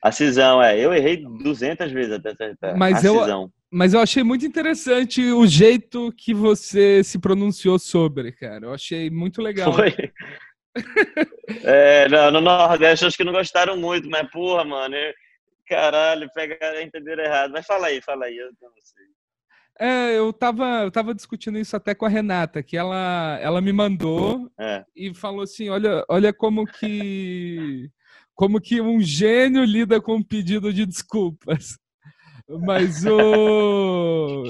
A 0.03 0.11
cisão, 0.11 0.63
é. 0.63 0.79
Eu 0.79 0.93
errei 0.93 1.25
200 1.25 1.93
vezes 1.93 2.13
até 2.13 2.31
acertar. 2.31 2.77
Mas 2.77 3.05
a 3.05 3.09
eu, 3.09 3.19
cisão. 3.21 3.53
Mas 3.75 3.93
eu 3.93 4.01
achei 4.01 4.23
muito 4.23 4.47
interessante 4.47 5.21
o 5.33 5.45
jeito 5.47 6.13
que 6.17 6.33
você 6.33 7.03
se 7.03 7.19
pronunciou 7.19 7.77
sobre, 7.77 8.31
cara. 8.31 8.67
Eu 8.67 8.73
achei 8.73 9.11
muito 9.11 9.43
legal. 9.43 9.73
Foi. 9.73 9.93
é, 11.65 12.09
no 12.31 12.41
Nordeste 12.41 13.05
acho 13.05 13.17
que 13.17 13.25
não 13.25 13.33
gostaram 13.33 13.77
muito, 13.77 14.09
mas 14.09 14.31
porra, 14.31 14.65
mano. 14.65 14.95
Eu 14.95 15.13
Caralho, 15.67 16.31
pegaram, 16.35 16.81
entenderam 16.81 17.25
errado. 17.25 17.51
Mas 17.51 17.67
fala 17.67 17.89
aí, 17.89 18.01
fala 18.01 18.27
aí, 18.27 18.37
eu 18.37 18.51
não 18.63 18.71
sei. 18.83 19.05
É, 19.81 20.17
eu 20.17 20.33
tava, 20.33 20.83
eu 20.85 20.91
tava 20.91 21.15
discutindo 21.15 21.59
isso 21.59 21.75
até 21.75 21.97
com 21.97 22.07
a 22.07 22.09
Renata, 22.09 22.63
que 22.63 22.77
ela, 22.77 23.39
ela 23.43 23.61
me 23.61 23.73
mandou 23.73 24.49
é. 24.59 24.85
e 24.95 25.13
falou 25.13 25.43
assim: 25.43 25.69
olha, 25.69 26.05
olha 26.09 26.33
como 26.33 26.65
que 26.65 27.91
como 28.35 28.61
que 28.61 28.81
um 28.81 29.01
gênio 29.01 29.65
lida 29.65 30.01
com 30.01 30.17
um 30.17 30.23
pedido 30.23 30.73
de 30.73 30.87
desculpas. 30.87 31.77
Mas 32.49 33.05
o. 33.07 34.45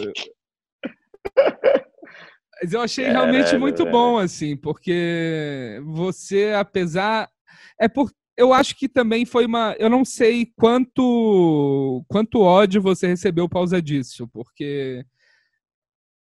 Mas 2.63 2.73
eu 2.73 2.81
achei 2.81 3.07
realmente 3.07 3.57
muito 3.59 3.85
bom, 3.85 4.19
assim, 4.19 4.57
porque 4.57 5.81
você, 5.85 6.53
apesar. 6.57 7.31
É 7.79 7.89
por, 7.89 8.11
eu 8.37 8.53
acho 8.53 8.77
que 8.77 8.89
também 8.89 9.25
foi 9.25 9.47
uma. 9.47 9.77
Eu 9.79 9.89
não 9.89 10.05
sei 10.05 10.47
quanto 10.57 12.05
quanto 12.09 12.41
ódio 12.41 12.83
você 12.83 13.07
recebeu 13.07 13.49
por 13.49 13.55
causa 13.57 13.81
disso, 13.81 14.29
porque 14.29 15.05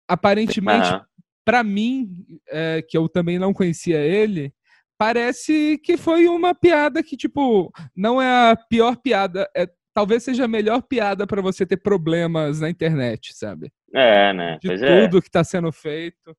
aparentemente, 0.08 0.92
uhum. 0.92 1.02
para 1.46 1.64
mim, 1.64 2.10
é, 2.48 2.82
que 2.82 2.98
eu 2.98 3.08
também 3.08 3.38
não 3.38 3.54
conhecia 3.54 4.00
ele, 4.00 4.54
parece 4.98 5.78
que 5.84 5.98
foi 5.98 6.28
uma 6.28 6.56
piada 6.56 7.04
que, 7.04 7.16
tipo, 7.16 7.72
não 7.96 8.22
é 8.22 8.52
a 8.52 8.56
pior 8.56 8.98
piada, 8.98 9.50
é, 9.56 9.70
talvez 9.94 10.24
seja 10.24 10.46
a 10.46 10.48
melhor 10.48 10.82
piada 10.82 11.26
para 11.28 11.42
você 11.42 11.66
ter 11.66 11.78
problemas 11.78 12.60
na 12.60 12.70
internet, 12.70 13.34
sabe? 13.34 13.72
É, 13.94 14.34
né? 14.34 14.58
De 14.62 14.68
pois 14.68 14.82
é. 14.82 15.02
tudo 15.02 15.18
é. 15.18 15.22
que 15.22 15.28
está 15.28 15.44
sendo 15.44 15.72
feito. 15.72 16.36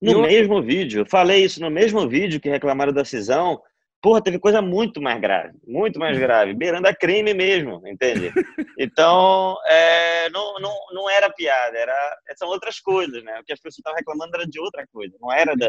No 0.00 0.12
eu... 0.12 0.22
mesmo 0.22 0.62
vídeo, 0.62 1.04
falei 1.08 1.44
isso 1.44 1.60
no 1.60 1.70
mesmo 1.70 2.08
vídeo 2.08 2.40
que 2.40 2.48
reclamaram 2.48 2.92
da 2.92 3.04
cisão 3.04 3.60
Porra, 4.00 4.22
teve 4.22 4.38
coisa 4.38 4.62
muito 4.62 5.00
mais 5.02 5.20
grave, 5.20 5.58
muito 5.66 5.98
mais 5.98 6.16
grave, 6.16 6.54
beirando 6.54 6.86
a 6.86 6.94
crime 6.94 7.34
mesmo, 7.34 7.86
entende? 7.86 8.32
Então, 8.80 9.56
é, 9.66 10.30
não, 10.30 10.54
não, 10.60 10.72
não 10.92 11.10
era 11.10 11.28
piada, 11.30 11.76
era, 11.76 12.18
são 12.36 12.46
outras 12.46 12.78
coisas, 12.78 13.24
né? 13.24 13.40
O 13.40 13.44
que 13.44 13.52
as 13.52 13.58
pessoas 13.58 13.78
estavam 13.78 13.96
reclamando 13.96 14.36
era 14.36 14.46
de 14.46 14.60
outra 14.60 14.86
coisa, 14.92 15.16
não 15.20 15.32
era 15.32 15.56
da. 15.56 15.68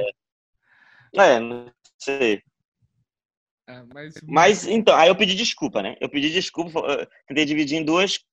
É, 1.16 1.40
não 1.40 1.72
sei. 1.98 2.44
É, 3.70 3.84
mas... 3.94 4.22
mas, 4.24 4.66
então, 4.66 4.96
aí 4.98 5.10
eu 5.10 5.16
pedi 5.16 5.36
desculpa, 5.36 5.84
né? 5.84 5.96
Eu 6.02 6.10
pedi 6.10 6.32
desculpa, 6.32 6.80
eu 6.80 7.06
tentei 7.28 7.46
dividir 7.46 7.78
em 7.78 7.86
duas 7.86 8.26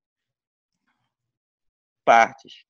partes. 2.03 2.65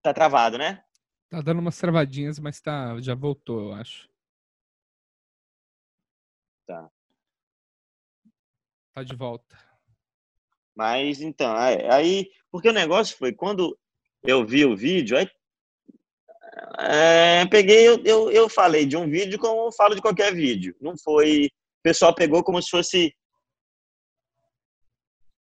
Tá 0.00 0.14
travado, 0.14 0.56
né? 0.56 0.82
Tá 1.28 1.42
dando 1.42 1.58
umas 1.58 1.76
travadinhas, 1.76 2.38
mas 2.38 2.58
tá, 2.58 2.98
já 3.02 3.14
voltou, 3.14 3.68
eu 3.68 3.72
acho. 3.74 4.08
Tá. 6.66 6.90
Tá 8.94 9.02
de 9.02 9.14
volta. 9.14 9.58
Mas 10.74 11.20
então, 11.20 11.54
aí, 11.54 12.32
porque 12.50 12.70
o 12.70 12.72
negócio 12.72 13.14
foi 13.18 13.30
quando 13.30 13.78
eu 14.22 14.46
vi 14.46 14.64
o 14.64 14.74
vídeo, 14.74 15.18
aí 15.18 15.30
é, 16.78 17.46
peguei, 17.46 17.88
eu, 17.88 18.02
eu, 18.04 18.30
eu 18.30 18.48
falei 18.48 18.84
de 18.84 18.96
um 18.96 19.08
vídeo 19.08 19.38
como 19.38 19.66
eu 19.66 19.72
falo 19.72 19.94
de 19.94 20.02
qualquer 20.02 20.34
vídeo. 20.34 20.74
Não 20.80 20.94
foi. 20.96 21.46
O 21.46 21.82
pessoal 21.82 22.14
pegou 22.14 22.42
como 22.44 22.60
se 22.62 22.70
fosse 22.70 23.14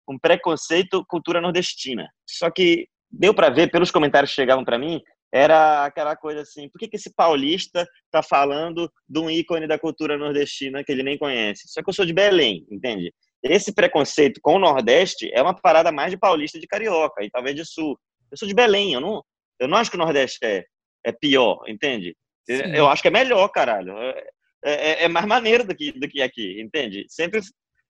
um 0.08 0.18
preconceito 0.18 1.04
cultura 1.06 1.40
nordestina. 1.40 2.08
Só 2.26 2.50
que 2.50 2.88
deu 3.10 3.34
para 3.34 3.50
ver 3.50 3.70
pelos 3.70 3.90
comentários 3.90 4.30
que 4.30 4.36
chegavam 4.36 4.64
para 4.64 4.78
mim, 4.78 5.00
era 5.32 5.84
aquela 5.84 6.16
coisa 6.16 6.40
assim, 6.40 6.68
por 6.68 6.78
que, 6.78 6.88
que 6.88 6.96
esse 6.96 7.14
paulista 7.14 7.86
tá 8.10 8.22
falando 8.22 8.90
de 9.08 9.20
um 9.20 9.30
ícone 9.30 9.66
da 9.66 9.78
cultura 9.78 10.18
nordestina 10.18 10.82
que 10.82 10.90
ele 10.90 11.04
nem 11.04 11.16
conhece? 11.16 11.68
Só 11.68 11.82
que 11.82 11.88
eu 11.88 11.94
sou 11.94 12.04
de 12.04 12.12
Belém, 12.12 12.66
entende? 12.70 13.14
Esse 13.42 13.72
preconceito 13.72 14.40
com 14.42 14.56
o 14.56 14.58
Nordeste 14.58 15.30
é 15.32 15.40
uma 15.40 15.54
parada 15.54 15.90
mais 15.92 16.10
de 16.10 16.18
paulista 16.18 16.58
de 16.58 16.66
carioca 16.66 17.24
e 17.24 17.30
talvez 17.30 17.54
de 17.54 17.64
sul. 17.64 17.98
Eu 18.30 18.36
sou 18.36 18.46
de 18.46 18.54
Belém, 18.54 18.92
eu 18.92 19.00
não, 19.00 19.24
eu 19.58 19.68
não 19.68 19.76
acho 19.76 19.90
que 19.90 19.96
o 19.96 20.00
Nordeste 20.00 20.38
é, 20.42 20.64
é 21.04 21.12
pior, 21.12 21.64
entende? 21.68 22.16
Sim. 22.44 22.74
Eu 22.74 22.88
acho 22.88 23.02
que 23.02 23.08
é 23.08 23.12
melhor, 23.12 23.48
caralho. 23.48 23.96
É, 23.98 24.30
é, 24.62 25.04
é, 25.04 25.08
mais 25.08 25.26
maneiro 25.26 25.64
do 25.64 25.74
que, 25.74 25.92
do 25.92 26.08
que 26.08 26.20
aqui, 26.20 26.60
entende? 26.60 27.06
Sempre. 27.08 27.40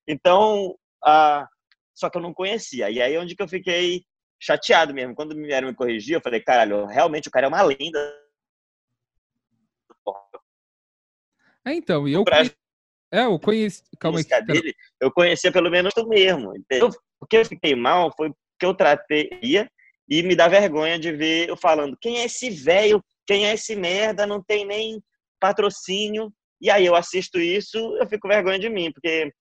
Então, 0.06 0.76
só 1.94 2.08
que 2.10 2.16
eu 2.16 2.22
não 2.22 2.34
conhecia. 2.34 2.90
E 2.90 3.00
aí 3.00 3.16
onde 3.18 3.34
que 3.34 3.42
eu 3.42 3.48
fiquei 3.48 4.04
chateado 4.40 4.94
mesmo. 4.94 5.14
Quando 5.14 5.36
me 5.36 5.46
vieram 5.46 5.68
me 5.68 5.74
corrigir, 5.74 6.14
eu 6.14 6.20
falei, 6.20 6.40
caralho, 6.40 6.86
realmente 6.86 7.28
o 7.28 7.30
cara 7.30 7.46
é 7.46 7.48
uma 7.48 7.62
lenda. 7.62 8.20
É, 11.64 11.74
então, 11.74 12.08
e 12.08 12.14
eu 12.14 12.24
conheci... 12.24 12.56
É, 13.12 13.24
eu 13.24 13.38
conheci... 13.38 13.82
Calma 13.98 14.18
aí. 14.18 14.44
Dele, 14.46 14.74
eu 14.98 15.12
conhecia 15.12 15.52
pelo 15.52 15.70
menos 15.70 15.92
tu 15.92 16.08
mesmo. 16.08 16.56
Entendeu? 16.56 16.88
O 17.20 17.26
que 17.26 17.36
eu 17.36 17.44
fiquei 17.44 17.74
mal 17.74 18.10
foi 18.16 18.32
que 18.58 18.64
eu 18.64 18.74
tratei 18.74 19.28
e 20.10 20.24
me 20.24 20.34
dá 20.34 20.48
vergonha 20.48 20.98
de 20.98 21.12
ver 21.12 21.48
eu 21.48 21.56
falando, 21.56 21.96
quem 22.00 22.18
é 22.18 22.24
esse 22.24 22.50
velho? 22.50 23.02
Quem 23.24 23.46
é 23.46 23.54
esse 23.54 23.76
merda? 23.76 24.26
Não 24.26 24.42
tem 24.42 24.66
nem 24.66 25.00
patrocínio. 25.38 26.32
E 26.60 26.68
aí 26.68 26.84
eu 26.84 26.96
assisto 26.96 27.38
isso, 27.38 27.78
eu 27.96 28.06
fico 28.08 28.28
vergonha 28.28 28.58
de 28.58 28.68
mim, 28.68 28.92
porque 28.92 29.32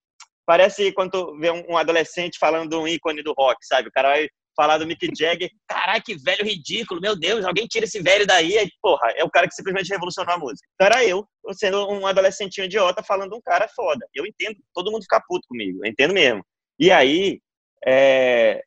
parece 0.45 0.91
quando 0.93 1.37
vê 1.37 1.51
um 1.51 1.75
adolescente 1.75 2.37
falando 2.39 2.69
de 2.69 2.75
um 2.75 2.87
ícone 2.87 3.23
do 3.23 3.33
rock, 3.37 3.57
sabe? 3.65 3.89
O 3.89 3.91
cara 3.91 4.09
vai 4.09 4.29
falar 4.55 4.77
do 4.77 4.85
Mick 4.85 5.09
Jagger. 5.17 5.49
Caralho, 5.67 6.03
que 6.03 6.15
velho 6.15 6.45
ridículo, 6.45 7.01
meu 7.01 7.17
Deus, 7.17 7.45
alguém 7.45 7.65
tira 7.65 7.85
esse 7.85 8.01
velho 8.01 8.27
daí. 8.27 8.57
Aí, 8.57 8.69
porra, 8.81 9.11
é 9.15 9.23
o 9.23 9.29
cara 9.29 9.47
que 9.47 9.55
simplesmente 9.55 9.89
revolucionou 9.89 10.33
a 10.33 10.37
música. 10.37 10.67
Então 10.75 10.85
era 10.85 11.03
eu, 11.03 11.25
sendo 11.53 11.89
um 11.89 12.05
adolescentinho 12.05 12.65
idiota, 12.65 13.01
falando 13.01 13.35
um 13.35 13.41
cara 13.41 13.67
foda. 13.69 14.05
Eu 14.13 14.25
entendo, 14.25 14.57
todo 14.73 14.91
mundo 14.91 15.01
fica 15.01 15.23
puto 15.27 15.47
comigo, 15.47 15.79
eu 15.83 15.89
entendo 15.89 16.13
mesmo. 16.13 16.43
E 16.77 16.91
aí, 16.91 17.39
é, 17.85 18.61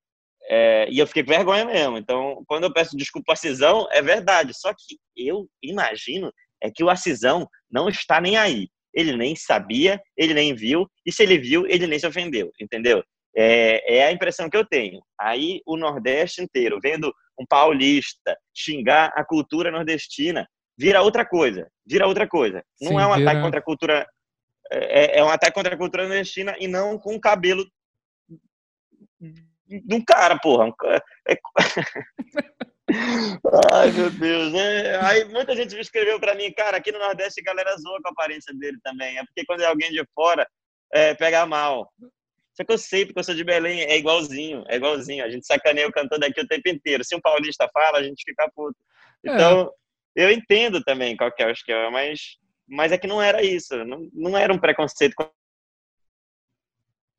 é, 0.54 0.86
e 0.90 0.98
eu 0.98 1.06
fiquei 1.06 1.24
com 1.24 1.30
vergonha 1.30 1.64
mesmo. 1.64 1.96
Então, 1.96 2.44
quando 2.46 2.64
eu 2.64 2.72
peço 2.72 2.94
desculpa 2.94 3.32
a 3.32 3.36
Cisão, 3.36 3.88
é 3.90 4.02
verdade. 4.02 4.52
Só 4.52 4.70
que 4.74 4.98
eu 5.16 5.48
imagino 5.62 6.30
é 6.62 6.70
que 6.70 6.84
o 6.84 6.90
Acisão 6.90 7.48
não 7.70 7.88
está 7.88 8.20
nem 8.20 8.36
aí. 8.36 8.68
Ele 8.92 9.16
nem 9.16 9.34
sabia, 9.34 9.98
ele 10.14 10.34
nem 10.34 10.54
viu, 10.54 10.86
e 11.06 11.10
se 11.10 11.22
ele 11.22 11.38
viu, 11.38 11.66
ele 11.66 11.86
nem 11.86 11.98
se 11.98 12.06
ofendeu, 12.06 12.52
entendeu? 12.60 13.02
É, 13.34 13.96
é, 13.96 14.06
a 14.06 14.12
impressão 14.12 14.50
que 14.50 14.56
eu 14.56 14.66
tenho. 14.66 15.00
Aí 15.18 15.62
o 15.64 15.74
Nordeste 15.74 16.42
inteiro, 16.42 16.78
vendo 16.82 17.10
um 17.40 17.46
paulista 17.46 18.36
xingar 18.54 19.10
a 19.16 19.24
cultura 19.24 19.70
nordestina, 19.70 20.46
vira 20.78 21.00
outra 21.00 21.24
coisa. 21.24 21.66
Vira 21.86 22.06
outra 22.06 22.28
coisa. 22.28 22.62
Não 22.78 22.90
Sim, 22.90 22.98
é 22.98 23.06
um 23.06 23.14
vira... 23.14 23.30
ataque 23.30 23.42
contra 23.42 23.60
a 23.60 23.62
cultura. 23.62 24.06
É, 24.70 25.18
é, 25.18 25.24
um 25.24 25.30
ataque 25.30 25.54
contra 25.54 25.74
a 25.74 25.78
cultura 25.78 26.02
nordestina 26.02 26.54
e 26.60 26.68
não 26.68 26.98
com 26.98 27.14
o 27.14 27.20
cabelo 27.20 27.66
de 29.80 29.94
um 29.94 30.04
cara, 30.04 30.38
porra. 30.38 30.66
Um, 30.66 30.72
é... 30.90 31.00
Ai, 33.72 33.90
meu 33.92 34.10
Deus. 34.10 34.54
É, 34.54 34.96
aí 35.02 35.24
muita 35.26 35.56
gente 35.56 35.78
escreveu 35.78 36.20
para 36.20 36.34
mim, 36.34 36.52
cara, 36.52 36.76
aqui 36.76 36.92
no 36.92 36.98
Nordeste 36.98 37.40
a 37.40 37.44
galera 37.44 37.76
zoa 37.76 38.00
com 38.02 38.08
a 38.08 38.12
aparência 38.12 38.52
dele 38.54 38.78
também. 38.82 39.18
É 39.18 39.24
porque 39.24 39.44
quando 39.46 39.62
é 39.62 39.66
alguém 39.66 39.90
de 39.90 40.04
fora, 40.14 40.46
é, 40.92 41.14
pega 41.14 41.46
mal. 41.46 41.90
Só 42.54 42.64
que 42.64 42.72
eu 42.72 42.78
sei, 42.78 43.06
porque 43.06 43.18
eu 43.18 43.24
sou 43.24 43.34
de 43.34 43.44
Belém, 43.44 43.80
é 43.82 43.96
igualzinho, 43.96 44.62
é 44.68 44.76
igualzinho. 44.76 45.24
A 45.24 45.30
gente 45.30 45.46
sacaneia 45.46 45.88
o 45.88 45.92
cantor 45.92 46.18
daqui 46.18 46.40
o 46.40 46.46
tempo 46.46 46.68
inteiro. 46.68 47.02
Se 47.02 47.16
um 47.16 47.20
paulista 47.20 47.68
fala, 47.72 47.98
a 47.98 48.02
gente 48.02 48.22
fica 48.24 48.50
puto. 48.54 48.76
É. 49.24 49.32
Então, 49.32 49.72
é. 50.16 50.24
eu 50.24 50.30
entendo 50.30 50.82
também 50.82 51.16
qual 51.16 51.32
que 51.32 51.42
é 51.42 51.46
o 51.46 51.50
esquema, 51.50 51.90
mas, 51.90 52.36
mas 52.68 52.92
é 52.92 52.98
que 52.98 53.06
não 53.06 53.22
era 53.22 53.42
isso. 53.42 53.82
Não, 53.84 54.06
não 54.12 54.36
era 54.36 54.52
um 54.52 54.58
preconceito 54.58 55.14
com 55.14 55.24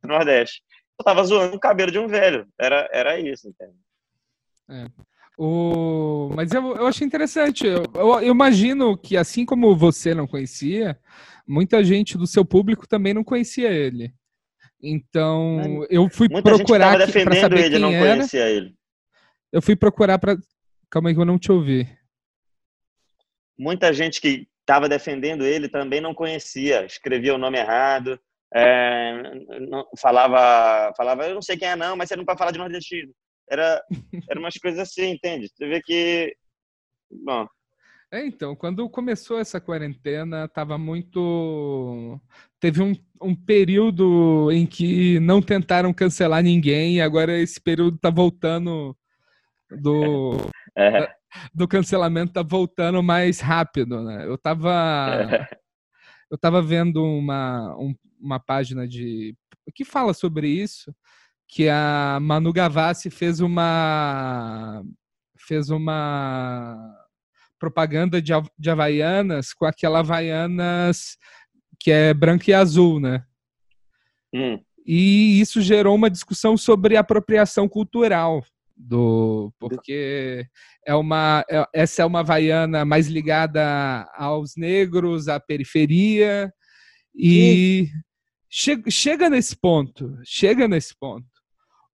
o 0.04 0.08
Nordeste. 0.08 0.62
Eu 0.99 1.06
tava 1.06 1.23
zoando 1.23 1.56
o 1.56 1.60
cabelo 1.60 1.91
de 1.91 1.99
um 1.99 2.08
velho. 2.08 2.47
Era, 2.60 2.89
era 2.91 3.19
isso, 3.19 3.47
entende? 3.49 3.75
É. 4.69 4.88
O... 5.38 6.29
Mas 6.36 6.51
eu, 6.51 6.75
eu 6.75 6.86
achei 6.86 7.06
interessante. 7.06 7.65
Eu, 7.65 7.84
eu, 7.95 8.19
eu, 8.21 8.34
imagino 8.34 8.97
que, 8.97 9.17
assim 9.17 9.45
como 9.45 9.75
você 9.75 10.13
não 10.13 10.27
conhecia, 10.27 10.97
muita 11.47 11.84
gente 11.84 12.17
do 12.17 12.27
seu 12.27 12.45
público 12.45 12.88
também 12.88 13.13
não 13.13 13.23
conhecia 13.23 13.71
ele. 13.71 14.13
Então, 14.82 15.86
eu 15.89 16.10
fui 16.10 16.27
Muita 16.29 16.56
procurar 16.56 16.97
para 16.97 17.08
saber 17.08 17.65
ele, 17.65 17.69
quem 17.71 17.79
não 17.79 17.91
era. 17.91 18.17
Conhecia 18.17 18.49
ele. 18.49 18.75
Eu 19.51 19.62
fui 19.62 19.75
procurar 19.75 20.19
para 20.19 20.38
Calma 20.93 21.10
aí 21.10 21.15
que 21.15 21.21
eu 21.21 21.25
não 21.25 21.39
te 21.39 21.51
ouvi. 21.51 21.89
Muita 23.58 23.91
gente 23.91 24.21
que 24.21 24.47
estava 24.60 24.88
defendendo 24.88 25.43
ele 25.43 25.67
também 25.67 25.99
não 25.99 26.13
conhecia, 26.13 26.86
escrevia 26.86 27.34
o 27.34 27.38
nome 27.39 27.58
errado, 27.58 28.19
é, 28.54 29.60
não, 29.70 29.88
falava, 30.00 30.94
falava, 30.96 31.28
eu 31.28 31.36
não 31.36 31.42
sei 31.42 31.58
quem 31.58 31.68
é 31.68 31.76
não, 31.76 31.96
mas 31.96 32.10
você 32.10 32.16
não 32.16 32.26
para 32.26 32.38
falar 32.38 32.52
de 32.52 32.60
nordestino. 32.60 33.12
Era, 33.50 33.84
era 34.30 34.39
umas 34.39 34.56
coisas 34.56 34.80
assim, 34.80 35.12
entende? 35.12 35.50
Você 35.50 35.68
vê 35.68 35.82
que, 35.82 36.36
bom, 37.12 37.48
é, 38.13 38.24
então, 38.28 38.56
quando 38.56 38.88
começou 38.88 39.39
essa 39.39 39.60
quarentena, 39.60 40.48
tava 40.48 40.78
muito. 40.78 42.22
Teve 42.60 42.80
um, 42.84 42.94
um 43.20 43.36
período 43.36 44.52
em 44.52 44.68
que 44.68 45.20
não 45.20 45.42
tentaram 45.42 45.92
cancelar 45.92 46.44
ninguém, 46.44 46.98
e 46.98 47.02
agora 47.02 47.36
esse 47.36 47.60
período 47.60 47.98
tá 47.98 48.12
voltando 48.12 48.96
do. 49.82 50.38
É. 50.78 51.12
Do 51.52 51.68
cancelamento 51.68 52.34
tá 52.34 52.44
voltando 52.44 53.02
mais 53.02 53.39
rápido, 53.39 54.04
né? 54.04 54.28
Eu 54.28 54.38
tava. 54.38 55.28
É. 55.32 55.58
Eu 56.34 56.38
tava 56.39 56.63
vendo 56.63 57.04
uma, 57.06 57.78
um, 57.78 57.93
uma 58.19 58.39
página 58.39 58.88
de. 58.88 59.38
que 59.76 59.86
fala 59.86 60.15
sobre 60.15 60.48
isso, 60.48 60.91
que 61.48 61.69
a 61.69 62.17
Manu 62.19 62.52
Gavassi 62.52 63.12
fez 63.12 63.39
uma. 63.39 64.84
fez 65.38 65.69
uma 65.69 66.76
propaganda 67.60 68.19
de, 68.19 68.34
de 68.58 68.69
Havaianas 68.72 69.54
com 69.54 69.63
aquela 69.63 70.00
Havaianas 70.00 71.19
que 71.80 71.91
é 71.91 72.15
branca 72.15 72.50
e 72.50 72.54
azul, 72.56 73.00
né? 73.00 73.24
Hum. 74.34 74.60
E 74.88 75.39
isso 75.39 75.62
gerou 75.62 75.93
uma 75.93 76.10
discussão 76.10 76.58
sobre 76.58 76.98
apropriação 76.98 77.69
cultural 77.69 78.43
do 78.75 79.53
porque 79.59 80.45
é 80.86 80.95
uma 80.95 81.45
é, 81.49 81.65
essa 81.73 82.01
é 82.01 82.05
uma 82.05 82.21
havaiana 82.21 82.83
mais 82.83 83.07
ligada 83.07 84.09
aos 84.15 84.55
negros, 84.55 85.27
à 85.27 85.39
periferia 85.39 86.51
e 87.15 87.88
che, 88.49 88.81
chega 88.89 89.29
nesse 89.29 89.55
ponto, 89.55 90.17
chega 90.25 90.67
nesse 90.67 90.95
ponto. 90.99 91.27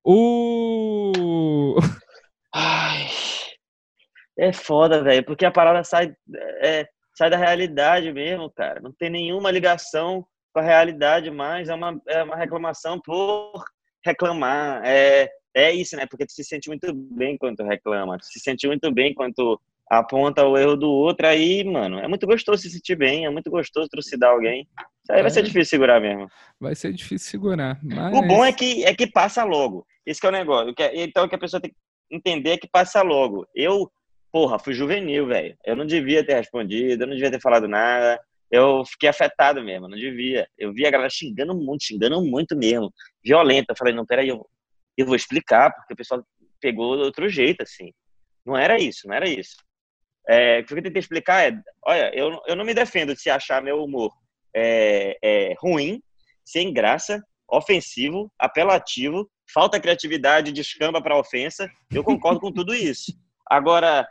O 0.04 1.76
Ai. 2.54 3.08
É 4.38 4.54
foda, 4.54 5.04
velho, 5.04 5.26
porque 5.26 5.46
a 5.46 5.52
parada 5.52 5.84
sai, 5.84 6.14
é, 6.62 6.88
sai 7.16 7.30
da 7.30 7.36
realidade 7.36 8.12
mesmo, 8.14 8.50
cara. 8.50 8.80
Não 8.80 8.94
tem 8.94 9.10
nenhuma 9.10 9.52
ligação 9.52 10.26
com 10.54 10.62
a 10.62 10.64
realidade 10.64 11.30
mais. 11.30 11.68
É 11.68 11.76
uma, 11.76 12.02
é 12.08 12.24
uma 12.24 12.38
reclamação 12.38 13.02
por 13.02 13.64
reclamar. 14.04 14.82
É, 14.86 15.30
é 15.56 15.72
isso, 15.74 15.96
né? 15.96 16.06
Porque 16.06 16.26
tu 16.26 16.32
se 16.32 16.44
sente 16.44 16.68
muito 16.68 16.94
bem 16.94 17.38
quando 17.38 17.64
reclama. 17.64 18.18
Tu 18.18 18.26
se 18.26 18.40
sente 18.40 18.68
muito 18.68 18.92
bem 18.92 19.14
quando 19.14 19.60
aponta 19.90 20.46
o 20.46 20.58
erro 20.58 20.76
do 20.76 20.90
outro. 20.90 21.28
Aí, 21.28 21.64
mano, 21.64 22.00
é 22.00 22.08
muito 22.08 22.28
gostoso 22.28 22.62
se 22.62 22.70
sentir 22.70 22.96
bem. 22.96 23.26
É 23.26 23.30
muito 23.30 23.50
gostoso 23.50 23.90
trucidar 23.90 24.32
alguém. 24.32 24.68
Isso 25.04 25.12
aí 25.12 25.20
é. 25.20 25.22
vai 25.22 25.32
ser 25.32 25.44
difícil 25.44 25.66
segurar 25.66 26.00
mesmo. 26.00 26.28
Vai 26.60 26.76
ser 26.76 26.94
difícil 26.94 27.30
segurar. 27.30 27.80
Mas... 27.84 28.18
O 28.18 28.22
bom 28.22 28.46
é 28.46 28.54
que, 28.54 28.84
é 28.84 28.94
que 28.94 29.08
passa 29.08 29.44
logo. 29.44 29.86
Esse 30.06 30.26
é 30.26 30.30
o 30.30 30.32
negócio. 30.32 30.74
Então, 30.94 31.26
o 31.26 31.30
que 31.30 31.36
a 31.36 31.40
pessoa 31.40 31.62
tem 31.62 31.72
que 31.72 31.78
entender 32.16 32.52
é 32.52 32.58
que 32.58 32.68
passa 32.68 33.02
logo. 33.02 33.48
Eu 33.56 33.92
porra, 34.32 34.60
fui 34.60 34.74
juvenil, 34.74 35.28
velho. 35.28 35.56
Eu 35.66 35.76
não 35.76 35.86
devia 35.86 36.26
ter 36.26 36.36
respondido, 36.36 37.04
eu 37.04 37.08
não 37.08 37.16
devia 37.16 37.32
ter 37.32 37.42
falado 37.42 37.68
nada. 37.68 38.20
Eu 38.52 38.84
fiquei 38.86 39.10
afetado 39.10 39.64
mesmo, 39.64 39.88
não 39.88 39.98
devia. 39.98 40.48
Eu 40.58 40.74
vi 40.74 40.86
a 40.86 40.92
galera 40.92 41.10
xingando 41.10 41.54
muito, 41.56 41.84
xingando 41.84 42.22
muito 42.24 42.56
mesmo. 42.56 42.92
Violenta. 43.24 43.74
Eu 43.74 43.78
falei, 43.78 43.94
não, 43.94 44.06
peraí, 44.06 44.30
eu, 44.30 44.46
eu 45.02 45.06
vou 45.06 45.16
explicar, 45.16 45.74
porque 45.74 45.94
o 45.94 45.98
pessoal 45.98 46.24
pegou 46.62 46.98
de 46.98 47.04
outro 47.04 47.30
jeito, 47.30 47.62
assim. 47.62 47.92
Não 48.46 48.58
era 48.58 48.80
isso, 48.80 49.08
não 49.08 49.16
era 49.16 49.28
isso. 49.28 49.56
É, 50.28 50.60
o 50.60 50.66
que 50.66 50.74
eu 50.74 50.84
tentei 50.84 51.00
explicar 51.00 51.52
é, 51.52 51.60
olha, 51.86 52.16
eu, 52.16 52.40
eu 52.48 52.56
não 52.56 52.66
me 52.66 52.74
defendo 52.74 53.14
de 53.14 53.22
se 53.22 53.30
achar 53.30 53.62
meu 53.62 53.84
humor 53.84 54.12
é, 54.56 55.18
é, 55.24 55.56
ruim, 55.60 56.02
sem 56.46 56.74
graça, 56.74 57.24
ofensivo, 57.48 58.32
apelativo, 58.38 59.30
falta 59.52 59.80
criatividade, 59.80 60.52
descamba 60.52 61.02
para 61.02 61.18
ofensa. 61.18 61.70
Eu 61.92 62.04
concordo 62.04 62.40
com 62.40 62.52
tudo 62.52 62.74
isso. 62.74 63.14
Agora, 63.50 64.08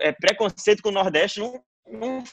é, 0.00 0.12
preconceito 0.12 0.82
com 0.82 0.90
o 0.90 0.92
Nordeste 0.92 1.40
não, 1.40 1.60
não 1.86 2.24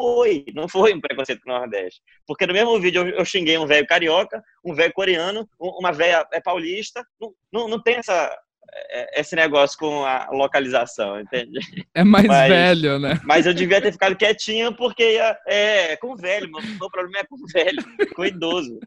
foi, 0.00 0.46
não 0.54 0.66
foi 0.66 0.94
um 0.94 1.00
preconceito 1.00 1.42
com 1.42 1.50
o 1.50 1.58
Nordeste. 1.58 2.00
Porque 2.26 2.46
no 2.46 2.54
mesmo 2.54 2.80
vídeo 2.80 3.06
eu, 3.06 3.16
eu 3.16 3.24
xinguei 3.24 3.58
um 3.58 3.66
velho 3.66 3.86
carioca, 3.86 4.42
um 4.64 4.74
velho 4.74 4.92
coreano, 4.94 5.46
uma 5.58 5.92
velha 5.92 6.26
é 6.32 6.40
paulista. 6.40 7.04
Não, 7.20 7.34
não, 7.52 7.68
não 7.68 7.82
tem 7.82 7.96
essa, 7.96 8.34
é, 8.72 9.20
esse 9.20 9.36
negócio 9.36 9.78
com 9.78 10.04
a 10.06 10.30
localização, 10.30 11.20
entende? 11.20 11.58
É 11.94 12.02
mais 12.02 12.26
mas, 12.26 12.48
velho, 12.48 12.98
né? 12.98 13.20
Mas 13.24 13.44
eu 13.44 13.52
devia 13.52 13.80
ter 13.82 13.92
ficado 13.92 14.16
quietinho 14.16 14.74
porque 14.74 15.16
ia, 15.16 15.38
é, 15.46 15.96
com 15.98 16.16
velho, 16.16 16.50
meu, 16.50 16.62
meu 16.62 16.90
problema 16.90 17.18
é 17.18 17.26
com 17.26 17.36
velho, 17.52 18.14
com 18.14 18.24
idoso. 18.24 18.78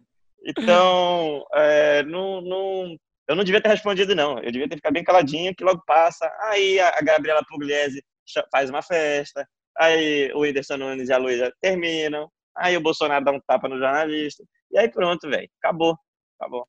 Então, 0.45 1.45
é, 1.53 2.01
não, 2.03 2.41
não, 2.41 2.97
eu 3.29 3.35
não 3.35 3.43
devia 3.43 3.61
ter 3.61 3.69
respondido, 3.69 4.15
não. 4.15 4.39
Eu 4.39 4.51
devia 4.51 4.67
ter 4.67 4.77
ficado 4.77 4.93
bem 4.93 5.03
caladinho, 5.03 5.53
que 5.55 5.63
logo 5.63 5.83
passa. 5.85 6.29
Aí 6.41 6.79
a 6.79 6.99
Gabriela 7.01 7.43
Pugliese 7.47 8.03
faz 8.51 8.69
uma 8.69 8.81
festa, 8.81 9.47
aí 9.77 10.31
o 10.33 10.41
Whindersson 10.41 10.77
Nunes 10.77 11.09
e 11.09 11.13
a 11.13 11.17
Luísa 11.17 11.53
terminam, 11.61 12.29
aí 12.55 12.77
o 12.77 12.81
Bolsonaro 12.81 13.23
dá 13.25 13.31
um 13.31 13.41
tapa 13.47 13.67
no 13.67 13.77
jornalista, 13.77 14.43
e 14.71 14.77
aí 14.77 14.89
pronto, 14.89 15.29
velho, 15.29 15.49
acabou, 15.61 15.97
acabou. 16.39 16.67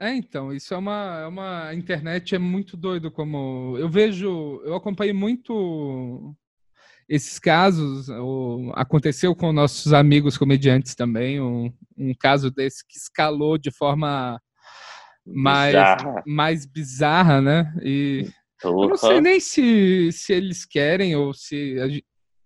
É, 0.00 0.14
então, 0.14 0.50
isso 0.50 0.72
é 0.72 0.78
uma, 0.78 1.20
é 1.20 1.26
uma. 1.26 1.68
A 1.68 1.74
internet 1.74 2.34
é 2.34 2.38
muito 2.38 2.74
doido 2.74 3.10
como. 3.10 3.76
Eu 3.78 3.86
vejo. 3.86 4.62
Eu 4.64 4.74
acompanhei 4.74 5.12
muito 5.12 6.34
esses 7.06 7.38
casos. 7.38 8.08
O, 8.08 8.72
aconteceu 8.74 9.36
com 9.36 9.52
nossos 9.52 9.92
amigos 9.92 10.38
comediantes 10.38 10.94
também. 10.94 11.38
Um, 11.38 11.70
um 11.98 12.14
caso 12.18 12.50
desse 12.50 12.82
que 12.88 12.96
escalou 12.96 13.58
de 13.58 13.70
forma 13.70 14.40
mais 15.26 15.74
bizarra, 15.74 16.22
mais 16.26 16.66
bizarra 16.66 17.40
né? 17.42 17.74
E. 17.82 18.26
Uhum. 18.64 18.82
Eu 18.84 18.88
não 18.90 18.96
sei 18.96 19.20
nem 19.20 19.38
se, 19.38 20.10
se 20.12 20.32
eles 20.32 20.64
querem 20.64 21.14
ou 21.14 21.34
se 21.34 21.76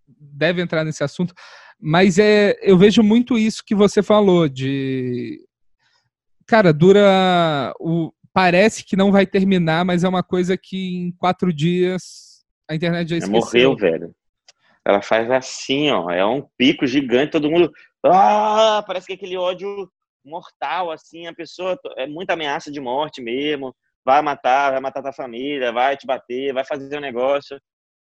deve 0.07 0.63
entrar 0.63 0.85
nesse 0.85 1.03
assunto, 1.03 1.35
mas 1.81 2.19
é, 2.19 2.57
eu 2.63 2.77
vejo 2.77 3.03
muito 3.03 3.37
isso 3.37 3.63
que 3.65 3.75
você 3.75 4.03
falou 4.03 4.49
de 4.49 5.41
cara, 6.47 6.73
dura. 6.73 7.73
O, 7.79 8.13
parece 8.33 8.85
que 8.85 8.97
não 8.97 9.13
vai 9.13 9.27
terminar, 9.27 9.85
mas 9.85 10.05
é 10.05 10.09
uma 10.09 10.23
coisa 10.23 10.57
que 10.57 10.97
em 10.97 11.13
quatro 11.13 11.53
dias 11.53 12.45
a 12.69 12.75
internet 12.75 13.09
já 13.09 13.17
esqueceu. 13.17 13.41
Morreu, 13.41 13.77
velho. 13.77 14.15
Ela 14.85 15.01
faz 15.01 15.31
assim, 15.31 15.91
ó. 15.91 16.11
É 16.11 16.25
um 16.25 16.47
pico 16.57 16.87
gigante, 16.87 17.33
todo 17.33 17.51
mundo. 17.51 17.73
Ah, 18.05 18.85
parece 18.87 19.07
que 19.07 19.13
aquele 19.15 19.37
ódio 19.37 19.91
mortal, 20.25 20.91
assim, 20.91 21.27
a 21.27 21.35
pessoa 21.35 21.79
é 21.97 22.07
muita 22.07 22.33
ameaça 22.35 22.71
de 22.71 22.81
morte 22.81 23.23
mesmo. 23.23 23.75
Vai 24.05 24.21
matar, 24.21 24.73
vai 24.73 24.81
matar 24.81 25.03
tua 25.03 25.13
família, 25.13 25.73
vai 25.73 25.97
te 25.97 26.07
bater, 26.07 26.53
vai 26.53 26.65
fazer 26.65 26.99
um 26.99 27.01
negócio. 27.01 27.59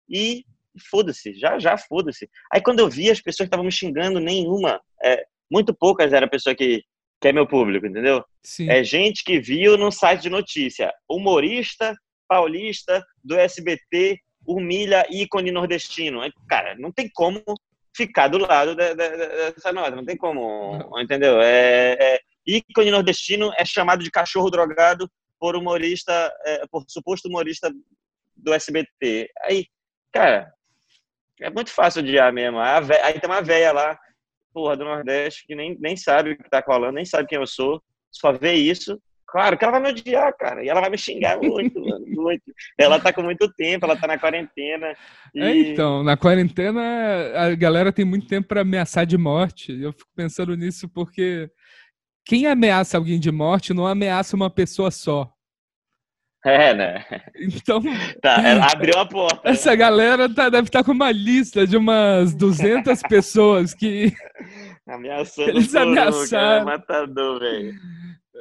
E 0.09 0.45
foda-se, 0.91 1.35
já, 1.35 1.59
já 1.59 1.77
foda-se. 1.77 2.29
Aí 2.53 2.63
quando 2.63 2.81
eu 2.81 2.89
vi 2.89 3.11
as 3.11 3.21
pessoas 3.21 3.47
estavam 3.47 3.65
me 3.67 3.73
xingando, 3.73 4.21
nenhuma, 4.21 4.81
é, 5.03 5.25
muito 5.51 5.75
poucas 5.75 6.13
era 6.13 6.27
a 6.27 6.31
pessoa 6.31 6.55
que, 6.55 6.83
que 7.21 7.29
é 7.29 7.33
meu 7.33 7.47
público, 7.47 7.87
entendeu? 7.87 8.25
Sim. 8.43 8.71
É 8.71 8.83
gente 8.83 9.23
que 9.25 9.39
viu 9.39 9.77
no 9.77 9.91
site 9.91 10.23
de 10.23 10.31
notícia, 10.31 10.93
humorista 11.09 11.95
paulista 12.33 13.05
do 13.23 13.37
SBT 13.37 14.19
humilha 14.47 15.07
ícone 15.11 15.51
nordestino. 15.51 16.21
Cara, 16.49 16.75
não 16.77 16.91
tem 16.91 17.11
como 17.13 17.43
ficar 17.95 18.29
do 18.29 18.39
lado 18.39 18.75
dessa 18.75 19.71
nota, 19.73 19.95
não 19.95 20.05
tem 20.05 20.17
como, 20.17 20.79
não. 20.79 21.01
entendeu? 21.01 21.41
É, 21.43 21.97
é, 22.01 22.21
ícone 22.47 22.91
nordestino 22.91 23.53
é 23.57 23.65
chamado 23.65 24.03
de 24.03 24.11
cachorro 24.11 24.51
drogado 24.51 25.09
por 25.39 25.55
humorista, 25.57 26.33
é, 26.47 26.67
por 26.71 26.85
suposto 26.89 27.29
humorista 27.29 27.71
do 28.35 28.55
SBT. 28.55 29.29
Aí, 29.43 29.67
cara, 30.11 30.51
é 31.43 31.51
muito 31.51 31.71
fácil 31.71 32.03
odiar 32.03 32.33
mesmo. 32.33 32.59
Aí 32.59 33.21
tem 33.21 33.29
uma 33.29 33.43
velha 33.43 33.73
lá 33.73 33.99
porra, 34.53 34.77
do 34.77 34.85
Nordeste, 34.85 35.47
que 35.47 35.55
nem, 35.55 35.77
nem 35.81 35.97
sabe 35.97 36.33
o 36.33 36.37
que 36.37 36.51
tá 36.51 36.63
colando, 36.63 36.93
nem 36.93 37.05
sabe 37.05 37.29
quem 37.29 37.39
eu 37.39 37.47
sou, 37.47 37.83
só 38.11 38.33
vê 38.33 38.53
isso. 38.55 39.01
Claro 39.27 39.57
que 39.57 39.65
ela 39.65 39.73
vai 39.73 39.81
me 39.81 39.99
odiar, 39.99 40.37
cara, 40.37 40.63
e 40.63 40.69
ela 40.69 40.83
vai 40.83 40.91
me 40.91 40.99
xingar 40.99 41.39
muito, 41.39 41.81
mano, 41.81 42.05
muito. 42.07 42.43
Ela 42.79 43.01
tá 43.01 43.13
com 43.13 43.23
muito 43.23 43.51
tempo, 43.55 43.87
ela 43.87 43.97
tá 43.97 44.07
na 44.07 44.19
quarentena. 44.19 44.95
E... 45.35 45.41
É, 45.41 45.57
então, 45.57 46.03
na 46.03 46.19
quarentena 46.19 46.83
a 47.35 47.55
galera 47.55 47.91
tem 47.91 48.05
muito 48.05 48.27
tempo 48.27 48.49
para 48.49 48.61
ameaçar 48.61 49.07
de 49.07 49.17
morte. 49.17 49.73
Eu 49.73 49.93
fico 49.93 50.11
pensando 50.15 50.55
nisso 50.55 50.87
porque 50.87 51.51
quem 52.27 52.47
ameaça 52.47 52.99
alguém 52.99 53.19
de 53.19 53.33
morte 53.33 53.73
não 53.73 53.87
ameaça 53.87 54.37
uma 54.37 54.51
pessoa 54.51 54.91
só. 54.91 55.33
É, 56.45 56.75
né? 56.75 57.05
Então. 57.37 57.81
Tá, 58.21 58.43
ela 58.43 58.67
abriu 58.73 58.99
a 58.99 59.07
porta. 59.07 59.49
Essa 59.49 59.75
galera 59.77 60.33
tá, 60.33 60.49
deve 60.49 60.69
estar 60.69 60.81
tá 60.81 60.85
com 60.85 60.93
uma 60.93 61.13
lista 61.13 61.67
de 61.67 61.77
umas 61.77 62.35
200 62.35 63.01
pessoas 63.09 63.73
que. 63.73 64.13
Ameaçando 64.87 65.51
Eles 65.51 65.75
ameaçaram. 65.75 66.65
Cara, 66.65 66.79
matador, 66.79 67.41
velho. 67.41 67.75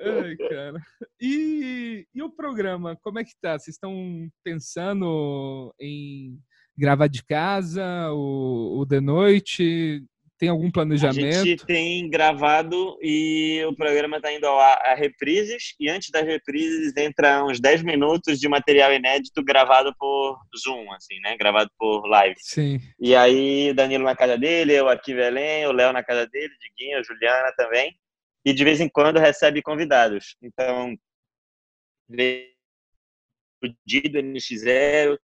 Ai, 0.03 0.35
cara. 0.35 0.81
E, 1.19 2.07
e 2.13 2.23
o 2.23 2.29
programa, 2.29 2.97
como 3.03 3.19
é 3.19 3.23
que 3.23 3.33
tá? 3.39 3.59
Vocês 3.59 3.75
estão 3.75 4.27
pensando 4.43 5.73
em 5.79 6.39
gravar 6.75 7.07
de 7.07 7.23
casa, 7.23 8.11
o, 8.11 8.79
o 8.79 8.85
de 8.85 8.99
noite? 8.99 10.03
Tem 10.41 10.49
algum 10.49 10.71
planejamento? 10.71 11.37
A 11.37 11.45
gente 11.45 11.63
tem 11.67 12.09
gravado 12.09 12.97
e 12.99 13.63
o 13.65 13.75
programa 13.75 14.17
está 14.17 14.33
indo 14.33 14.47
a, 14.47 14.73
a 14.73 14.95
reprises. 14.95 15.75
E 15.79 15.87
antes 15.87 16.09
das 16.09 16.25
reprises 16.25 16.97
entra 16.97 17.45
uns 17.45 17.59
10 17.59 17.83
minutos 17.83 18.39
de 18.39 18.49
material 18.49 18.91
inédito 18.91 19.43
gravado 19.43 19.95
por 19.99 20.39
Zoom, 20.57 20.91
assim, 20.93 21.19
né? 21.19 21.37
Gravado 21.37 21.69
por 21.77 22.07
live. 22.07 22.33
Sim. 22.39 22.79
E 22.99 23.15
aí, 23.15 23.71
Danilo 23.75 24.03
na 24.03 24.15
casa 24.15 24.35
dele, 24.35 24.73
eu 24.73 24.89
aqui 24.89 25.13
Belém, 25.13 25.67
o 25.67 25.71
Léo 25.71 25.93
na 25.93 26.03
casa 26.03 26.25
dele, 26.25 26.51
Diguinho, 26.59 26.97
a 26.97 27.03
Juliana 27.03 27.53
também. 27.55 27.95
E 28.43 28.51
de 28.51 28.63
vez 28.63 28.81
em 28.81 28.89
quando 28.89 29.19
recebe 29.19 29.61
convidados. 29.61 30.35
Então, 30.41 30.97
o 33.63 33.67
Dido 33.85 34.17
NX0, 34.17 35.19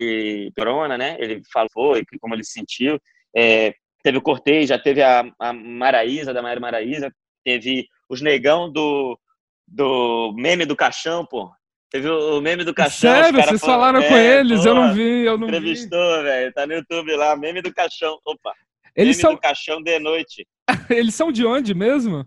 e 0.00 0.50
Corona, 0.56 0.96
né? 0.96 1.16
Ele 1.20 1.42
falou 1.52 2.00
como 2.18 2.34
ele 2.34 2.44
se 2.44 2.52
sentiu. 2.52 2.98
É, 3.34 3.74
teve 4.02 4.18
o 4.18 4.22
Cortez, 4.22 4.68
já 4.68 4.78
teve 4.78 5.02
a, 5.02 5.24
a 5.38 5.52
Maraísa, 5.52 6.34
da 6.34 6.42
Maíra 6.42 6.60
Maraísa, 6.60 7.12
teve 7.44 7.86
os 8.08 8.20
negão 8.20 8.70
do, 8.70 9.18
do 9.66 10.32
meme 10.36 10.64
do 10.64 10.76
caixão, 10.76 11.24
pô. 11.24 11.50
Teve 11.90 12.08
o 12.08 12.40
meme 12.40 12.64
do 12.64 12.72
caixão. 12.72 13.12
Sério? 13.12 13.42
Vocês 13.42 13.60
falaram 13.60 14.00
é, 14.00 14.08
com 14.08 14.16
eles? 14.16 14.62
Pô, 14.62 14.68
eu 14.68 14.74
não 14.74 14.94
vi, 14.94 15.24
eu 15.24 15.36
não 15.36 15.46
entrevistou, 15.46 16.22
velho. 16.22 16.52
Tá 16.52 16.66
no 16.66 16.72
YouTube 16.72 17.14
lá, 17.16 17.36
meme 17.36 17.60
do 17.60 17.72
caixão. 17.72 18.18
Opa. 18.24 18.54
Eles 18.96 19.18
meme 19.18 19.22
são... 19.22 19.34
do 19.34 19.40
caixão 19.40 19.82
de 19.82 19.98
noite. 19.98 20.46
eles 20.88 21.14
são 21.14 21.30
de 21.30 21.44
onde 21.44 21.74
mesmo? 21.74 22.26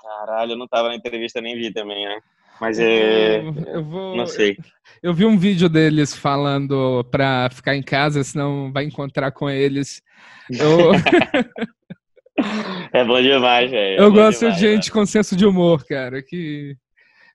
Caralho, 0.00 0.52
eu 0.52 0.56
não 0.56 0.68
tava 0.68 0.88
na 0.88 0.94
entrevista, 0.94 1.40
nem 1.40 1.56
vi 1.56 1.72
também, 1.72 2.06
né? 2.06 2.20
Mas 2.60 2.78
é. 2.78 3.40
Eu, 3.40 3.54
eu 3.66 3.84
vou. 3.84 4.16
Não 4.16 4.26
sei. 4.26 4.56
Eu, 5.02 5.10
eu, 5.10 5.14
vi 5.14 5.24
um 5.24 5.38
vídeo 5.38 5.68
deles 5.68 6.14
falando 6.14 7.04
pra 7.10 7.48
ficar 7.50 7.76
em 7.76 7.82
casa, 7.82 8.24
senão 8.24 8.72
vai 8.72 8.84
encontrar 8.84 9.30
com 9.30 9.48
eles. 9.48 10.02
Eu... 10.50 10.92
é 12.92 13.04
bom 13.04 13.20
demais, 13.20 13.70
velho. 13.70 14.00
É 14.00 14.04
eu 14.04 14.12
gosto 14.12 14.40
demais, 14.40 14.58
de 14.58 14.60
gente 14.60 14.90
com 14.90 15.06
senso 15.06 15.36
de 15.36 15.46
humor, 15.46 15.84
cara, 15.84 16.22
que 16.22 16.76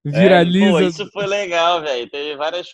viraliza. 0.04 0.66
É, 0.66 0.72
pô, 0.72 0.82
isso 0.82 1.10
foi 1.12 1.26
legal, 1.26 1.82
velho. 1.82 2.10
Teve 2.10 2.36
várias 2.36 2.68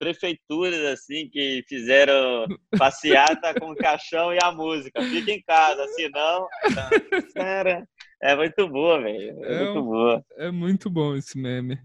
prefeituras 0.00 0.80
assim 0.86 1.28
que 1.28 1.62
fizeram 1.68 2.46
passeata 2.78 3.52
com 3.60 3.70
o 3.70 3.76
caixão 3.76 4.32
e 4.32 4.38
a 4.42 4.50
música. 4.50 5.02
Fica 5.02 5.30
em 5.30 5.42
casa, 5.42 5.86
senão. 5.88 6.48
Cara, 7.36 7.86
é 8.22 8.36
muito 8.36 8.68
boa, 8.68 9.00
velho. 9.00 9.44
É, 9.44 9.52
é, 9.52 9.64
muito 9.64 9.82
boa. 9.82 10.24
É 10.36 10.50
muito 10.50 10.90
bom 10.90 11.16
esse 11.16 11.38
meme. 11.38 11.78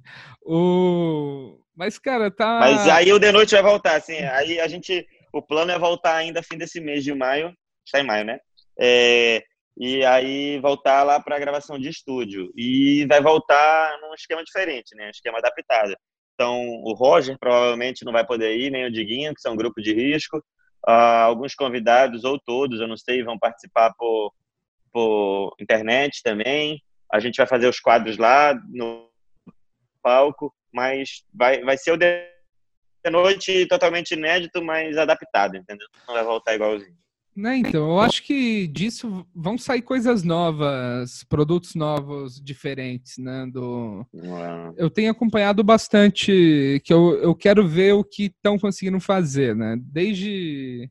O... 0.44 1.60
Mas, 1.76 1.98
cara, 1.98 2.30
tá. 2.30 2.60
Mas 2.60 2.88
aí 2.88 3.12
o 3.12 3.20
The 3.20 3.32
Noite 3.32 3.52
vai 3.52 3.64
voltar, 3.64 3.96
assim. 3.96 4.18
Aí 4.18 4.60
a 4.60 4.68
gente. 4.68 5.06
O 5.34 5.42
plano 5.42 5.72
é 5.72 5.80
voltar 5.80 6.16
ainda 6.16 6.44
fim 6.44 6.58
desse 6.58 6.80
mês 6.80 7.04
de 7.04 7.14
maio. 7.14 7.54
Está 7.86 8.00
em 8.00 8.06
maio, 8.06 8.26
né? 8.26 8.40
É... 8.80 9.44
E 9.78 10.06
aí 10.06 10.58
voltar 10.60 11.04
lá 11.04 11.20
para 11.20 11.36
a 11.36 11.40
gravação 11.40 11.78
de 11.78 11.90
estúdio. 11.90 12.52
E 12.56 13.06
vai 13.08 13.22
voltar 13.22 13.98
num 14.02 14.14
esquema 14.14 14.44
diferente, 14.44 14.96
né? 14.96 15.08
Um 15.08 15.12
esquema 15.12 15.38
adaptado. 15.38 15.96
Então, 16.34 16.62
o 16.84 16.94
Roger 16.94 17.38
provavelmente 17.40 18.04
não 18.04 18.12
vai 18.12 18.26
poder 18.26 18.58
ir, 18.58 18.70
nem 18.70 18.86
o 18.86 18.92
Diguinho, 18.92 19.34
que 19.34 19.42
são 19.42 19.54
um 19.54 19.58
grupo 19.58 19.82
de 19.82 19.94
risco. 19.94 20.38
Uh, 20.88 21.26
alguns 21.26 21.56
convidados, 21.56 22.24
ou 22.26 22.40
todos, 22.40 22.80
eu 22.80 22.88
não 22.88 22.98
sei, 22.98 23.24
vão 23.24 23.40
participar 23.40 23.94
por, 23.98 24.32
por 24.96 25.54
internet 25.60 26.22
também. 26.24 26.82
A 27.12 27.20
gente 27.20 27.36
vai 27.36 27.46
fazer 27.46 27.68
os 27.68 27.82
quadros 27.82 28.18
lá 28.18 28.58
no 28.70 29.10
palco, 30.02 30.56
mas 30.74 31.26
vai, 31.34 31.62
vai 31.62 31.78
ser 31.78 31.92
o 31.92 31.98
de 31.98 32.26
noite 33.12 33.68
totalmente 33.68 34.12
inédito, 34.14 34.64
mas 34.64 34.98
adaptado, 34.98 35.58
entendeu? 35.58 35.86
Não 36.08 36.16
vai 36.16 36.24
voltar 36.24 36.56
igualzinho. 36.56 36.96
Né, 37.36 37.58
então, 37.58 37.90
eu 37.90 38.00
acho 38.00 38.24
que 38.24 38.66
disso 38.68 39.28
vão 39.36 39.58
sair 39.58 39.82
coisas 39.82 40.24
novas, 40.24 41.26
produtos 41.26 41.76
novos, 41.76 42.42
diferentes, 42.42 43.18
né? 43.18 43.46
Do... 43.52 44.08
Ah, 44.24 44.72
Eu 44.78 44.90
tenho 44.90 45.12
acompanhado 45.12 45.62
bastante, 45.62 46.82
que 46.86 46.94
eu, 46.94 47.22
eu 47.22 47.36
quero 47.36 47.68
ver 47.68 47.92
o 47.92 48.06
que 48.06 48.28
estão 48.28 48.58
conseguindo 48.58 49.02
fazer, 49.02 49.54
né? 49.54 49.78
Desde, 49.82 50.90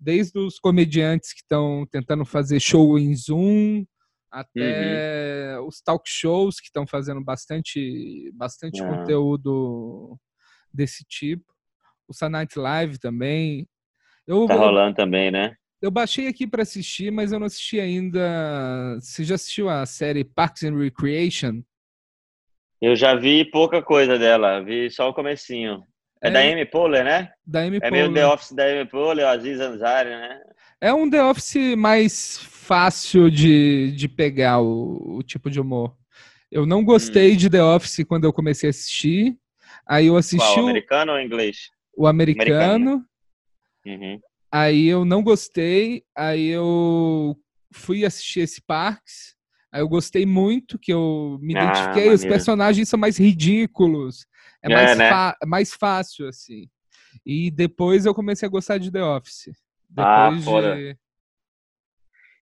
desde 0.00 0.38
os 0.38 0.58
comediantes 0.58 1.32
que 1.34 1.40
estão 1.42 1.86
tentando 1.90 2.24
fazer 2.24 2.58
show 2.58 2.98
em 2.98 3.14
Zoom, 3.14 3.84
até 4.30 5.58
os 5.60 5.80
talk 5.82 6.08
shows 6.08 6.58
que 6.58 6.66
estão 6.66 6.86
fazendo 6.86 7.22
bastante, 7.22 8.30
bastante 8.34 8.80
Ah. 8.82 8.88
conteúdo 8.88 10.16
desse 10.72 11.04
tipo. 11.04 11.44
O 12.08 12.28
Night 12.28 12.58
Live 12.58 12.98
também. 12.98 13.68
Eu, 14.26 14.46
Tá 14.46 14.54
eu- 14.54 14.58
rolando 14.60 14.96
também, 14.96 15.30
né? 15.30 15.54
eu 15.82 15.90
baixei 15.90 16.26
aqui 16.28 16.46
para 16.46 16.62
assistir, 16.62 17.10
mas 17.10 17.32
eu 17.32 17.38
não 17.38 17.46
assisti 17.46 17.78
ainda. 17.80 18.98
Você 19.00 19.24
já 19.24 19.34
assistiu 19.34 19.68
a 19.68 19.84
série 19.86 20.24
Parks 20.24 20.62
and 20.62 20.76
Recreation? 20.76 21.62
Eu 22.80 22.96
já 22.96 23.14
vi 23.14 23.44
pouca 23.44 23.82
coisa 23.82 24.18
dela, 24.18 24.62
vi 24.62 24.90
só 24.90 25.08
o 25.10 25.14
comecinho. 25.14 25.84
É, 26.22 26.28
É. 26.28 26.30
da 26.30 26.40
Amy 26.40 26.66
Poehler, 26.66 27.04
né? 27.04 27.32
Da 27.46 27.60
Amy 27.62 27.78
É 27.82 27.90
meio 27.90 28.04
Poehler. 28.04 28.14
The 28.14 28.26
Office 28.34 28.52
da 28.52 28.64
Amy 28.64 28.84
Poehler, 28.86 29.24
o 29.24 29.28
Aziz 29.28 29.60
Ansari, 29.60 30.10
né? 30.10 30.40
É 30.80 30.92
um 30.94 31.08
The 31.10 31.22
Office 31.24 31.76
mais 31.76 32.38
fácil 32.38 33.30
de, 33.30 33.92
de 33.92 34.08
pegar 34.08 34.60
o, 34.60 35.16
o 35.18 35.22
tipo 35.22 35.50
de 35.50 35.60
humor. 35.60 35.94
Eu 36.50 36.66
não 36.66 36.80
Hum. 36.80 36.84
gostei 36.84 37.36
de 37.36 37.48
The 37.50 37.62
Office 37.62 38.04
quando 38.06 38.24
eu 38.24 38.32
comecei 38.32 38.68
a 38.68 38.70
assistir. 38.70 39.36
Aí 39.86 40.06
eu 40.06 40.16
assisti 40.16 40.38
Qual, 40.38 40.58
o, 40.64 40.68
americano 40.68 41.12
ou 41.12 41.20
inglês? 41.20 41.56
o 41.96 42.06
americano, 42.06 43.04
Uhum. 43.86 44.20
aí 44.52 44.86
eu 44.86 45.04
não 45.04 45.22
gostei, 45.22 46.04
aí 46.14 46.48
eu 46.48 47.36
fui 47.72 48.04
assistir 48.04 48.40
esse 48.40 48.60
Parks, 48.60 49.34
aí 49.72 49.80
eu 49.80 49.88
gostei 49.88 50.26
muito, 50.26 50.78
que 50.78 50.92
eu 50.92 51.38
me 51.40 51.54
Ah, 51.54 51.62
identifiquei, 51.62 52.10
os 52.10 52.24
personagens 52.24 52.88
são 52.88 52.98
mais 52.98 53.16
ridículos, 53.18 54.26
é, 54.62 54.70
É, 54.70 54.74
mais, 54.74 54.98
né? 54.98 55.08
fa- 55.08 55.36
mais 55.46 55.72
fácil, 55.74 56.28
assim. 56.28 56.68
E 57.24 57.50
depois 57.50 58.06
eu 58.06 58.14
comecei 58.14 58.46
a 58.46 58.50
gostar 58.50 58.78
de 58.78 58.90
The 58.90 59.02
Office. 59.02 59.50
Ah, 59.96 60.30
foda. 60.44 60.76
de... 60.76 60.96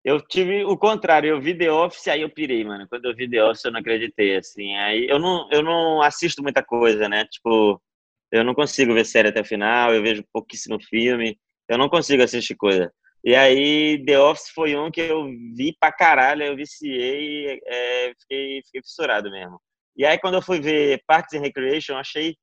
Eu 0.05 0.21
tive 0.21 0.65
o 0.65 0.77
contrário, 0.77 1.29
eu 1.29 1.41
vi 1.41 1.57
The 1.57 1.71
Office, 1.71 2.09
aí 2.09 2.23
eu 2.23 2.31
pirei, 2.31 2.65
mano. 2.65 2.87
Quando 2.89 3.05
eu 3.07 3.15
vi 3.15 3.29
The 3.29 3.45
Office, 3.45 3.65
eu 3.65 3.73
não 3.73 3.81
acreditei, 3.81 4.37
assim. 4.37 4.75
Aí 4.77 5.07
eu 5.09 5.19
não, 5.19 5.49
eu 5.51 5.63
não 5.63 6.01
assisto 6.03 6.43
muita 6.43 6.63
coisa, 6.63 7.09
né? 7.09 7.25
Tipo, 7.27 7.83
eu 8.31 8.45
não 8.45 8.55
consigo 8.55 8.95
ver 8.95 9.05
série 9.05 9.29
até 9.29 9.41
o 9.41 9.45
final, 9.45 9.93
eu 9.93 10.03
vejo 10.03 10.25
pouquíssimo 10.33 10.79
filme, 10.81 11.39
eu 11.69 11.77
não 11.77 11.89
consigo 11.89 12.23
assistir 12.23 12.55
coisa. 12.55 12.93
E 13.25 13.35
aí, 13.35 14.03
The 14.07 14.19
Office 14.21 14.51
foi 14.55 14.77
um 14.77 14.91
que 14.91 15.01
eu 15.01 15.27
vi 15.57 15.77
pra 15.79 15.91
caralho, 15.93 16.45
eu 16.45 16.57
viciei, 16.57 17.61
é, 17.67 18.13
fiquei, 18.21 18.63
fiquei 18.65 18.83
fissurado 18.83 19.31
mesmo. 19.31 19.61
E 19.99 20.07
aí, 20.07 20.17
quando 20.19 20.35
eu 20.35 20.43
fui 20.43 20.61
ver 20.61 21.03
Parks 21.07 21.35
and 21.35 21.41
Recreation, 21.41 21.95
eu 21.95 21.99
achei 21.99 22.37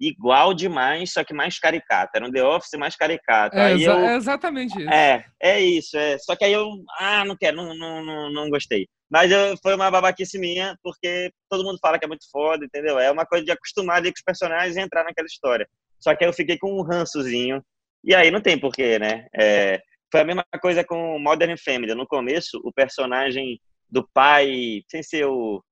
igual 0.00 0.52
demais, 0.52 1.12
só 1.12 1.24
que 1.24 1.32
mais 1.32 1.58
caricato. 1.58 2.10
Era 2.14 2.26
um 2.26 2.30
The 2.30 2.42
Office 2.44 2.78
mais 2.78 2.96
caricato. 2.96 3.56
É, 3.56 3.66
aí 3.66 3.74
exa- 3.74 3.92
eu, 3.92 3.98
é 4.04 4.16
exatamente 4.16 4.78
isso. 4.78 4.90
é, 4.90 5.24
é 5.40 5.60
isso. 5.60 5.96
É. 5.96 6.18
Só 6.18 6.34
que 6.36 6.44
aí 6.44 6.52
eu, 6.52 6.68
ah, 6.98 7.24
não 7.24 7.36
quero, 7.36 7.56
não, 7.56 7.74
não, 7.74 8.04
não, 8.04 8.30
não 8.32 8.50
gostei. 8.50 8.86
Mas 9.08 9.30
eu, 9.30 9.56
foi 9.62 9.74
uma 9.74 9.90
babaquice 9.90 10.38
minha, 10.38 10.76
porque 10.82 11.30
todo 11.48 11.64
mundo 11.64 11.78
fala 11.80 11.98
que 11.98 12.04
é 12.04 12.08
muito 12.08 12.28
foda, 12.30 12.64
entendeu? 12.64 12.98
É 12.98 13.10
uma 13.10 13.24
coisa 13.24 13.44
de 13.44 13.52
acostumar 13.52 13.98
ali 13.98 14.08
com 14.10 14.16
os 14.18 14.22
personagens 14.24 14.76
e 14.76 14.80
entrar 14.80 15.04
naquela 15.04 15.26
história. 15.26 15.66
Só 16.00 16.14
que 16.14 16.24
aí 16.24 16.28
eu 16.28 16.34
fiquei 16.34 16.58
com 16.58 16.72
um 16.78 16.82
rançozinho. 16.82 17.62
E 18.04 18.14
aí 18.14 18.30
não 18.30 18.40
tem 18.40 18.58
porquê, 18.58 18.98
né? 18.98 19.26
É, 19.34 19.80
foi 20.10 20.20
a 20.20 20.24
mesma 20.24 20.44
coisa 20.60 20.84
com 20.84 21.18
Modern 21.18 21.56
Family. 21.64 21.94
No 21.94 22.06
começo, 22.06 22.60
o 22.64 22.72
personagem 22.72 23.60
do 23.88 24.06
pai, 24.12 24.82
sem 24.90 25.02
ser 25.02 25.24
o, 25.26 25.62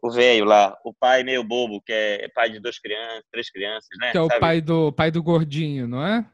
o 0.00 0.10
velho 0.10 0.44
lá, 0.44 0.76
o 0.84 0.94
pai 0.94 1.24
meio 1.24 1.42
bobo, 1.42 1.80
que 1.80 1.92
é 1.92 2.28
pai 2.28 2.50
de 2.50 2.60
duas 2.60 2.78
crianças, 2.78 3.24
três 3.30 3.50
crianças, 3.50 3.88
né? 3.98 4.12
Que 4.12 4.18
é 4.18 4.20
o 4.20 4.28
Sabe? 4.28 4.40
pai 4.40 4.60
do, 4.60 4.92
pai 4.92 5.10
do 5.10 5.22
gordinho, 5.22 5.88
não 5.88 6.06
é? 6.06 6.24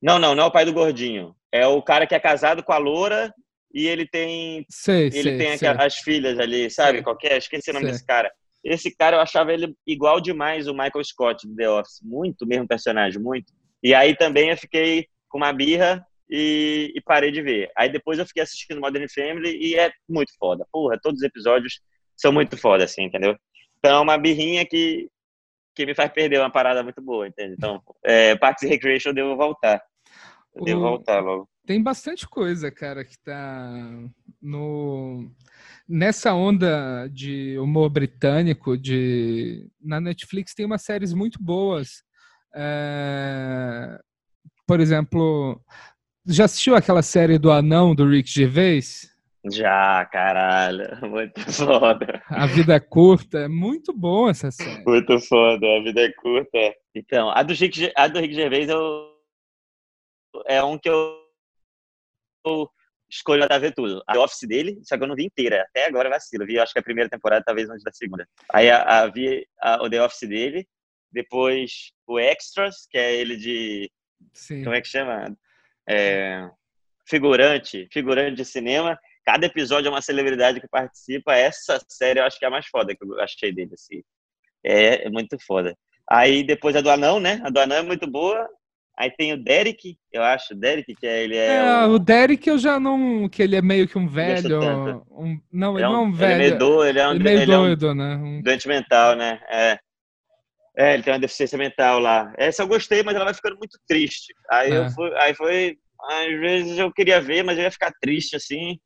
Não, 0.00 0.18
não, 0.18 0.34
não 0.34 0.44
é 0.44 0.46
o 0.46 0.50
pai 0.52 0.64
do 0.64 0.72
gordinho. 0.72 1.34
É 1.50 1.66
o 1.66 1.82
cara 1.82 2.06
que 2.06 2.14
é 2.14 2.20
casado 2.20 2.62
com 2.62 2.72
a 2.72 2.78
loura 2.78 3.34
e 3.74 3.86
ele 3.86 4.06
tem 4.06 4.64
Sei, 4.70 5.06
ele 5.06 5.22
sei, 5.22 5.38
tem 5.38 5.58
sei. 5.58 5.68
as 5.68 5.96
filhas 5.96 6.38
ali, 6.38 6.70
sabe? 6.70 7.02
Qualquer, 7.02 7.36
esqueci 7.36 7.70
o 7.70 7.74
nome 7.74 7.86
desse 7.86 8.06
cara. 8.06 8.30
Esse 8.64 8.94
cara 8.94 9.16
eu 9.16 9.20
achava 9.20 9.52
ele 9.52 9.74
igual 9.86 10.20
demais 10.20 10.68
o 10.68 10.72
Michael 10.72 11.04
Scott 11.04 11.46
do 11.46 11.54
The 11.54 11.68
Office, 11.68 12.00
muito 12.02 12.46
mesmo 12.46 12.68
personagem, 12.68 13.20
muito. 13.20 13.52
E 13.82 13.94
aí 13.94 14.16
também 14.16 14.50
eu 14.50 14.56
fiquei 14.56 15.06
com 15.28 15.38
uma 15.38 15.52
birra 15.52 16.04
e, 16.30 16.92
e 16.94 17.00
parei 17.00 17.30
de 17.30 17.42
ver. 17.42 17.70
Aí 17.76 17.90
depois 17.90 18.18
eu 18.18 18.26
fiquei 18.26 18.42
assistindo 18.42 18.80
Modern 18.80 19.06
Family 19.08 19.56
e 19.60 19.74
é 19.74 19.90
muito 20.08 20.32
foda. 20.38 20.66
Porra, 20.72 20.98
todos 21.00 21.20
os 21.20 21.24
episódios 21.24 21.80
são 22.18 22.32
muito 22.32 22.56
foda, 22.58 22.84
assim, 22.84 23.04
entendeu? 23.04 23.36
Então 23.78 23.96
é 23.96 24.00
uma 24.00 24.18
birrinha 24.18 24.66
que, 24.66 25.08
que 25.74 25.86
me 25.86 25.94
faz 25.94 26.12
perder 26.12 26.40
uma 26.40 26.50
parada 26.50 26.82
muito 26.82 27.00
boa, 27.00 27.26
entende? 27.26 27.54
Então, 27.54 27.82
é, 28.04 28.36
Parks 28.36 28.64
and 28.64 28.68
Recreation 28.68 29.10
eu 29.10 29.14
devo 29.14 29.36
voltar. 29.36 29.80
Eu 30.54 30.64
devo 30.64 30.80
O- 30.80 30.82
voltar 30.82 31.20
logo. 31.20 31.48
Tem 31.66 31.82
bastante 31.82 32.26
coisa, 32.26 32.70
cara, 32.70 33.04
que 33.04 33.18
tá 33.22 33.70
no 34.40 35.30
nessa 35.86 36.32
onda 36.32 37.06
de 37.08 37.58
humor 37.58 37.90
britânico, 37.90 38.76
de 38.76 39.68
na 39.78 40.00
Netflix 40.00 40.54
tem 40.54 40.64
umas 40.64 40.82
séries 40.82 41.12
muito 41.12 41.42
boas. 41.42 42.02
É, 42.54 43.98
Por 44.66 44.80
exemplo, 44.80 45.60
já 46.26 46.46
assistiu 46.46 46.74
aquela 46.74 47.02
série 47.02 47.38
do 47.38 47.50
anão 47.52 47.94
do 47.94 48.08
Rick 48.08 48.30
Gervais? 48.30 49.10
Já, 49.44 50.04
caralho. 50.06 50.84
Muito 51.08 51.40
foda. 51.52 52.22
A 52.28 52.46
Vida 52.46 52.74
é 52.74 52.80
Curta, 52.80 53.38
é 53.40 53.48
muito 53.48 53.92
bom 53.92 54.28
essa 54.28 54.50
série. 54.50 54.82
Muito 54.84 55.18
foda, 55.20 55.66
a 55.66 55.82
vida 55.82 56.00
é 56.02 56.12
curta. 56.12 56.58
Então, 56.94 57.30
a 57.30 57.42
do 57.42 57.52
Rick, 57.54 57.78
Ge- 57.78 57.92
a 57.96 58.08
do 58.08 58.18
Rick 58.18 58.34
Gervais 58.34 58.68
eu, 58.68 59.14
é 60.46 60.62
um 60.62 60.76
que 60.78 60.88
eu, 60.90 61.16
eu 62.46 62.68
escolho 63.08 63.46
pra 63.46 63.58
ver 63.58 63.72
tudo. 63.74 64.02
A 64.06 64.14
The 64.14 64.18
Office 64.18 64.46
dele, 64.48 64.78
só 64.82 64.96
que 64.96 65.04
eu 65.04 65.08
não 65.08 65.14
vi 65.14 65.24
inteira. 65.26 65.62
Até 65.70 65.86
agora 65.86 66.10
vacilo. 66.10 66.44
Vi, 66.46 66.58
acho 66.58 66.72
que 66.72 66.78
a 66.78 66.82
primeira 66.82 67.08
temporada, 67.08 67.44
talvez 67.44 67.68
antes 67.70 67.84
da 67.84 67.92
segunda. 67.92 68.26
Aí 68.52 68.68
a, 68.70 68.82
a- 68.82 69.06
vi 69.06 69.46
a- 69.62 69.82
o 69.82 69.88
The 69.88 70.02
Office 70.02 70.28
dele, 70.28 70.66
depois 71.12 71.92
o 72.06 72.18
Extras, 72.18 72.86
que 72.90 72.98
é 72.98 73.14
ele 73.14 73.36
de 73.36 73.90
Sim. 74.34 74.64
como 74.64 74.74
é 74.74 74.80
que 74.80 74.88
chama? 74.88 75.34
É, 75.88 76.46
figurante, 77.08 77.88
figurante 77.92 78.36
de 78.36 78.44
cinema. 78.44 78.98
Cada 79.30 79.44
episódio 79.44 79.88
é 79.88 79.90
uma 79.90 80.00
celebridade 80.00 80.58
que 80.58 80.66
participa. 80.66 81.34
Essa 81.34 81.78
série 81.86 82.18
eu 82.18 82.24
acho 82.24 82.38
que 82.38 82.46
é 82.46 82.48
a 82.48 82.50
mais 82.50 82.66
foda 82.66 82.94
que 82.96 83.04
eu 83.04 83.20
achei 83.20 83.52
dele, 83.52 83.72
assim. 83.74 84.02
É, 84.64 85.06
é 85.06 85.10
muito 85.10 85.36
foda. 85.46 85.76
Aí 86.10 86.42
depois 86.42 86.74
a 86.74 86.80
do 86.80 86.88
Anão, 86.90 87.20
né? 87.20 87.38
A 87.44 87.50
do 87.50 87.60
Anão 87.60 87.76
é 87.76 87.82
muito 87.82 88.10
boa. 88.10 88.48
Aí 88.98 89.10
tem 89.10 89.34
o 89.34 89.36
Derek, 89.44 89.98
eu 90.10 90.22
acho, 90.22 90.54
o 90.54 90.56
Derek, 90.56 90.94
que 90.94 91.06
é, 91.06 91.22
ele 91.24 91.36
é, 91.36 91.56
É, 91.56 91.86
o- 91.86 91.90
o 91.90 91.98
Derek 91.98 92.48
eu 92.48 92.56
já 92.58 92.80
não. 92.80 93.28
que 93.28 93.42
ele 93.42 93.54
é 93.54 93.60
meio 93.60 93.86
que 93.86 93.98
um 93.98 94.08
velho. 94.08 95.04
um- 95.10 95.38
não, 95.52 95.78
ele 95.78 95.84
ele 95.84 95.84
é 95.84 95.88
não 95.88 95.94
é 95.94 95.98
um 95.98 96.08
Ele 96.08 96.14
é 96.14 96.18
velho. 96.26 96.38
meio 96.38 96.58
doido, 96.58 96.88
ele 96.88 96.98
é 96.98 97.08
um, 97.08 97.10
ele 97.12 97.20
é 97.20 97.22
meio 97.24 97.42
ele 97.42 97.52
é 97.52 97.58
um 97.58 97.60
doido, 97.64 97.94
né? 97.94 98.16
Um- 98.16 98.42
doente 98.42 98.66
mental, 98.66 99.14
né? 99.14 99.40
É. 99.50 99.78
É, 100.76 100.94
ele 100.94 101.02
tem 101.02 101.12
uma 101.12 101.20
deficiência 101.20 101.58
mental 101.58 101.98
lá. 101.98 102.32
Essa 102.38 102.62
eu 102.62 102.66
gostei, 102.66 103.02
mas 103.02 103.14
ela 103.14 103.26
vai 103.26 103.34
ficando 103.34 103.58
muito 103.58 103.78
triste. 103.86 104.32
Aí 104.50 104.72
É. 104.72 104.78
eu 104.78 104.90
fui, 104.90 105.14
aí 105.18 105.34
foi, 105.34 105.76
às 106.10 106.40
vezes 106.40 106.78
eu 106.78 106.90
queria 106.90 107.20
ver, 107.20 107.42
mas 107.44 107.58
eu 107.58 107.64
ia 107.64 107.70
ficar 107.70 107.92
triste 108.00 108.34
assim. 108.34 108.78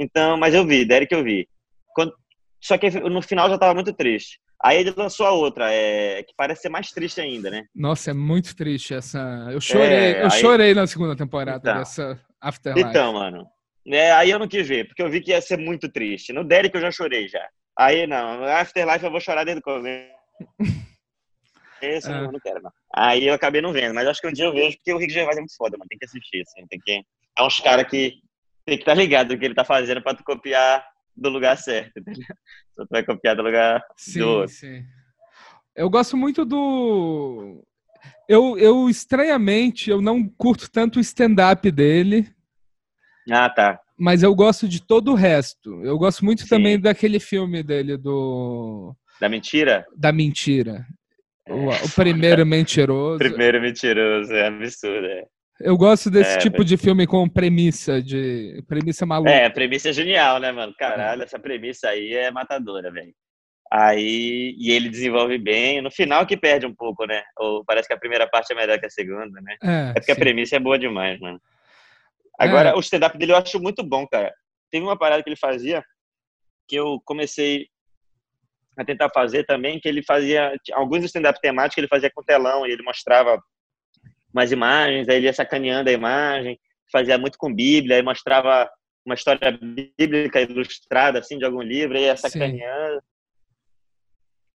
Então, 0.00 0.36
mas 0.38 0.54
eu 0.54 0.66
vi, 0.66 0.84
Derek 0.86 1.12
eu 1.14 1.22
vi. 1.22 1.46
Quando, 1.94 2.14
só 2.60 2.78
que 2.78 2.88
no 2.90 3.20
final 3.20 3.50
já 3.50 3.58
tava 3.58 3.74
muito 3.74 3.92
triste. 3.92 4.38
Aí 4.62 4.78
ele 4.78 4.92
lançou 4.96 5.26
a 5.26 5.30
outra, 5.32 5.72
é, 5.72 6.22
que 6.22 6.32
parece 6.36 6.62
ser 6.62 6.68
mais 6.70 6.90
triste 6.90 7.20
ainda, 7.20 7.50
né? 7.50 7.64
Nossa, 7.74 8.10
é 8.10 8.14
muito 8.14 8.54
triste 8.56 8.94
essa. 8.94 9.18
Eu 9.52 9.60
chorei, 9.60 9.86
É, 9.88 10.20
eu 10.22 10.24
aí- 10.26 10.30
chorei 10.40 10.74
na 10.74 10.86
segunda 10.86 11.14
temporada 11.16 11.58
Então. 11.58 11.78
dessa 11.78 12.20
Afterlife. 12.40 12.88
Então, 12.88 13.12
mano. 13.14 13.46
É, 13.86 14.12
aí 14.12 14.30
eu 14.30 14.38
não 14.38 14.46
quis 14.48 14.66
ver, 14.68 14.86
porque 14.86 15.02
eu 15.02 15.08
vi 15.10 15.20
que 15.20 15.30
ia 15.32 15.40
ser 15.40 15.56
muito 15.58 15.88
triste. 15.90 16.32
No 16.32 16.44
Derek 16.44 16.74
eu 16.74 16.80
já 16.82 16.90
chorei 16.90 17.28
já. 17.28 17.46
Aí 17.78 18.06
não, 18.06 18.38
no 18.38 18.44
Afterlife 18.44 19.04
eu 19.04 19.10
vou 19.10 19.20
chorar 19.20 19.44
desde 19.44 19.60
o 19.60 19.62
começo. 19.62 20.10
Esse 21.82 22.10
eu 22.10 22.14
É. 22.14 22.20
não, 22.22 22.32
não 22.32 22.40
quero, 22.40 22.62
não. 22.62 22.70
Aí 22.94 23.26
eu 23.26 23.32
acabei 23.34 23.62
não 23.62 23.72
vendo, 23.72 23.94
mas 23.94 24.06
acho 24.06 24.20
que 24.20 24.28
um 24.28 24.32
dia 24.32 24.44
eu 24.44 24.52
vejo, 24.52 24.76
porque 24.76 24.92
o 24.92 24.98
Rick 24.98 25.12
Gervais 25.12 25.38
é 25.38 25.40
muito 25.40 25.56
foda, 25.56 25.78
mano. 25.78 25.88
Tem 25.88 25.98
que 25.98 26.04
assistir, 26.04 26.42
assim. 26.42 26.66
Tem 26.68 26.78
que... 26.78 27.02
É 27.38 27.42
uns 27.42 27.58
caras 27.60 27.88
que 27.88 28.14
tem 28.70 28.78
que 28.78 28.82
estar 28.82 28.94
ligado 28.94 29.32
no 29.32 29.38
que 29.38 29.44
ele 29.44 29.54
tá 29.54 29.64
fazendo 29.64 30.00
pra 30.00 30.14
tu 30.14 30.22
copiar 30.22 30.86
do 31.16 31.28
lugar 31.28 31.58
certo, 31.58 31.90
entendeu? 31.98 32.22
Se 32.24 32.76
tu 32.76 32.86
vai 32.88 33.02
copiar 33.04 33.34
do 33.34 33.42
lugar 33.42 33.82
Sim, 33.96 34.20
do 34.20 34.28
outro. 34.28 34.54
sim. 34.54 34.84
Eu 35.74 35.90
gosto 35.90 36.16
muito 36.16 36.44
do. 36.44 37.64
Eu, 38.28 38.56
eu, 38.58 38.88
estranhamente, 38.88 39.90
eu 39.90 40.00
não 40.00 40.22
curto 40.28 40.70
tanto 40.70 40.98
o 40.98 41.00
stand-up 41.00 41.68
dele, 41.70 42.28
Ah, 43.28 43.50
tá. 43.50 43.80
mas 43.98 44.22
eu 44.22 44.32
gosto 44.36 44.68
de 44.68 44.80
todo 44.80 45.10
o 45.10 45.16
resto. 45.16 45.82
Eu 45.84 45.98
gosto 45.98 46.24
muito 46.24 46.42
Sim. 46.42 46.48
também 46.48 46.78
daquele 46.80 47.18
filme 47.18 47.64
dele, 47.64 47.96
do 47.96 48.94
Da 49.20 49.28
mentira? 49.28 49.84
da 49.96 50.12
mentira. 50.12 50.86
O, 51.48 51.70
o 51.70 51.90
primeiro 51.96 52.46
mentiroso. 52.46 53.18
Primeiro 53.28 53.60
mentiroso, 53.60 54.32
é 54.32 54.46
absurdo, 54.46 55.06
é. 55.06 55.24
Eu 55.60 55.76
gosto 55.76 56.10
desse 56.10 56.36
É, 56.36 56.38
tipo 56.38 56.64
de 56.64 56.76
filme 56.76 57.06
com 57.06 57.28
premissa, 57.28 58.02
de 58.02 58.62
premissa 58.66 59.04
maluca. 59.04 59.30
É, 59.30 59.44
a 59.46 59.50
premissa 59.50 59.90
é 59.90 59.92
genial, 59.92 60.38
né, 60.40 60.50
mano? 60.52 60.74
Caralho, 60.78 61.22
essa 61.22 61.38
premissa 61.38 61.88
aí 61.90 62.14
é 62.14 62.30
matadora, 62.30 62.90
velho. 62.90 63.12
Aí, 63.70 64.54
e 64.58 64.72
ele 64.72 64.88
desenvolve 64.88 65.38
bem. 65.38 65.80
No 65.80 65.90
final 65.90 66.26
que 66.26 66.36
perde 66.36 66.66
um 66.66 66.74
pouco, 66.74 67.04
né? 67.06 67.22
Ou 67.38 67.64
parece 67.64 67.86
que 67.86 67.94
a 67.94 67.98
primeira 67.98 68.26
parte 68.28 68.52
é 68.52 68.56
melhor 68.56 68.78
que 68.80 68.86
a 68.86 68.90
segunda, 68.90 69.40
né? 69.40 69.56
É, 69.62 69.90
É 69.90 69.94
porque 69.94 70.12
a 70.12 70.14
sim. 70.14 70.20
premissa 70.20 70.56
é 70.56 70.58
boa 70.58 70.78
demais, 70.78 71.20
mano. 71.20 71.40
Agora, 72.38 72.70
É. 72.70 72.74
o 72.74 72.80
stand-up 72.80 73.16
dele 73.18 73.32
eu 73.32 73.36
acho 73.36 73.60
muito 73.60 73.82
bom, 73.84 74.06
cara. 74.08 74.32
Teve 74.70 74.84
uma 74.84 74.98
parada 74.98 75.22
que 75.22 75.28
ele 75.28 75.36
fazia 75.36 75.84
que 76.66 76.74
eu 76.76 77.00
comecei 77.04 77.68
a 78.76 78.84
tentar 78.84 79.10
fazer 79.10 79.44
também, 79.44 79.78
que 79.78 79.88
ele 79.88 80.02
fazia 80.02 80.56
alguns 80.72 81.04
stand-up 81.04 81.38
temáticos 81.40 81.78
ele 81.78 81.88
fazia 81.88 82.10
com 82.14 82.22
telão 82.22 82.66
e 82.66 82.70
ele 82.70 82.82
mostrava 82.82 83.40
umas 84.32 84.52
imagens, 84.52 85.08
aí 85.08 85.16
ele 85.16 85.26
ia 85.26 85.32
sacaneando 85.32 85.90
a 85.90 85.92
imagem, 85.92 86.58
fazia 86.90 87.18
muito 87.18 87.38
com 87.38 87.54
Bíblia, 87.54 87.96
aí 87.96 88.02
mostrava 88.02 88.68
uma 89.04 89.14
história 89.14 89.58
bíblica 89.98 90.40
ilustrada 90.40 91.18
assim 91.18 91.38
de 91.38 91.44
algum 91.44 91.62
livro, 91.62 91.96
aí 91.96 92.04
ia 92.04 92.16
Sim. 92.16 92.28
sacaneando. 92.28 93.02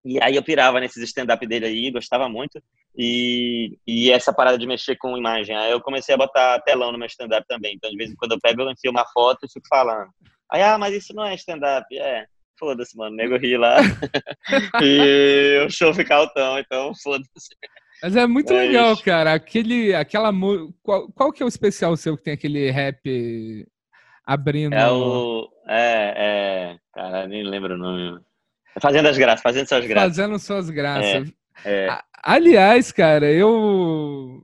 E 0.05 0.23
aí 0.23 0.37
eu 0.37 0.43
pirava 0.43 0.81
nesses 0.81 1.03
stand-up 1.03 1.47
dele 1.47 1.67
aí, 1.67 1.91
gostava 1.91 2.29
muito. 2.29 2.63
E, 2.97 3.79
e 3.87 4.13
essa 4.13 4.33
parada 4.33 4.59
de 4.59 4.67
mexer 4.67 4.97
com 4.97 5.17
imagem. 5.17 5.57
Aí 5.57 5.73
eu 5.73 5.81
comecei 5.81 6.15
a 6.15 6.19
botar 6.19 6.61
telão 6.61 6.93
no 6.93 6.99
meu 6.99 7.07
stand-up 7.07 7.47
também. 7.49 7.75
Então, 7.75 7.91
de 7.91 7.97
vez 7.97 8.11
em 8.11 8.15
quando 8.15 8.33
eu 8.33 8.41
pego, 8.41 8.63
eu 8.63 8.71
enfio 8.71 8.91
uma 8.91 9.07
foto 9.07 9.45
e 9.45 9.53
fico 9.53 9.67
falando. 9.67 10.11
Aí, 10.53 10.63
ah, 10.63 10.77
mas 10.77 10.95
isso 10.95 11.15
não 11.15 11.25
é 11.25 11.35
stand-up. 11.35 11.87
É, 11.97 12.27
foda-se, 12.59 12.97
mano. 12.97 13.15
O 13.15 13.17
nego 13.17 13.39
ri 13.39 13.57
lá. 13.57 13.79
e 14.83 15.65
o 15.67 15.71
show 15.71 15.93
fica 15.95 16.17
altão, 16.17 16.59
então 16.59 16.93
foda-se. 17.03 17.57
Mas 18.05 18.17
é 18.17 18.27
muito 18.27 18.53
É 18.53 18.67
legal, 18.67 18.95
cara. 18.99 19.33
Aquele, 19.33 19.95
aquela 19.95 20.31
qual, 20.83 21.11
qual 21.13 21.33
que 21.33 21.43
é 21.43 21.47
o 21.47 21.49
especial 21.49 21.97
seu 21.97 22.19
que 22.19 22.23
tem 22.25 22.35
aquele 22.35 22.71
rap 22.71 23.67
abrindo? 24.27 24.75
É 24.75 24.91
o. 24.91 25.49
É, 25.67 26.15
é. 26.17 26.77
Cara, 26.93 27.27
nem 27.27 27.43
lembro 27.43 27.75
o 27.75 27.79
nome. 27.79 28.21
Fazendo 28.79 29.09
as 29.09 29.17
graças, 29.17 29.41
fazendo 29.43 29.67
suas 29.67 29.87
graças. 29.87 30.17
Fazendo 30.17 30.39
suas 30.39 30.69
graças. 30.69 31.33
É. 31.65 31.89
A- 31.89 32.05
Aliás, 32.23 32.93
cara, 32.93 33.33
eu. 33.33 34.43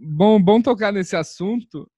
Bom, 0.00 0.42
bom 0.42 0.60
tocar 0.60 0.92
nesse 0.92 1.14
assunto. 1.14 1.88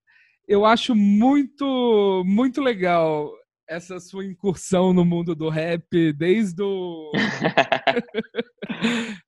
Eu 0.47 0.67
acho 0.67 0.95
muito, 0.95 2.23
muito 2.27 2.61
legal 2.61 3.33
essa 3.69 3.99
sua 3.99 4.25
incursão 4.25 4.93
no 4.93 5.05
mundo 5.05 5.35
do 5.35 5.49
rap, 5.49 6.13
desde 6.13 6.63
o. 6.63 7.11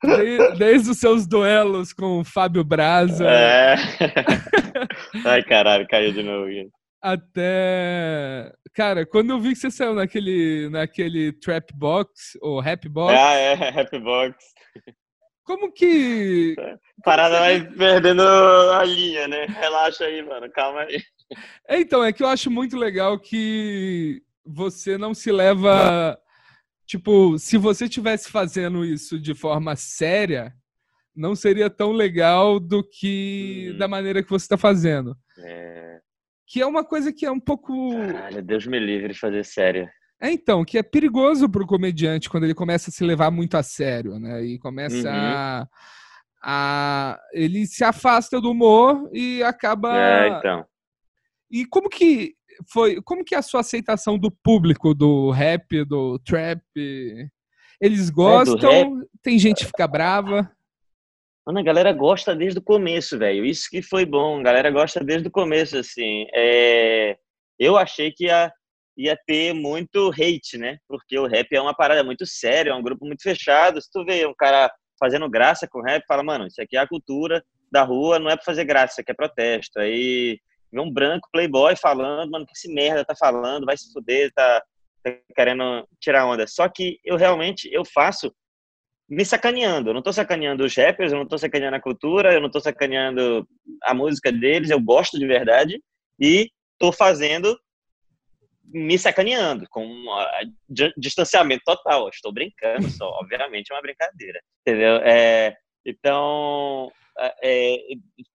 de- 0.02 0.58
desde 0.58 0.90
os 0.90 0.98
seus 0.98 1.26
duelos 1.26 1.92
com 1.92 2.20
o 2.20 2.24
Fábio 2.24 2.62
Braza 2.64 3.24
É. 3.28 3.74
Ai, 5.26 5.42
caralho, 5.42 5.86
caiu 5.88 6.12
de 6.12 6.22
novo. 6.22 6.46
aqui. 6.46 6.68
até. 7.02 8.52
Cara, 8.74 9.04
quando 9.04 9.30
eu 9.30 9.40
vi 9.40 9.50
que 9.50 9.56
você 9.56 9.70
saiu 9.70 9.94
naquele, 9.94 10.68
naquele 10.70 11.32
trap 11.32 11.72
box, 11.74 12.38
ou 12.40 12.60
rap 12.60 12.88
box, 12.88 13.14
Ah, 13.18 13.34
é, 13.34 13.80
Happy 13.80 13.98
Box. 13.98 14.36
como 15.42 15.72
que. 15.72 16.54
Parada 17.02 17.40
vai 17.40 17.60
perdendo 17.60 18.22
a 18.22 18.84
linha, 18.84 19.26
né? 19.26 19.46
Relaxa 19.46 20.04
aí, 20.04 20.22
mano. 20.22 20.48
Calma 20.52 20.82
aí. 20.82 21.02
É, 21.68 21.78
então, 21.80 22.02
é 22.02 22.12
que 22.12 22.22
eu 22.22 22.28
acho 22.28 22.50
muito 22.50 22.76
legal 22.76 23.18
que 23.18 24.22
você 24.44 24.96
não 24.96 25.12
se 25.14 25.30
leva. 25.30 26.18
Tipo, 26.86 27.38
se 27.38 27.58
você 27.58 27.84
estivesse 27.84 28.30
fazendo 28.30 28.84
isso 28.84 29.18
de 29.20 29.34
forma 29.34 29.76
séria, 29.76 30.54
não 31.14 31.34
seria 31.36 31.68
tão 31.68 31.92
legal 31.92 32.58
do 32.58 32.82
que 32.82 33.68
Uhum. 33.72 33.78
da 33.78 33.86
maneira 33.88 34.22
que 34.22 34.30
você 34.30 34.44
está 34.46 34.56
fazendo. 34.56 35.14
É... 35.38 35.98
Que 36.46 36.62
é 36.62 36.66
uma 36.66 36.82
coisa 36.82 37.12
que 37.12 37.26
é 37.26 37.30
um 37.30 37.38
pouco. 37.40 37.90
Caralho, 37.92 38.42
Deus 38.42 38.66
me 38.66 38.78
livre 38.78 39.12
de 39.12 39.18
fazer 39.18 39.44
sério. 39.44 39.86
É, 40.20 40.30
então, 40.32 40.64
que 40.64 40.78
é 40.78 40.82
perigoso 40.82 41.46
para 41.48 41.62
o 41.62 41.66
comediante 41.66 42.30
quando 42.30 42.44
ele 42.44 42.54
começa 42.54 42.88
a 42.88 42.92
se 42.92 43.04
levar 43.04 43.30
muito 43.30 43.54
a 43.56 43.62
sério, 43.62 44.18
né? 44.18 44.42
E 44.42 44.58
começa 44.58 45.08
Uhum. 45.10 45.14
a, 45.14 45.68
a- 46.42 47.20
Ele 47.32 47.66
se 47.66 47.84
afasta 47.84 48.40
do 48.40 48.50
humor 48.50 49.10
e 49.12 49.42
acaba. 49.42 49.94
É, 49.96 50.28
então. 50.38 50.64
E 51.50 51.64
como 51.66 51.88
que 51.88 52.34
foi? 52.72 53.00
Como 53.02 53.24
que 53.24 53.34
é 53.34 53.38
a 53.38 53.42
sua 53.42 53.60
aceitação 53.60 54.18
do 54.18 54.30
público 54.30 54.94
do 54.94 55.30
rap, 55.30 55.84
do 55.84 56.18
trap? 56.18 56.62
Eles 57.80 58.10
gostam? 58.10 59.02
Tem 59.22 59.38
gente 59.38 59.58
que 59.58 59.66
fica 59.66 59.86
brava? 59.86 60.50
Mano, 61.46 61.60
a 61.60 61.62
galera 61.62 61.92
gosta 61.92 62.34
desde 62.36 62.58
o 62.58 62.62
começo, 62.62 63.18
velho. 63.18 63.44
Isso 63.44 63.70
que 63.70 63.80
foi 63.80 64.04
bom. 64.04 64.40
A 64.40 64.42
galera 64.42 64.70
gosta 64.70 65.02
desde 65.02 65.28
o 65.28 65.30
começo, 65.30 65.78
assim. 65.78 66.26
É... 66.34 67.16
Eu 67.58 67.76
achei 67.76 68.12
que 68.12 68.24
ia, 68.24 68.52
ia 68.96 69.16
ter 69.26 69.54
muito 69.54 70.10
hate, 70.10 70.58
né? 70.58 70.76
Porque 70.86 71.18
o 71.18 71.26
rap 71.26 71.46
é 71.50 71.60
uma 71.60 71.74
parada 71.74 72.04
muito 72.04 72.26
séria, 72.26 72.70
é 72.70 72.74
um 72.74 72.82
grupo 72.82 73.06
muito 73.06 73.22
fechado. 73.22 73.80
Se 73.80 73.90
tu 73.90 74.04
vê 74.04 74.26
um 74.26 74.34
cara 74.36 74.70
fazendo 75.00 75.30
graça 75.30 75.66
com 75.66 75.80
rap, 75.80 76.04
fala, 76.06 76.22
mano, 76.22 76.46
isso 76.46 76.60
aqui 76.60 76.76
é 76.76 76.80
a 76.80 76.88
cultura 76.88 77.42
da 77.72 77.82
rua, 77.82 78.18
não 78.18 78.28
é 78.28 78.36
pra 78.36 78.44
fazer 78.44 78.64
graça, 78.64 78.94
isso 78.94 79.00
aqui 79.00 79.12
é 79.12 79.14
protesto. 79.14 79.78
Aí 79.78 80.38
vê 80.72 80.80
um 80.80 80.90
branco 80.90 81.28
playboy 81.32 81.74
falando, 81.76 82.30
mano, 82.30 82.46
que 82.46 82.52
esse 82.52 82.72
merda 82.72 83.04
tá 83.04 83.14
falando, 83.16 83.66
vai 83.66 83.76
se 83.76 83.92
fuder, 83.92 84.32
tá, 84.34 84.62
tá 85.02 85.16
querendo 85.34 85.86
tirar 86.00 86.26
onda. 86.26 86.46
Só 86.46 86.68
que 86.68 86.98
eu 87.04 87.16
realmente, 87.16 87.68
eu 87.72 87.84
faço 87.84 88.32
me 89.08 89.24
sacaneando. 89.24 89.90
Eu 89.90 89.94
não 89.94 90.02
tô 90.02 90.12
sacaneando 90.12 90.64
os 90.64 90.74
rappers, 90.74 91.12
eu 91.12 91.18
não 91.18 91.26
tô 91.26 91.38
sacaneando 91.38 91.76
a 91.76 91.80
cultura, 91.80 92.34
eu 92.34 92.40
não 92.40 92.50
tô 92.50 92.60
sacaneando 92.60 93.48
a 93.84 93.94
música 93.94 94.30
deles, 94.30 94.70
eu 94.70 94.80
gosto 94.80 95.18
de 95.18 95.26
verdade 95.26 95.82
e 96.20 96.50
tô 96.78 96.92
fazendo 96.92 97.58
me 98.70 98.98
sacaneando 98.98 99.66
com 99.70 99.86
um 99.86 100.06
di- 100.68 100.92
distanciamento 100.96 101.62
total. 101.64 102.08
Estou 102.10 102.32
brincando 102.32 102.90
só, 102.90 103.08
obviamente 103.20 103.72
é 103.72 103.74
uma 103.74 103.82
brincadeira, 103.82 104.40
entendeu? 104.60 104.96
É, 104.96 105.56
então, 105.86 106.92
é, 107.42 107.76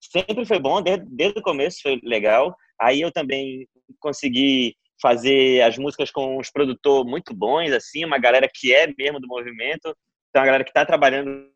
sempre 0.01 0.45
foi 0.45 0.59
bom, 0.59 0.81
desde, 0.81 1.05
desde 1.09 1.39
o 1.39 1.43
começo 1.43 1.81
foi 1.81 1.99
legal. 2.03 2.55
Aí 2.79 3.01
eu 3.01 3.11
também 3.11 3.67
consegui 3.99 4.75
fazer 5.01 5.61
as 5.61 5.77
músicas 5.77 6.11
com 6.11 6.37
uns 6.39 6.49
produtores 6.49 7.09
muito 7.09 7.33
bons, 7.33 7.71
assim, 7.71 8.05
uma 8.05 8.17
galera 8.17 8.49
que 8.51 8.73
é 8.73 8.87
mesmo 8.97 9.19
do 9.19 9.27
movimento, 9.27 9.95
então 10.29 10.41
a 10.41 10.45
galera 10.45 10.63
que 10.63 10.69
está 10.69 10.85
trabalhando 10.85 11.51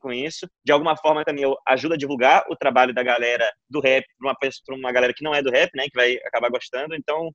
com 0.00 0.12
isso. 0.12 0.48
De 0.64 0.72
alguma 0.72 0.96
forma 0.96 1.24
também 1.24 1.44
eu 1.44 1.56
ajudo 1.66 1.94
a 1.94 1.98
divulgar 1.98 2.44
o 2.48 2.56
trabalho 2.56 2.94
da 2.94 3.02
galera 3.02 3.50
do 3.68 3.80
rap 3.80 4.04
para 4.18 4.28
uma, 4.28 4.78
uma 4.78 4.92
galera 4.92 5.12
que 5.14 5.24
não 5.24 5.34
é 5.34 5.42
do 5.42 5.50
rap, 5.50 5.70
né, 5.74 5.84
que 5.84 5.96
vai 5.96 6.16
acabar 6.24 6.50
gostando. 6.50 6.94
Então, 6.94 7.30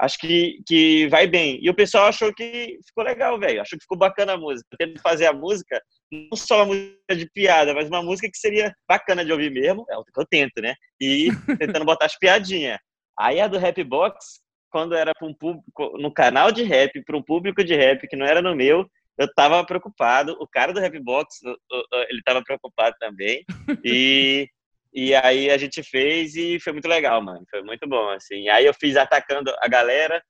acho 0.00 0.18
que, 0.18 0.62
que 0.66 1.08
vai 1.08 1.26
bem. 1.26 1.58
E 1.60 1.68
o 1.68 1.74
pessoal 1.74 2.06
achou 2.06 2.32
que 2.32 2.78
ficou 2.86 3.04
legal, 3.04 3.38
velho. 3.38 3.60
Achou 3.60 3.78
que 3.78 3.84
ficou 3.84 3.98
bacana 3.98 4.34
a 4.34 4.38
música. 4.38 4.68
Eu 4.72 4.78
tento 4.78 5.02
fazer 5.02 5.26
a 5.26 5.32
música, 5.32 5.80
não 6.10 6.36
só 6.36 6.64
uma 6.64 6.66
música 6.66 7.16
de 7.16 7.30
piada, 7.30 7.74
mas 7.74 7.88
uma 7.88 8.02
música 8.02 8.30
que 8.30 8.38
seria 8.38 8.74
bacana 8.88 9.24
de 9.24 9.32
ouvir 9.32 9.50
mesmo. 9.50 9.84
É 9.90 9.96
o 9.96 10.04
que 10.04 10.18
eu 10.18 10.26
tento, 10.26 10.60
né? 10.60 10.74
E 11.00 11.28
tentando 11.58 11.84
botar 11.84 12.06
as 12.06 12.18
piadinhas. 12.18 12.78
Aí 13.18 13.40
a 13.40 13.48
do 13.48 13.58
Rap 13.58 13.82
Box, 13.84 14.40
quando 14.70 14.94
era 14.94 15.12
um 15.22 15.34
público, 15.34 15.98
no 15.98 16.12
canal 16.12 16.52
de 16.52 16.62
rap, 16.62 17.02
para 17.04 17.16
um 17.16 17.22
público 17.22 17.64
de 17.64 17.74
rap 17.74 18.06
que 18.06 18.16
não 18.16 18.26
era 18.26 18.40
no 18.40 18.54
meu, 18.54 18.88
eu 19.18 19.32
tava 19.34 19.64
preocupado. 19.64 20.36
O 20.40 20.46
cara 20.46 20.72
do 20.72 20.80
Rap 20.80 20.98
Box, 21.00 21.40
ele 22.08 22.22
tava 22.24 22.42
preocupado 22.42 22.94
também. 23.00 23.44
E, 23.84 24.48
e 24.94 25.14
aí 25.14 25.50
a 25.50 25.58
gente 25.58 25.82
fez 25.82 26.36
e 26.36 26.60
foi 26.60 26.72
muito 26.72 26.88
legal, 26.88 27.20
mano. 27.20 27.44
Foi 27.50 27.62
muito 27.62 27.86
bom, 27.88 28.10
assim. 28.10 28.48
Aí 28.48 28.64
eu 28.64 28.72
fiz 28.72 28.96
atacando 28.96 29.52
a 29.60 29.66
galera 29.66 30.22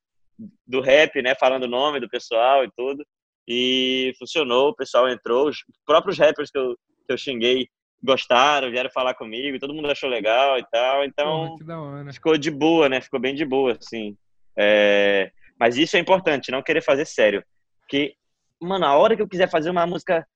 do 0.67 0.81
rap, 0.81 1.21
né? 1.21 1.35
Falando 1.35 1.65
o 1.65 1.69
nome 1.69 2.01
do 2.01 2.09
pessoal 2.09 2.65
e 2.65 2.71
tudo. 2.75 3.05
E 3.49 4.13
funcionou, 4.19 4.69
o 4.69 4.77
pessoal 4.77 5.09
entrou. 5.09 5.49
Os 5.49 5.65
próprios 5.87 6.19
rappers 6.19 6.51
que 6.51 6.59
eu, 6.59 6.77
que 7.07 7.13
eu 7.13 7.17
xinguei 7.17 7.67
gostaram, 8.03 8.71
vieram 8.71 8.91
falar 8.91 9.15
comigo, 9.15 9.59
todo 9.59 9.73
mundo 9.73 9.91
achou 9.91 10.09
legal 10.09 10.59
e 10.59 10.65
tal. 10.71 11.03
Então, 11.05 11.57
Porra, 11.59 12.13
ficou 12.13 12.37
de 12.37 12.51
boa, 12.51 12.89
né? 12.89 13.01
Ficou 13.01 13.19
bem 13.19 13.35
de 13.35 13.47
boa, 13.47 13.77
assim. 13.81 14.17
É, 14.57 15.31
Mas 15.59 15.79
isso 15.79 15.97
é 15.97 16.01
importante, 16.01 16.51
não 16.51 16.63
querer 16.63 16.83
fazer 16.83 17.07
sério. 17.07 17.43
Porque, 17.81 18.15
mano, 18.61 18.85
a 18.85 18.97
hora 18.97 19.17
que 19.17 19.23
eu 19.23 19.29
quiser 19.29 19.49
fazer 19.49 19.71
uma 19.71 19.87
música 19.87 20.27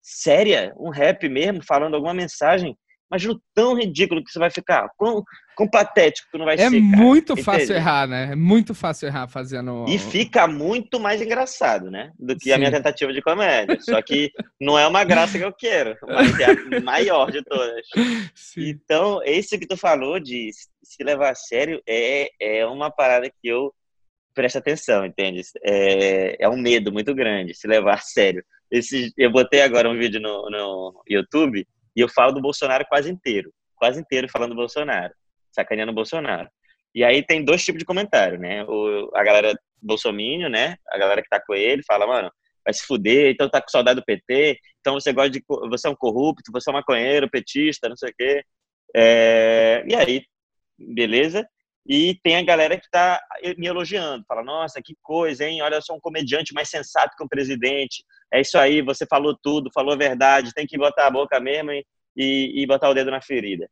séria, 0.00 0.72
um 0.78 0.90
rap 0.90 1.28
mesmo, 1.28 1.64
falando 1.66 1.94
alguma 1.94 2.14
mensagem, 2.14 2.78
imagina 3.10 3.34
o 3.34 3.40
tão 3.54 3.74
ridículo 3.76 4.22
que 4.22 4.30
isso 4.30 4.38
vai 4.38 4.50
ficar. 4.50 4.88
Quão, 4.96 5.22
quão 5.56 5.68
patético 5.68 6.28
que 6.30 6.38
não 6.38 6.44
vai 6.44 6.54
É 6.54 6.58
ser, 6.58 6.70
cara. 6.70 6.80
muito 6.80 7.36
fácil 7.36 7.64
Entende? 7.64 7.78
errar, 7.78 8.06
né? 8.06 8.28
É 8.32 8.36
muito 8.36 8.74
fácil 8.74 9.06
errar 9.06 9.28
fazendo. 9.28 9.84
E 9.88 9.98
fica 9.98 10.46
muito 10.46 10.98
mais 10.98 11.22
engraçado, 11.22 11.90
né? 11.90 12.12
Do 12.18 12.36
que 12.36 12.50
a 12.50 12.54
Sim. 12.54 12.60
minha 12.60 12.70
tentativa 12.72 13.12
de 13.12 13.22
comédia. 13.22 13.80
Só 13.80 14.00
que 14.02 14.30
não 14.60 14.78
é 14.78 14.86
uma 14.86 15.04
graça 15.04 15.38
que 15.38 15.44
eu 15.44 15.52
quero, 15.52 15.96
mas 16.06 16.38
é 16.40 16.76
a 16.76 16.80
maior 16.80 17.30
de 17.30 17.42
todas. 17.42 17.86
Sim. 18.34 18.68
Então, 18.68 19.20
esse 19.24 19.58
que 19.58 19.66
tu 19.66 19.76
falou 19.76 20.18
de 20.18 20.50
se 20.82 21.02
levar 21.04 21.30
a 21.30 21.34
sério 21.34 21.80
é, 21.86 22.30
é 22.40 22.66
uma 22.66 22.90
parada 22.90 23.28
que 23.30 23.48
eu 23.48 23.72
presto 24.34 24.58
atenção, 24.58 25.06
entende? 25.06 25.40
É, 25.64 26.44
é 26.44 26.48
um 26.48 26.58
medo 26.58 26.92
muito 26.92 27.14
grande 27.14 27.54
se 27.54 27.66
levar 27.66 27.94
a 27.94 27.98
sério. 27.98 28.44
Esse, 28.70 29.12
eu 29.16 29.30
botei 29.30 29.62
agora 29.62 29.88
um 29.88 29.96
vídeo 29.96 30.20
no, 30.20 30.50
no 30.50 31.02
YouTube 31.08 31.66
e 31.96 32.00
eu 32.00 32.08
falo 32.08 32.32
do 32.32 32.40
Bolsonaro 32.40 32.84
quase 32.88 33.10
inteiro. 33.10 33.50
quase 33.76 33.98
inteiro 34.00 34.28
falando 34.28 34.50
do 34.50 34.56
Bolsonaro, 34.56 35.12
sacaneando 35.50 35.92
o 35.92 35.94
Bolsonaro. 35.94 36.48
E 36.94 37.04
aí 37.04 37.22
tem 37.22 37.44
dois 37.44 37.64
tipos 37.64 37.78
de 37.78 37.84
comentário, 37.84 38.38
né? 38.38 38.64
O, 38.64 39.10
a 39.14 39.22
galera 39.22 39.54
bolsomínio, 39.82 40.48
né? 40.48 40.76
A 40.90 40.98
galera 40.98 41.22
que 41.22 41.28
tá 41.28 41.40
com 41.40 41.54
ele 41.54 41.82
fala, 41.82 42.06
mano, 42.06 42.30
vai 42.64 42.72
se 42.72 42.86
fuder, 42.86 43.30
então 43.30 43.48
tá 43.48 43.60
com 43.60 43.68
saudade 43.68 44.00
do 44.00 44.04
PT, 44.04 44.58
então 44.80 44.94
você 44.94 45.12
gosta 45.12 45.30
de. 45.30 45.42
Você 45.46 45.88
é 45.88 45.90
um 45.90 45.96
corrupto, 45.96 46.50
você 46.52 46.70
é 46.70 46.72
um 46.72 46.76
maconheiro, 46.76 47.30
petista, 47.30 47.88
não 47.88 47.96
sei 47.96 48.10
o 48.10 48.14
quê. 48.16 48.44
É, 48.94 49.84
e 49.86 49.94
aí, 49.94 50.22
beleza? 50.78 51.46
E 51.88 52.18
tem 52.22 52.36
a 52.36 52.42
galera 52.42 52.78
que 52.78 52.90
tá 52.90 53.20
me 53.56 53.66
elogiando, 53.66 54.24
fala, 54.26 54.42
nossa, 54.42 54.82
que 54.82 54.94
coisa, 55.02 55.44
hein? 55.44 55.62
Olha, 55.62 55.76
eu 55.76 55.82
sou 55.82 55.96
um 55.96 56.00
comediante 56.00 56.52
mais 56.52 56.68
sensato 56.68 57.16
que 57.16 57.22
um 57.22 57.28
presidente. 57.28 58.04
É 58.32 58.40
isso 58.40 58.58
aí, 58.58 58.82
você 58.82 59.06
falou 59.06 59.38
tudo, 59.40 59.70
falou 59.72 59.94
a 59.94 59.96
verdade, 59.96 60.52
tem 60.52 60.66
que 60.66 60.76
botar 60.76 61.06
a 61.06 61.10
boca 61.10 61.38
mesmo 61.38 61.70
e, 61.70 61.86
e, 62.16 62.62
e 62.62 62.66
botar 62.66 62.90
o 62.90 62.94
dedo 62.94 63.10
na 63.10 63.22
ferida. 63.22 63.68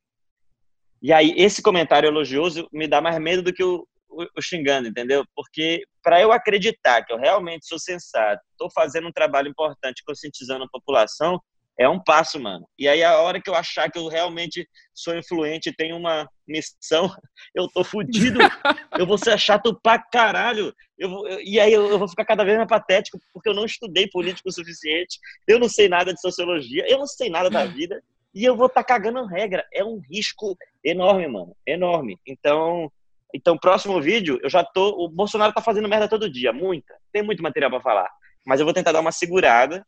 E 1.03 1.13
aí, 1.13 1.35
esse 1.37 1.61
comentário 1.61 2.07
elogioso 2.07 2.69
me 2.73 2.87
dá 2.87 3.01
mais 3.01 3.19
medo 3.19 3.43
do 3.43 3.53
que 3.53 3.65
o, 3.65 3.87
o, 4.09 4.25
o 4.39 4.43
xingando, 4.43 4.89
entendeu? 4.89 5.25
Porque 5.35 5.83
para 6.03 6.21
eu 6.21 6.31
acreditar 6.31 7.05
que 7.05 7.13
eu 7.13 7.19
realmente 7.19 7.67
sou 7.67 7.79
sensato, 7.79 8.41
estou 8.53 8.71
fazendo 8.71 9.09
um 9.09 9.13
trabalho 9.13 9.49
importante, 9.49 10.05
conscientizando 10.07 10.65
a 10.65 10.69
população, 10.69 11.41
é 11.79 11.89
um 11.89 12.03
passo, 12.03 12.39
mano. 12.41 12.67
E 12.79 12.87
aí, 12.87 13.03
a 13.03 13.19
hora 13.19 13.41
que 13.41 13.51
eu 13.51 13.55
achar 13.55 13.91
que 13.91 13.99
eu 13.99 14.07
realmente 14.09 14.69
sou 14.95 15.17
influente 15.17 15.69
e 15.69 15.75
tenho 15.75 15.97
uma 15.97 16.29
missão, 16.47 17.11
eu 17.55 17.69
tô 17.69 17.83
fudido. 17.83 18.39
eu 18.99 19.07
vou 19.07 19.19
ser 19.19 19.39
chato 19.39 19.79
pra 19.83 19.99
caralho. 19.99 20.73
Eu 20.99 21.11
vou, 21.11 21.29
eu, 21.29 21.41
e 21.41 21.59
aí, 21.59 21.73
eu, 21.73 21.91
eu, 21.91 21.99
vou 21.99 22.09
ficar 22.09 22.25
cada 22.25 22.45
vez 22.45 22.57
mais 22.57 22.69
patético, 22.69 23.19
porque 23.33 23.49
eu 23.49 23.55
não 23.55 23.65
estudei 23.65 24.09
político 24.09 24.49
o 24.49 24.53
suficiente. 24.53 25.19
Eu 25.49 25.59
não 25.59 25.69
sei 25.69 25.89
nada 25.89 26.15
de 26.15 26.21
sociologia. 26.21 26.85
Eu 26.89 26.99
não 26.99 27.07
sei 27.07 27.29
nada 27.29 27.51
da 27.51 27.65
vida. 27.65 28.01
E 28.33 28.45
eu 28.45 28.57
vou 28.57 28.67
estar 28.67 28.83
tá 28.83 28.87
cagando 28.87 29.27
regra. 29.27 29.67
É 29.73 29.85
um 29.85 30.01
risco 30.11 30.57
enorme, 30.85 31.27
mano. 31.27 31.57
Enorme. 31.67 32.19
Então, 32.27 32.91
então, 33.35 33.59
próximo 33.59 34.01
vídeo, 34.01 34.39
eu 34.45 34.49
já 34.49 34.63
tô. 34.63 35.05
O 35.05 35.09
Bolsonaro 35.09 35.53
tá 35.53 35.61
fazendo 35.61 35.89
merda 35.89 36.09
todo 36.09 36.31
dia, 36.31 36.53
muita. 36.53 36.95
Tem 37.13 37.21
muito 37.21 37.43
material 37.43 37.71
para 37.71 37.81
falar. 37.81 38.11
Mas 38.47 38.61
eu 38.61 38.67
vou 38.67 38.73
tentar 38.73 38.93
dar 38.93 39.01
uma 39.01 39.11
segurada 39.11 39.85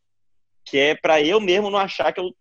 que 0.67 0.77
é 0.77 0.95
para 0.95 1.21
eu 1.21 1.39
mesmo 1.39 1.69
não 1.69 1.79
achar 1.79 2.11
que 2.11 2.19
eu 2.19 2.35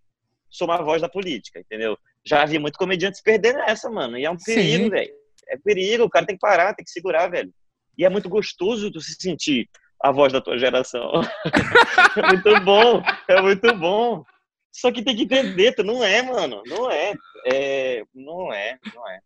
sou 0.51 0.67
uma 0.67 0.83
voz 0.83 1.01
da 1.01 1.09
política, 1.09 1.61
entendeu? 1.61 1.97
Já 2.25 2.45
vi 2.45 2.59
muito 2.59 2.79
comediante 2.79 3.19
se 3.19 3.23
perder 3.23 3.55
nessa, 3.55 3.89
mano. 3.89 4.19
E 4.19 4.25
é 4.25 4.31
um 4.31 4.37
perigo, 4.37 4.91
velho. 4.91 5.13
É 5.49 5.57
perigo, 5.57 6.05
o 6.05 6.11
cara 6.11 6.27
tem 6.27 6.35
que 6.35 6.41
parar, 6.41 6.75
tem 6.75 6.85
que 6.85 6.91
segurar, 6.91 7.29
velho. 7.29 7.53
E 7.97 8.05
é 8.05 8.09
muito 8.09 8.29
gostoso 8.29 8.91
tu 8.91 9.01
se 9.01 9.15
sentir 9.19 9.69
a 10.03 10.11
voz 10.11 10.33
da 10.33 10.41
tua 10.41 10.59
geração. 10.59 11.23
é 12.17 12.27
muito 12.27 12.61
bom, 12.61 13.03
é 13.29 13.41
muito 13.41 13.75
bom. 13.77 14.25
Só 14.73 14.91
que 14.93 15.03
tem 15.03 15.17
que 15.17 15.23
entender, 15.23 15.73
tu 15.73 15.85
não 15.85 16.05
é, 16.05 16.21
mano. 16.21 16.63
Não 16.67 16.91
é. 16.91 17.15
é 17.47 18.03
não 18.15 18.53
é, 18.53 18.79
não 18.95 19.09
é. 19.09 19.21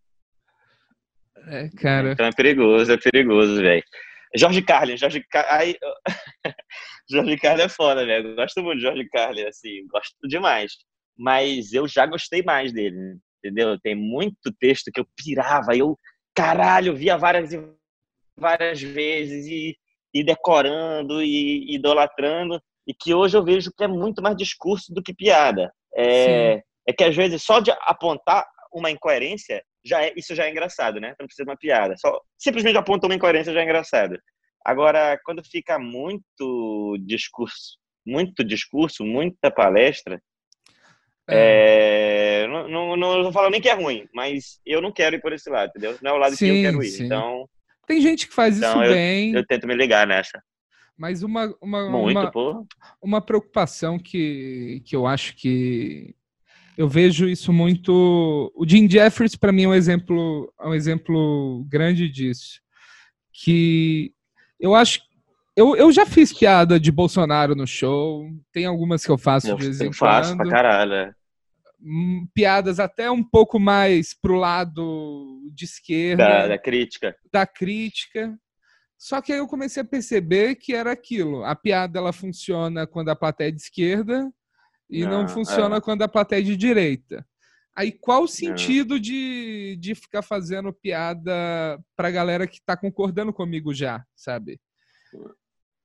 É, 1.49 1.69
cara. 1.71 2.13
Então 2.13 2.27
é 2.27 2.33
perigoso, 2.33 2.93
é 2.93 2.99
perigoso, 2.99 3.61
velho. 3.61 3.83
Jorge 4.37 4.63
Carlin, 4.63 4.97
Jorge 4.97 5.25
Carlin. 5.29 5.75
Jorge 7.11 7.37
Carlin 7.39 7.63
é 7.63 7.69
foda, 7.69 8.07
velho. 8.07 8.35
Gosto 8.35 8.63
muito 8.63 8.79
de 8.79 8.85
Jorge 8.85 9.09
Carlin, 9.09 9.45
assim, 9.45 9.87
gosto 9.89 10.17
demais. 10.29 10.73
Mas 11.17 11.73
eu 11.73 11.87
já 11.89 12.07
gostei 12.07 12.43
mais 12.43 12.73
dele, 12.73 13.19
entendeu? 13.39 13.79
Tem 13.81 13.95
muito 13.95 14.53
texto 14.59 14.91
que 14.93 15.01
eu 15.01 15.07
pirava, 15.17 15.77
eu, 15.77 15.99
caralho, 16.35 16.95
via 16.95 17.17
várias 17.17 17.53
e 17.53 17.63
várias 18.37 18.81
vezes 18.81 19.47
e, 19.47 19.77
e 20.15 20.25
decorando 20.25 21.23
e 21.23 21.75
idolatrando, 21.75 22.61
e 22.87 22.95
que 22.95 23.13
hoje 23.13 23.37
eu 23.37 23.45
vejo 23.45 23.71
que 23.77 23.85
é 23.85 23.89
muito 23.89 24.23
mais 24.23 24.37
discurso 24.37 24.93
do 24.95 25.03
que 25.03 25.15
piada. 25.15 25.73
É, 25.95 26.63
é 26.87 26.93
que 26.93 27.05
às 27.05 27.15
vezes 27.15 27.43
só 27.43 27.61
de 27.61 27.71
apontar 27.83 28.47
uma 28.73 28.91
incoerência 28.91 29.63
já 29.85 30.03
é, 30.05 30.13
isso 30.17 30.35
já 30.35 30.47
é 30.47 30.51
engraçado, 30.51 31.01
né? 31.01 31.15
Não 31.19 31.27
precisa 31.27 31.45
de 31.45 31.51
uma 31.51 31.57
piada. 31.57 31.97
Só 31.99 32.21
simplesmente 32.39 32.77
aponta 32.77 33.07
uma 33.07 33.15
incoerência 33.15 33.53
já 33.53 33.61
é 33.61 33.65
engraçado. 33.65 34.19
Agora, 34.65 35.19
quando 35.25 35.43
fica 35.45 35.79
muito 35.79 36.97
discurso, 37.01 37.79
muito 38.07 38.45
discurso, 38.45 39.05
muita 39.05 39.51
palestra, 39.51 40.21
é. 41.29 42.43
É, 42.43 42.49
não, 42.49 42.97
não, 42.97 43.23
não, 43.23 43.33
falo 43.33 43.51
nem 43.51 43.61
que 43.61 43.69
é 43.69 43.75
ruim, 43.75 44.09
mas 44.13 44.61
eu 44.67 44.83
não 44.83 44.91
quero 44.91 45.15
ir 45.15 45.21
por 45.21 45.33
esse 45.33 45.49
lado, 45.49 45.71
entendeu? 45.71 45.97
Não 46.03 46.11
é 46.11 46.15
o 46.15 46.19
lado 46.19 46.35
sim, 46.35 46.47
que 46.47 46.51
eu 46.51 46.63
quero 46.63 46.83
ir. 46.83 46.91
Sim. 46.91 47.05
Então, 47.05 47.49
tem 47.87 48.01
gente 48.01 48.27
que 48.27 48.35
faz 48.35 48.59
então 48.59 48.83
isso 48.83 48.91
eu, 48.91 48.93
bem. 48.93 49.33
Eu 49.33 49.47
tento 49.47 49.67
me 49.67 49.75
ligar 49.75 50.07
nessa. 50.07 50.43
Mas 50.99 51.23
uma 51.23 51.55
uma 51.63 51.89
Muito, 51.89 52.19
uma, 52.19 52.31
porra. 52.31 52.63
uma 53.01 53.21
preocupação 53.21 53.99
que, 53.99 54.83
que 54.85 54.95
eu 54.95 55.07
acho 55.07 55.35
que 55.37 56.15
eu 56.77 56.89
vejo 56.89 57.29
isso 57.29 57.53
muito. 57.53 58.53
O 58.55 58.69
Jim 58.69 58.89
Jeffries, 58.89 59.37
para 59.37 59.53
mim, 59.53 59.65
é 59.65 59.69
um 59.69 59.75
exemplo, 59.75 60.53
é 60.61 60.67
um 60.67 60.75
exemplo 60.75 61.65
grande 61.69 62.09
disso. 62.09 62.61
Que 63.33 64.13
eu 64.61 64.75
acho. 64.75 65.01
Eu, 65.57 65.77
eu 65.77 65.91
já 65.91 66.07
fiz 66.07 66.33
piada 66.33 66.79
de 66.79 66.93
Bolsonaro 66.93 67.55
no 67.55 67.67
show. 67.67 68.29
Tem 68.53 68.67
algumas 68.67 69.05
que 69.05 69.11
eu 69.11 69.19
faço 69.19 69.49
eu, 69.49 69.57
de 69.57 69.65
vez 69.65 69.81
em 69.81 69.87
quando. 69.87 69.95
faço 69.97 70.37
pra 70.37 70.49
caralho. 70.49 70.93
É. 70.93 71.15
Hum, 71.83 72.27
piadas 72.35 72.79
até 72.79 73.11
um 73.11 73.23
pouco 73.23 73.59
mais 73.59 74.15
pro 74.15 74.37
lado 74.37 75.41
de 75.53 75.65
esquerda. 75.65 76.25
Da, 76.25 76.49
da 76.49 76.59
crítica. 76.59 77.17
Da 77.33 77.47
crítica. 77.47 78.39
Só 78.97 79.21
que 79.23 79.33
aí 79.33 79.39
eu 79.39 79.49
comecei 79.49 79.83
a 79.83 79.87
perceber 79.87 80.57
que 80.57 80.75
era 80.75 80.93
aquilo. 80.93 81.43
A 81.45 81.57
piada 81.57 81.99
ela 81.99 82.13
funciona 82.13 82.87
quando 82.87 83.09
a 83.09 83.17
plateia 83.17 83.49
é 83.49 83.53
de 83.53 83.61
esquerda 83.61 84.31
e 84.91 85.05
não, 85.05 85.23
não 85.23 85.29
funciona 85.29 85.77
é. 85.77 85.81
quando 85.81 86.03
a 86.03 86.09
plateia 86.09 86.41
é 86.41 86.45
de 86.45 86.55
direita. 86.55 87.27
Aí 87.81 87.93
qual 87.93 88.25
o 88.25 88.29
sentido 88.29 89.01
de, 89.01 89.75
de 89.81 89.95
ficar 89.95 90.21
fazendo 90.21 90.71
piada 90.71 91.81
pra 91.97 92.11
galera 92.11 92.47
que 92.47 92.61
tá 92.61 92.77
concordando 92.77 93.33
comigo 93.33 93.73
já, 93.73 94.05
sabe? 94.15 94.61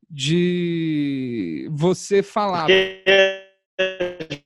De 0.09 1.69
você 1.71 2.21
falar. 2.21 2.65
Porque 2.65 3.47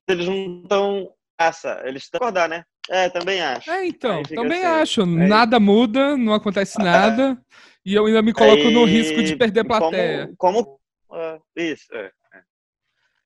eles 0.07 0.27
não 0.27 0.61
estão. 0.61 1.11
Essa, 1.39 1.81
eles 1.85 2.03
estão 2.03 2.19
acordar, 2.19 2.47
né? 2.47 2.63
É, 2.87 3.09
também 3.09 3.41
acho. 3.41 3.71
É, 3.71 3.87
então, 3.87 4.21
também 4.21 4.63
assim. 4.63 4.81
acho. 4.81 5.05
Nada 5.07 5.59
muda, 5.59 6.15
não 6.15 6.35
acontece 6.35 6.77
nada. 6.77 7.35
e 7.83 7.95
eu 7.95 8.05
ainda 8.05 8.21
me 8.21 8.31
coloco 8.31 8.67
Aí, 8.67 8.73
no 8.73 8.85
risco 8.85 9.23
de 9.23 9.35
perder 9.35 9.63
plateia. 9.63 10.31
Como. 10.37 10.63
como 10.63 10.79
uh, 11.09 11.41
isso, 11.55 11.87
é. 11.95 12.11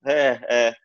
É, 0.05 0.39
é. 0.49 0.82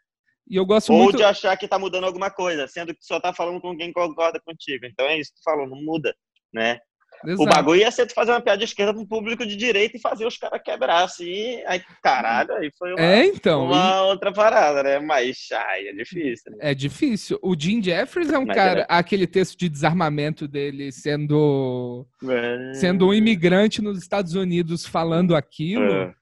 E 0.48 0.56
eu 0.56 0.64
gosto 0.64 0.92
Ou 0.92 1.04
muito... 1.04 1.16
de 1.16 1.24
achar 1.24 1.56
que 1.56 1.66
está 1.66 1.78
mudando 1.78 2.04
alguma 2.04 2.30
coisa, 2.30 2.66
sendo 2.66 2.94
que 2.94 3.04
só 3.04 3.18
está 3.18 3.32
falando 3.32 3.60
com 3.60 3.76
quem 3.76 3.92
concorda 3.92 4.40
contigo. 4.40 4.86
Então 4.86 5.06
é 5.06 5.18
isso 5.18 5.32
que 5.32 5.40
tu 5.40 5.44
falou, 5.44 5.68
não 5.68 5.82
muda, 5.82 6.14
né? 6.52 6.78
Exato. 7.24 7.42
O 7.42 7.46
bagulho 7.46 7.80
ia 7.80 7.90
ser 7.90 8.06
tu 8.06 8.14
fazer 8.14 8.30
uma 8.30 8.40
piada 8.40 8.58
de 8.58 8.64
esquerda 8.64 8.94
com 8.94 9.00
um 9.00 9.06
público 9.06 9.44
de 9.44 9.56
direita 9.56 9.96
e 9.96 10.00
fazer 10.00 10.24
os 10.24 10.36
caras 10.36 10.62
quebrar 10.62 11.02
assim. 11.02 11.60
Aí, 11.66 11.82
caralho, 12.02 12.52
aí 12.54 12.70
foi 12.78 12.92
uma, 12.92 13.00
é, 13.00 13.26
então, 13.26 13.64
uma 13.64 13.96
e... 13.96 14.00
outra 14.02 14.32
parada, 14.32 14.82
né? 14.84 15.00
Mas 15.00 15.48
ai, 15.52 15.88
é 15.88 15.92
difícil. 15.92 16.52
Né? 16.52 16.58
É 16.60 16.74
difícil. 16.74 17.38
O 17.42 17.58
Jim 17.58 17.82
Jeffries 17.82 18.30
é 18.30 18.38
um 18.38 18.46
Mas 18.46 18.56
cara, 18.56 18.80
é. 18.82 18.86
aquele 18.88 19.26
texto 19.26 19.58
de 19.58 19.68
desarmamento 19.68 20.46
dele 20.46 20.92
sendo, 20.92 22.06
é... 22.28 22.74
sendo 22.74 23.08
um 23.08 23.14
imigrante 23.14 23.82
nos 23.82 23.98
Estados 23.98 24.34
Unidos 24.34 24.86
falando 24.86 25.34
aquilo. 25.34 25.92
É, 25.92 26.14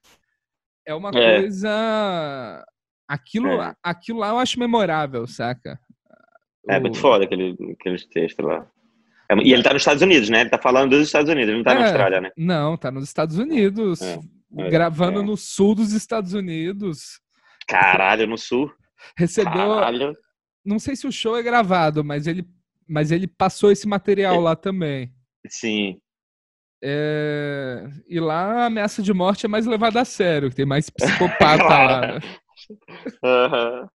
é 0.87 0.95
uma 0.95 1.11
é. 1.11 1.41
coisa 1.41 2.65
Aquilo, 3.09 3.63
é. 3.63 3.75
aquilo 3.83 4.19
lá 4.19 4.31
eu 4.31 4.39
acho 4.39 4.59
memorável, 4.59 5.27
saca? 5.27 5.79
É 6.69 6.79
o... 6.79 6.81
muito 6.81 6.99
foda 6.99 7.25
aquele, 7.25 7.57
aqueles 7.79 8.05
textos 8.07 8.45
lá. 8.45 8.67
É, 9.31 9.37
e 9.37 9.53
ele 9.53 9.63
tá 9.63 9.73
nos 9.73 9.83
Estados 9.83 10.03
Unidos, 10.03 10.29
né? 10.29 10.43
Ele 10.43 10.51
tá 10.51 10.59
falando 10.59 10.91
dos 10.91 11.07
Estados 11.07 11.31
Unidos, 11.31 11.49
ele 11.49 11.59
não 11.59 11.65
tá 11.65 11.73
é, 11.73 11.79
na 11.79 11.85
Austrália, 11.85 12.21
né? 12.21 12.31
Não, 12.37 12.77
tá 12.77 12.91
nos 12.91 13.05
Estados 13.05 13.39
Unidos. 13.39 14.01
É, 14.03 14.19
é, 14.59 14.71
gravando 14.71 15.21
é. 15.21 15.25
no 15.25 15.37
sul 15.37 15.75
dos 15.75 15.93
Estados 15.93 16.33
Unidos. 16.33 17.21
Caralho, 17.67 18.27
no 18.27 18.39
sul. 18.39 18.73
Recebeu. 19.17 19.53
Caralho. 19.53 20.17
Não 20.65 20.79
sei 20.79 20.97
se 20.97 21.07
o 21.07 21.13
show 21.13 21.37
é 21.37 21.43
gravado, 21.43 22.05
mas 22.05 22.27
ele, 22.27 22.45
mas 22.89 23.11
ele 23.11 23.27
passou 23.27 23.71
esse 23.71 23.87
material 23.87 24.41
lá 24.41 24.57
também. 24.57 25.13
Sim. 25.49 25.99
É... 26.83 27.89
E 28.09 28.21
lá 28.21 28.63
a 28.63 28.67
ameaça 28.67 29.03
de 29.03 29.13
morte 29.13 29.47
é 29.47 29.49
mais 29.49 29.67
levada 29.67 30.01
a 30.01 30.05
sério, 30.05 30.53
tem 30.53 30.67
mais 30.67 30.91
psicopata 30.91 31.65
lá. 31.65 32.21
Uhum. 32.71 33.89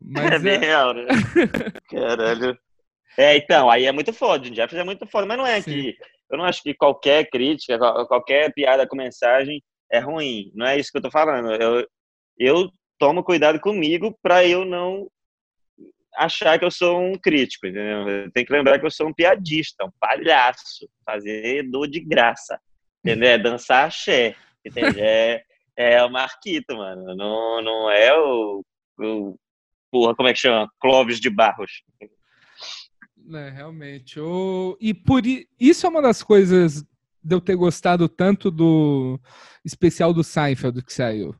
Mas 0.00 0.32
é 0.32 0.38
bem 0.38 0.54
é... 0.54 0.58
real, 0.58 0.94
né? 0.94 1.04
Caralho. 1.90 2.58
É, 3.16 3.36
então, 3.36 3.70
aí 3.70 3.86
é 3.86 3.92
muito 3.92 4.12
foda. 4.12 4.48
O 4.48 4.54
Jeffers 4.54 4.80
é 4.80 4.84
muito 4.84 5.06
foda, 5.06 5.26
mas 5.26 5.38
não 5.38 5.46
é 5.46 5.60
Sim. 5.60 5.70
que. 5.72 5.96
Eu 6.30 6.38
não 6.38 6.44
acho 6.44 6.62
que 6.62 6.72
qualquer 6.72 7.28
crítica, 7.28 7.78
qualquer 8.06 8.52
piada 8.54 8.86
com 8.86 8.96
mensagem 8.96 9.62
é 9.90 9.98
ruim. 9.98 10.50
Não 10.54 10.66
é 10.66 10.78
isso 10.78 10.90
que 10.90 10.96
eu 10.96 11.02
tô 11.02 11.10
falando. 11.10 11.52
Eu, 11.52 11.86
eu 12.38 12.70
tomo 12.98 13.22
cuidado 13.22 13.60
comigo 13.60 14.16
para 14.22 14.46
eu 14.46 14.64
não 14.64 15.08
achar 16.16 16.58
que 16.58 16.64
eu 16.64 16.70
sou 16.70 17.00
um 17.00 17.12
crítico, 17.18 17.66
entendeu? 17.66 18.30
Tem 18.32 18.44
que 18.44 18.52
lembrar 18.52 18.78
que 18.78 18.86
eu 18.86 18.90
sou 18.90 19.08
um 19.08 19.14
piadista, 19.14 19.84
um 19.84 19.90
palhaço, 20.00 20.88
fazer 21.04 21.68
dor 21.70 21.86
de 21.86 22.00
graça, 22.00 22.58
entendeu? 23.04 23.28
É 23.28 23.38
dançar 23.38 23.88
axé, 23.88 24.34
entendeu? 24.64 25.04
É, 25.04 25.42
é 25.76 26.02
o 26.04 26.10
Marquito, 26.10 26.76
mano. 26.76 27.14
Não, 27.16 27.62
não 27.62 27.90
é 27.90 28.12
o, 28.18 28.64
o 28.98 29.36
porra, 29.90 30.14
como 30.14 30.28
é 30.28 30.32
que 30.32 30.38
chama? 30.40 30.70
Clóvis 30.80 31.20
de 31.20 31.30
Barros. 31.30 31.82
É, 33.34 33.50
realmente. 33.50 34.18
O... 34.18 34.76
E 34.80 34.92
por 34.92 35.22
isso 35.58 35.86
é 35.86 35.88
uma 35.88 36.02
das 36.02 36.22
coisas 36.22 36.82
de 37.22 37.34
eu 37.34 37.40
ter 37.40 37.54
gostado 37.54 38.08
tanto 38.08 38.50
do 38.50 39.20
especial 39.64 40.12
do 40.12 40.24
Seinfeld 40.24 40.82
que 40.84 40.92
saiu. 40.92 41.34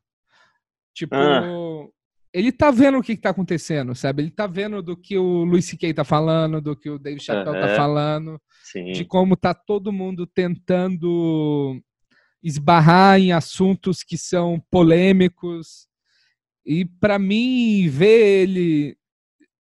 Tipo, 0.94 1.16
Ah. 1.16 1.88
ele 2.32 2.52
tá 2.52 2.70
vendo 2.70 2.98
o 2.98 3.02
que, 3.02 3.16
que 3.16 3.22
tá 3.22 3.30
acontecendo, 3.30 3.94
sabe? 3.94 4.22
Ele 4.22 4.30
tá 4.30 4.46
vendo 4.46 4.82
do 4.82 4.96
que 4.96 5.18
o 5.18 5.44
Luis 5.44 5.64
C.K. 5.64 5.92
tá 5.94 6.04
falando, 6.04 6.60
do 6.60 6.76
que 6.76 6.88
o 6.88 6.98
Dave 6.98 7.18
Chappelle 7.18 7.60
tá 7.60 7.74
falando, 7.74 8.40
Sim. 8.62 8.92
de 8.92 9.04
como 9.04 9.36
tá 9.36 9.52
todo 9.54 9.92
mundo 9.92 10.26
tentando 10.26 11.82
esbarrar 12.42 13.18
em 13.20 13.32
assuntos 13.32 14.02
que 14.02 14.16
são 14.18 14.60
polêmicos. 14.70 15.86
E 16.64 16.84
para 16.84 17.18
mim, 17.18 17.88
ver 17.88 18.42
ele 18.42 18.96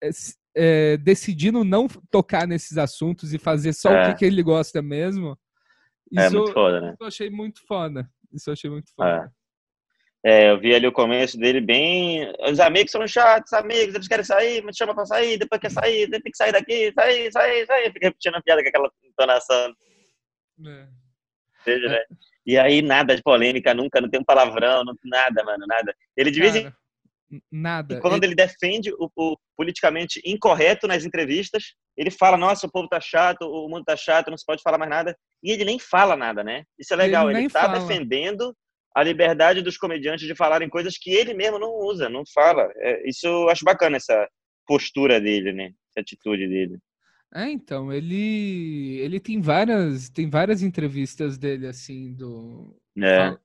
é, 0.02 0.10
é, 0.56 0.96
decidindo 0.96 1.62
não 1.64 1.86
tocar 2.10 2.46
nesses 2.46 2.78
assuntos 2.78 3.32
e 3.34 3.38
fazer 3.38 3.72
só 3.72 3.90
o 3.90 3.94
É. 3.96 4.12
que, 4.12 4.18
que 4.18 4.24
ele 4.24 4.42
gosta 4.42 4.80
mesmo, 4.82 5.38
É 6.16 6.26
isso, 6.26 6.36
muito 6.36 6.52
foda, 6.52 6.80
né? 6.80 6.88
isso 6.92 7.02
eu 7.02 7.06
achei 7.06 7.30
muito 7.30 7.60
foda. 7.66 8.10
Isso 8.32 8.50
eu 8.50 8.52
achei 8.52 8.70
muito 8.70 8.90
foda. 8.94 9.32
É, 10.24 10.50
eu 10.50 10.60
vi 10.60 10.74
ali 10.74 10.86
o 10.86 10.92
começo 10.92 11.38
dele 11.38 11.62
bem. 11.62 12.30
Os 12.50 12.60
amigos 12.60 12.92
são 12.92 13.06
chatos, 13.08 13.52
amigos, 13.54 13.94
eles 13.94 14.06
querem 14.06 14.24
sair, 14.24 14.62
me 14.62 14.74
chama 14.74 14.94
pra 14.94 15.06
sair, 15.06 15.38
depois 15.38 15.58
quer 15.60 15.70
sair, 15.70 16.10
tem 16.10 16.20
que 16.20 16.36
sair 16.36 16.52
daqui, 16.52 16.92
sair, 16.92 17.32
sair, 17.32 17.66
sair. 17.66 17.92
Fica 17.92 18.06
repetindo 18.08 18.34
a 18.36 18.42
piada 18.42 18.62
com 18.62 18.68
aquela 18.68 18.90
entonação, 19.02 19.74
É. 20.66 20.88
seja, 21.64 21.88
né? 21.88 22.04
E 22.46 22.58
aí 22.58 22.82
nada 22.82 23.14
de 23.14 23.22
polêmica 23.22 23.74
nunca, 23.74 24.00
não 24.00 24.08
tem 24.08 24.20
um 24.20 24.24
palavrão, 24.24 24.84
não, 24.84 24.94
nada, 25.04 25.44
mano, 25.44 25.66
nada. 25.66 25.94
Ele 26.16 26.30
de 26.30 26.40
vez 26.40 26.56
em 26.56 26.72
nada. 27.50 27.94
E 27.94 28.00
quando 28.00 28.24
ele 28.24 28.34
defende 28.34 28.92
o, 28.94 29.10
o 29.14 29.36
politicamente 29.56 30.20
incorreto 30.24 30.86
nas 30.86 31.04
entrevistas, 31.04 31.74
ele 31.96 32.10
fala: 32.10 32.36
Nossa, 32.36 32.66
o 32.66 32.70
povo 32.70 32.88
tá 32.88 33.00
chato, 33.00 33.42
o 33.42 33.68
mundo 33.68 33.84
tá 33.84 33.96
chato, 33.96 34.30
não 34.30 34.36
se 34.36 34.44
pode 34.44 34.62
falar 34.62 34.78
mais 34.78 34.90
nada. 34.90 35.16
E 35.42 35.52
ele 35.52 35.64
nem 35.64 35.78
fala 35.78 36.16
nada, 36.16 36.42
né? 36.42 36.64
Isso 36.78 36.92
é 36.92 36.96
legal. 36.96 37.30
Ele 37.30 37.40
Ele, 37.40 37.50
tá 37.50 37.62
fala. 37.62 37.78
defendendo 37.78 38.54
a 38.94 39.02
liberdade 39.02 39.62
dos 39.62 39.76
comediantes 39.76 40.26
de 40.26 40.34
falarem 40.34 40.68
coisas 40.68 40.98
que 40.98 41.12
ele 41.12 41.32
mesmo 41.32 41.58
não 41.58 41.72
usa, 41.74 42.08
não 42.08 42.24
fala. 42.34 42.68
É, 42.76 43.08
isso 43.08 43.26
eu 43.26 43.48
acho 43.48 43.64
bacana, 43.64 43.96
essa 43.96 44.28
postura 44.66 45.20
dele, 45.20 45.52
né? 45.52 45.70
Essa 45.90 46.00
atitude 46.00 46.48
dele. 46.48 46.78
É, 47.32 47.48
então, 47.48 47.92
ele 47.92 48.98
ele 48.98 49.20
tem 49.20 49.40
várias 49.40 50.08
tem 50.08 50.28
várias 50.28 50.62
entrevistas 50.62 51.38
dele 51.38 51.66
assim 51.66 52.12
do 52.12 52.76
É, 52.98 53.36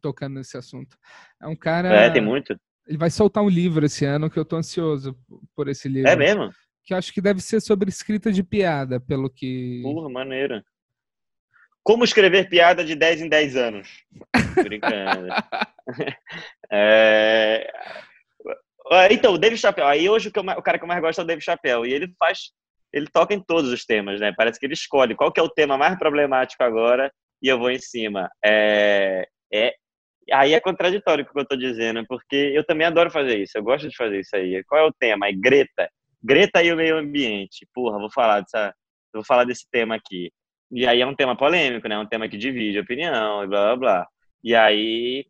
tocando 0.00 0.34
nesse 0.34 0.56
assunto. 0.56 0.96
É 1.40 1.46
um 1.46 1.56
cara 1.56 1.88
é 1.88 2.10
tem 2.10 2.22
muito. 2.22 2.58
Ele 2.86 2.98
vai 2.98 3.10
soltar 3.10 3.42
um 3.42 3.48
livro 3.48 3.84
esse 3.84 4.04
ano 4.04 4.30
que 4.30 4.38
eu 4.38 4.44
tô 4.44 4.56
ansioso 4.56 5.16
por 5.54 5.68
esse 5.68 5.88
livro. 5.88 6.08
É 6.08 6.16
mesmo? 6.16 6.50
Que 6.84 6.92
eu 6.92 6.98
acho 6.98 7.12
que 7.12 7.20
deve 7.20 7.40
ser 7.40 7.60
sobre 7.60 7.88
escrita 7.88 8.32
de 8.32 8.42
piada, 8.42 9.00
pelo 9.00 9.30
que. 9.30 9.80
Porra, 9.82 10.08
maneiro. 10.10 10.62
Como 11.82 12.04
escrever 12.04 12.48
piada 12.48 12.82
de 12.82 12.94
10 12.94 13.22
em 13.22 13.28
10 13.28 13.56
anos? 13.56 13.88
Brincando. 14.62 15.28
É, 16.72 17.70
ah, 18.90 19.12
Então, 19.12 19.34
o 19.34 19.38
Dave 19.38 19.56
Chappelle. 19.56 19.88
Aí 19.88 20.08
hoje 20.08 20.28
o, 20.28 20.50
eu 20.50 20.62
cara 20.62 20.78
que 20.78 20.84
eu 20.84 20.88
mais 20.88 21.00
gosto 21.00 21.20
é 21.20 21.24
o 21.24 21.26
Dave 21.26 21.40
Chappelle. 21.40 21.88
E 21.88 21.92
ele 21.92 22.14
faz. 22.18 22.52
Ele 22.94 23.06
toca 23.12 23.34
em 23.34 23.40
todos 23.42 23.70
os 23.72 23.84
temas, 23.84 24.20
né? 24.20 24.32
Parece 24.36 24.58
que 24.58 24.66
ele 24.66 24.74
escolhe 24.74 25.16
qual 25.16 25.32
que 25.32 25.40
é 25.40 25.42
o 25.42 25.48
tema 25.48 25.76
mais 25.76 25.98
problemático 25.98 26.62
agora 26.62 27.12
e 27.42 27.48
eu 27.48 27.58
vou 27.58 27.70
em 27.70 27.78
cima. 27.78 28.30
É, 28.44 29.26
é, 29.52 29.74
aí 30.32 30.54
é 30.54 30.60
contraditório 30.60 31.24
o 31.24 31.28
que 31.28 31.38
eu 31.38 31.46
tô 31.46 31.56
dizendo, 31.56 32.04
porque 32.06 32.36
eu 32.54 32.64
também 32.64 32.86
adoro 32.86 33.10
fazer 33.10 33.38
isso. 33.42 33.58
Eu 33.58 33.64
gosto 33.64 33.88
de 33.88 33.96
fazer 33.96 34.20
isso 34.20 34.36
aí. 34.36 34.62
Qual 34.64 34.80
é 34.80 34.84
o 34.86 34.92
tema? 34.92 35.26
Aí, 35.26 35.34
Greta. 35.34 35.90
Greta 36.22 36.62
e 36.62 36.72
o 36.72 36.76
meio 36.76 36.96
ambiente. 36.96 37.66
Porra, 37.74 37.98
vou 37.98 38.10
falar 38.10 38.40
dessa, 38.40 38.72
vou 39.12 39.24
falar 39.24 39.44
desse 39.44 39.66
tema 39.70 39.96
aqui. 39.96 40.30
E 40.70 40.86
aí 40.86 41.00
é 41.00 41.06
um 41.06 41.14
tema 41.14 41.36
polêmico, 41.36 41.88
né? 41.88 41.98
Um 41.98 42.06
tema 42.06 42.28
que 42.28 42.38
divide 42.38 42.78
opinião 42.78 43.44
e 43.44 43.48
blá 43.48 43.64
blá 43.64 43.76
blá. 43.76 44.08
E 44.42 44.54
aí 44.54 45.26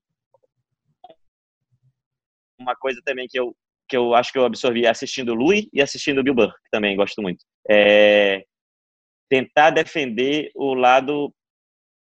uma 2.58 2.76
coisa 2.76 3.00
também 3.04 3.26
que 3.28 3.38
eu 3.38 3.54
que 3.88 3.96
eu 3.96 4.14
acho 4.14 4.32
que 4.32 4.38
eu 4.38 4.44
absorvi 4.46 4.86
assistindo 4.86 5.32
o 5.32 5.34
Louis 5.34 5.66
e 5.72 5.82
assistindo 5.82 6.22
Bill 6.22 6.34
Burr, 6.34 6.52
que 6.52 6.70
também 6.70 6.96
gosto 6.96 7.20
muito. 7.20 7.44
É 7.68 8.44
tentar 9.28 9.70
defender 9.70 10.50
o 10.54 10.74
lado 10.74 11.34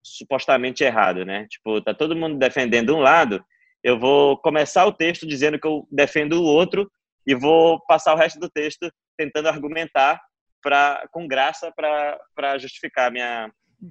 supostamente 0.03 0.83
errado, 0.85 1.25
né? 1.25 1.47
Tipo, 1.49 1.81
tá 1.83 1.93
todo 1.93 2.17
mundo 2.17 2.39
defendendo 2.39 2.95
um 2.97 3.01
lado, 3.01 3.45
eu 3.83 3.99
vou 3.99 4.39
começar 4.39 4.87
o 4.87 4.93
texto 4.93 5.27
dizendo 5.27 5.59
que 5.59 5.67
eu 5.67 5.87
defendo 5.91 6.35
o 6.41 6.45
outro 6.45 6.91
e 7.27 7.35
vou 7.35 7.81
passar 7.87 8.15
o 8.15 8.17
resto 8.17 8.39
do 8.39 8.49
texto 8.49 8.91
tentando 9.19 9.49
argumentar 9.49 10.21
para 10.63 11.07
com 11.13 11.27
graça 11.27 11.73
para 11.77 12.59
justificar 12.59 13.11
minha 13.11 13.51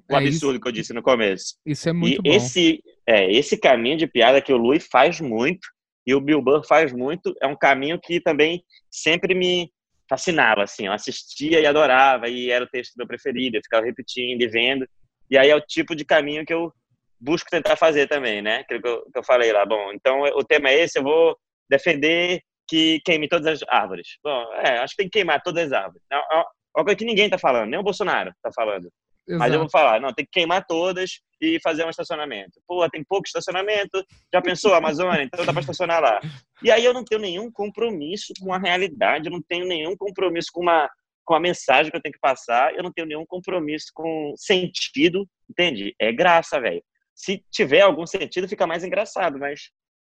o 0.10 0.16
É, 0.16 0.24
isso- 0.24 0.28
absurdo 0.46 0.60
que 0.62 0.68
eu 0.68 0.72
disse 0.72 0.94
no 0.94 1.02
começo. 1.02 1.56
Isso 1.66 1.90
é 1.90 1.94
muito 1.94 2.20
e 2.20 2.30
bom. 2.30 2.36
esse 2.36 2.84
é 3.08 3.32
esse 3.32 3.58
caminho 3.58 3.98
de 3.98 4.08
piada 4.08 4.42
que 4.42 4.54
o 4.54 4.58
Louis 4.58 4.88
faz 4.92 5.20
muito 5.20 5.68
e 6.06 6.14
o 6.16 6.22
Bill 6.22 6.42
Burr 6.42 6.64
faz 6.66 6.92
muito 6.94 7.36
é 7.42 7.48
um 7.48 7.56
caminho 7.56 8.00
que 8.00 8.20
também 8.22 8.64
sempre 8.90 9.34
me 9.36 9.72
fascinava 10.10 10.64
assim 10.64 10.88
eu 10.88 10.94
assistia 10.94 11.60
e 11.60 11.66
adorava 11.66 12.28
e 12.28 12.50
era 12.50 12.66
o 12.66 12.70
texto 12.70 12.96
meu 12.98 13.08
preferido 13.08 13.58
eu 13.58 13.62
ficava 13.62 13.86
repetindo 13.86 14.42
e 14.42 14.48
vendo 14.48 14.88
e 15.30 15.38
aí 15.38 15.50
é 15.50 15.56
o 15.56 15.62
tipo 15.62 15.96
de 15.96 16.04
caminho 16.04 16.46
que 16.46 16.54
eu 16.54 16.74
busco 17.20 17.50
tentar 17.50 17.76
fazer 17.76 18.08
também 18.08 18.42
né 18.42 18.58
aquilo 18.58 18.82
que 18.82 18.88
eu, 18.88 19.04
que 19.12 19.20
eu 19.20 19.24
falei 19.24 19.52
lá. 19.52 19.66
Bom 19.66 19.92
então 19.94 20.22
o 20.22 20.44
tema 20.44 20.70
é 20.70 20.80
esse 20.82 20.98
eu 20.98 21.04
vou 21.04 21.38
defender 21.70 22.42
que 22.68 23.00
queime 23.04 23.28
todas 23.28 23.48
as 23.62 23.68
árvores. 23.70 24.18
Bom 24.24 24.54
é 24.56 24.80
acho 24.80 24.92
que 24.94 25.04
tem 25.04 25.10
que 25.10 25.18
queimar 25.20 25.42
todas 25.42 25.66
as 25.66 25.72
árvores. 25.72 26.04
É 26.12 26.16
uma- 26.18 26.46
coisa 26.84 26.96
que 26.96 27.06
ninguém 27.06 27.30
tá 27.30 27.38
falando 27.38 27.70
nem 27.70 27.80
o 27.80 27.84
Bolsonaro 27.84 28.34
tá 28.42 28.52
falando 28.56 28.90
mas 29.38 29.54
eu 29.54 29.60
vou 29.60 29.68
Exato. 29.68 29.72
falar, 29.72 30.02
não, 30.02 30.14
tem 30.14 30.26
que 30.26 30.32
queimar 30.32 30.66
todas 30.66 31.20
e 31.40 31.60
fazer 31.62 31.86
um 31.86 31.90
estacionamento. 31.90 32.60
Pô, 32.68 32.88
tem 32.90 33.04
pouco 33.04 33.28
estacionamento, 33.28 34.04
já 34.34 34.42
pensou, 34.42 34.74
Amazônia? 34.74 35.24
Então 35.24 35.46
dá 35.46 35.54
para 35.54 35.62
estacionar 35.62 36.02
lá. 36.02 36.20
E 36.64 36.72
aí 36.72 36.84
eu 36.84 36.94
não 36.94 37.04
tenho 37.04 37.22
nenhum 37.22 37.52
compromisso 37.52 38.34
com 38.42 38.54
a 38.54 38.58
realidade, 38.58 39.28
eu 39.28 39.32
não 39.32 39.42
tenho 39.42 39.66
nenhum 39.68 39.96
compromisso 39.96 40.50
com 40.52 40.62
uma, 40.62 40.90
com 41.24 41.36
a 41.36 41.40
mensagem 41.40 41.92
que 41.92 41.98
eu 41.98 42.02
tenho 42.02 42.14
que 42.14 42.20
passar, 42.20 42.74
eu 42.76 42.82
não 42.82 42.92
tenho 42.92 43.08
nenhum 43.08 43.26
compromisso 43.26 43.92
com 43.94 44.34
sentido, 44.36 45.28
entende? 45.50 45.94
É 46.00 46.12
graça, 46.12 46.60
velho. 46.60 46.84
Se 47.14 47.44
tiver 47.52 47.82
algum 47.82 48.08
sentido, 48.08 48.48
fica 48.48 48.66
mais 48.66 48.84
engraçado, 48.84 49.38
mas, 49.38 49.70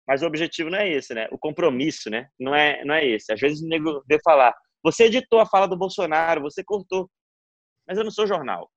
mas 0.07 0.21
o 0.21 0.25
objetivo 0.25 0.69
não 0.69 0.79
é 0.79 0.89
esse, 0.89 1.13
né? 1.13 1.27
O 1.31 1.37
compromisso, 1.37 2.09
né? 2.09 2.27
Não 2.39 2.53
é, 2.53 2.83
não 2.83 2.93
é 2.93 3.05
esse. 3.05 3.31
Às 3.31 3.39
vezes 3.39 3.61
o 3.61 3.67
nego 3.67 4.03
vê 4.09 4.19
falar, 4.23 4.53
você 4.83 5.05
editou 5.05 5.39
a 5.39 5.45
fala 5.45 5.67
do 5.67 5.77
Bolsonaro, 5.77 6.41
você 6.41 6.63
cortou. 6.63 7.09
Mas 7.87 7.97
eu 7.97 8.03
não 8.03 8.11
sou 8.11 8.27
jornal. 8.27 8.69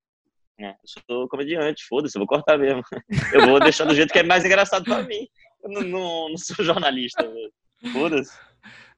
Né? 0.59 0.74
Eu 0.82 1.02
sou 1.06 1.28
comediante, 1.28 1.86
foda-se, 1.86 2.16
eu 2.16 2.20
vou 2.20 2.26
cortar 2.26 2.59
mesmo. 2.59 2.82
Eu 3.32 3.46
vou 3.46 3.61
deixar 3.61 3.84
do 3.84 3.94
jeito 3.94 4.12
que 4.12 4.18
é 4.18 4.22
mais 4.22 4.44
engraçado 4.44 4.84
pra 4.84 5.02
mim. 5.02 5.28
Eu 5.62 5.70
não, 5.70 5.82
não, 5.82 6.28
não 6.30 6.36
sou 6.36 6.64
jornalista, 6.64 7.24
foda-se. 7.92 8.36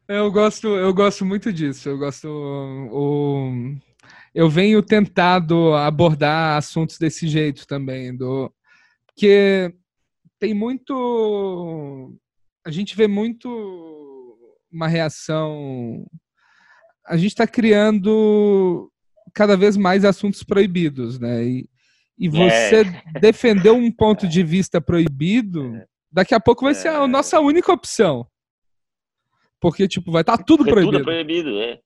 Eu 0.08 0.30
gosto, 0.32 0.66
eu 0.68 0.92
gosto 0.92 1.24
muito 1.24 1.52
disso. 1.52 1.88
Eu 1.88 1.98
gosto. 1.98 2.26
O, 2.28 3.52
eu 4.34 4.48
venho 4.48 4.82
tentado 4.82 5.74
abordar 5.74 6.56
assuntos 6.56 6.98
desse 6.98 7.28
jeito 7.28 7.66
também, 7.66 8.16
do 8.16 8.52
porque 9.20 9.74
tem 10.38 10.54
muito. 10.54 12.18
A 12.64 12.70
gente 12.70 12.96
vê 12.96 13.06
muito 13.06 13.48
uma 14.72 14.88
reação. 14.88 16.06
A 17.06 17.16
gente 17.16 17.32
está 17.32 17.46
criando 17.46 18.89
cada 19.34 19.56
vez 19.56 19.76
mais 19.76 20.04
assuntos 20.04 20.42
proibidos, 20.42 21.18
né? 21.18 21.44
E, 21.44 21.68
e 22.18 22.28
você 22.28 22.82
defender 23.20 23.70
um 23.70 23.90
ponto 23.90 24.28
de 24.28 24.42
vista 24.42 24.80
proibido, 24.80 25.72
daqui 26.10 26.34
a 26.34 26.40
pouco 26.40 26.64
vai 26.64 26.74
ser 26.74 26.88
a 26.88 27.04
É. 27.04 27.06
nossa 27.06 27.40
única 27.40 27.72
opção. 27.72 28.26
Porque, 29.60 29.86
tipo, 29.88 30.10
vai 30.10 30.22
estar 30.22 30.38
tudo 30.38 30.58
Porque 30.64 30.72
proibido. 30.72 30.98
Tudo 30.98 31.00
é 31.00 31.04
proibido, 31.14 31.60
é. 31.60 31.80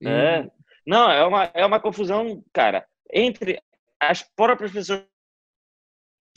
E- 0.00 0.08
É. 0.08 0.50
Não, 0.86 1.10
é 1.10 1.24
uma, 1.24 1.44
é 1.54 1.64
uma 1.66 1.78
confusão, 1.80 2.42
cara, 2.52 2.86
entre 3.12 3.60
as 4.00 4.22
próprias 4.34 4.72
pessoas 4.72 5.04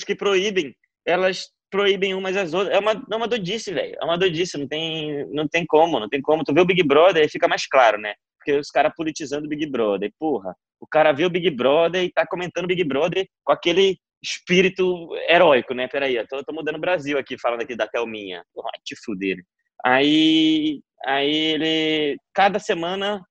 que 0.06 0.14
proíbem, 0.16 0.76
elas 1.06 1.50
proíbem 1.72 2.14
umas 2.14 2.36
às 2.36 2.54
outras. 2.54 2.76
É 2.76 2.80
uma, 2.80 2.92
é 2.92 3.16
uma 3.16 3.28
doidice, 3.28 3.74
velho. 3.74 3.96
É 4.00 4.04
uma 4.06 4.18
doidice, 4.18 4.58
não 4.58 4.68
tem, 4.68 5.26
não 5.34 5.48
tem 5.48 5.66
como, 5.66 6.00
não 6.00 6.10
tem 6.10 6.22
como. 6.22 6.44
Tu 6.44 6.54
vê 6.54 6.62
o 6.62 6.66
Big 6.66 6.84
Brother 6.84 7.24
e 7.26 7.30
fica 7.30 7.48
mais 7.48 7.66
claro, 7.66 7.98
né? 8.00 8.14
Porque 8.44 8.60
os 8.60 8.70
caras 8.70 8.92
politizando 8.96 9.46
o 9.46 9.50
Big 9.50 9.66
Brother. 9.66 10.12
Porra, 10.20 10.54
o 10.80 10.86
cara 10.86 11.14
vê 11.14 11.26
o 11.26 11.30
Big 11.30 11.50
Brother 11.50 12.04
e 12.04 12.12
tá 12.12 12.28
comentando 12.28 12.66
o 12.66 12.68
Big 12.68 12.84
Brother 12.84 13.26
com 13.42 13.54
aquele 13.54 13.98
espírito 14.22 15.10
heróico, 15.30 15.74
né? 15.74 15.88
Peraí, 15.88 16.18
eu 16.18 16.28
tô, 16.28 16.44
tô 16.44 16.54
mudando 16.54 16.76
o 16.76 16.82
Brasil 16.82 17.18
aqui, 17.18 17.40
falando 17.40 17.62
aqui 17.62 17.74
da 17.74 17.88
Thelminha. 17.88 18.44
Porra, 18.54 18.70
te 18.84 18.96
fuder. 19.04 19.38
Aí, 19.86 20.82
aí 21.06 21.34
ele, 21.34 22.18
cada 22.34 22.60
semana 22.60 23.22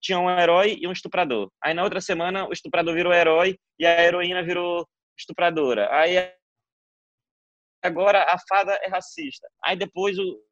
tinha 0.00 0.18
um 0.18 0.28
herói 0.28 0.76
e 0.80 0.88
um 0.88 0.92
estuprador. 0.92 1.50
Aí 1.62 1.72
na 1.72 1.84
outra 1.84 2.00
semana 2.00 2.48
o 2.48 2.52
estuprador 2.52 2.94
virou 2.94 3.12
herói 3.12 3.56
e 3.78 3.86
a 3.86 4.02
heroína 4.02 4.42
virou 4.42 4.84
estupradora. 5.16 5.88
Aí 5.92 6.32
agora 7.82 8.24
a 8.24 8.36
fada 8.48 8.72
é 8.82 8.88
racista. 8.88 9.48
Aí 9.64 9.76
depois 9.76 10.18
o 10.18 10.47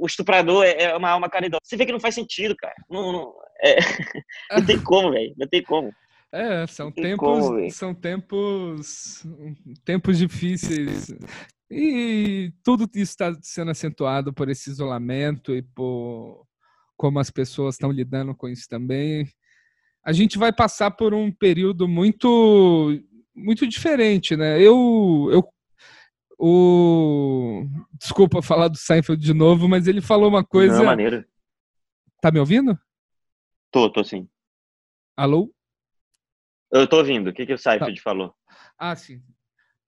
o 0.00 0.06
estuprador 0.06 0.64
é, 0.64 0.84
é 0.84 0.96
uma 0.96 1.10
alma 1.10 1.28
caridosa. 1.28 1.60
Você 1.62 1.76
vê 1.76 1.84
que 1.84 1.92
não 1.92 2.00
faz 2.00 2.14
sentido, 2.14 2.56
cara. 2.56 2.74
Não, 2.88 3.12
não, 3.12 3.34
é, 3.62 3.76
não 4.50 4.64
tem 4.64 4.78
como, 4.82 5.10
velho. 5.12 5.34
Não 5.36 5.46
tem 5.46 5.62
como. 5.62 5.92
É, 6.32 6.66
são 6.66 6.90
tem 6.90 7.04
tempos, 7.04 7.40
como, 7.40 7.70
são 7.70 7.94
tempos, 7.94 9.26
tempos 9.84 10.18
difíceis. 10.18 11.12
E 11.70 12.52
tudo 12.64 12.84
isso 12.94 13.12
está 13.12 13.36
sendo 13.42 13.70
acentuado 13.70 14.32
por 14.32 14.48
esse 14.48 14.70
isolamento 14.70 15.54
e 15.54 15.62
por 15.62 16.46
como 16.96 17.18
as 17.18 17.30
pessoas 17.30 17.74
estão 17.74 17.90
lidando 17.90 18.34
com 18.34 18.48
isso 18.48 18.68
também. 18.68 19.26
A 20.04 20.12
gente 20.12 20.38
vai 20.38 20.52
passar 20.52 20.90
por 20.90 21.14
um 21.14 21.32
período 21.32 21.88
muito 21.88 22.98
muito 23.34 23.66
diferente, 23.66 24.36
né? 24.36 24.60
Eu, 24.60 25.28
eu 25.32 25.42
o 26.42 27.66
desculpa 27.98 28.40
falar 28.40 28.68
do 28.68 28.78
Seinfeld 28.78 29.22
de 29.22 29.34
novo, 29.34 29.68
mas 29.68 29.86
ele 29.86 30.00
falou 30.00 30.28
uma 30.30 30.42
coisa. 30.42 30.78
Não, 30.78 30.86
maneiro. 30.86 31.22
Tá 32.22 32.30
me 32.30 32.40
ouvindo? 32.40 32.78
Tô, 33.70 33.90
tô 33.90 34.02
sim. 34.02 34.26
Alô? 35.14 35.52
Eu 36.72 36.86
tô 36.86 36.96
ouvindo. 36.98 37.28
O 37.28 37.32
que, 37.32 37.44
que 37.44 37.52
o 37.52 37.58
Seifeld 37.58 38.00
falou? 38.00 38.34
Ah, 38.78 38.96
sim. 38.96 39.22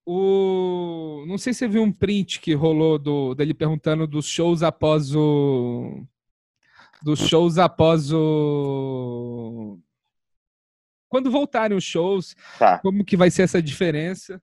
O... 0.05 1.23
Não 1.27 1.37
sei 1.37 1.53
se 1.53 1.59
você 1.59 1.67
viu 1.67 1.81
um 1.81 1.91
print 1.91 2.39
que 2.39 2.53
rolou 2.53 2.99
do... 2.99 3.33
dele 3.33 3.53
perguntando 3.53 4.05
dos 4.05 4.27
shows 4.27 4.61
após 4.61 5.15
o. 5.15 6.05
Dos 7.01 7.19
shows 7.19 7.57
após 7.57 8.11
o. 8.13 9.79
Quando 11.09 11.31
voltarem 11.31 11.77
os 11.77 11.83
shows, 11.83 12.35
Tá. 12.59 12.79
como 12.79 13.03
que 13.03 13.17
vai 13.17 13.31
ser 13.31 13.43
essa 13.43 13.61
diferença? 13.61 14.41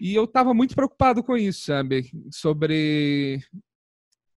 E 0.00 0.14
eu 0.14 0.26
tava 0.26 0.54
muito 0.54 0.74
preocupado 0.74 1.22
com 1.22 1.36
isso, 1.36 1.66
sabe? 1.66 2.10
Sobre. 2.32 3.40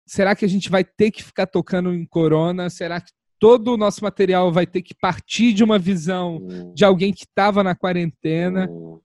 Será 0.06 0.36
que 0.36 0.44
a 0.44 0.48
gente 0.50 0.70
vai 0.70 0.84
ter 0.84 1.10
que 1.12 1.24
ficar 1.24 1.48
tocando 1.48 1.94
em 1.94 2.06
Corona? 2.06 2.70
Será 2.70 3.00
que 3.00 3.12
todo 3.40 3.74
o 3.74 3.78
nosso 3.78 4.04
material 4.04 4.52
vai 4.52 4.68
ter 4.68 4.82
que 4.82 4.94
partir 4.94 5.54
de 5.54 5.64
uma 5.64 5.80
visão 5.80 6.38
Hum, 6.42 6.74
de 6.74 6.84
alguém 6.84 7.14
que 7.14 7.24
estava 7.24 7.64
na 7.64 7.74
quarentena? 7.76 8.68
hum, 8.70 9.00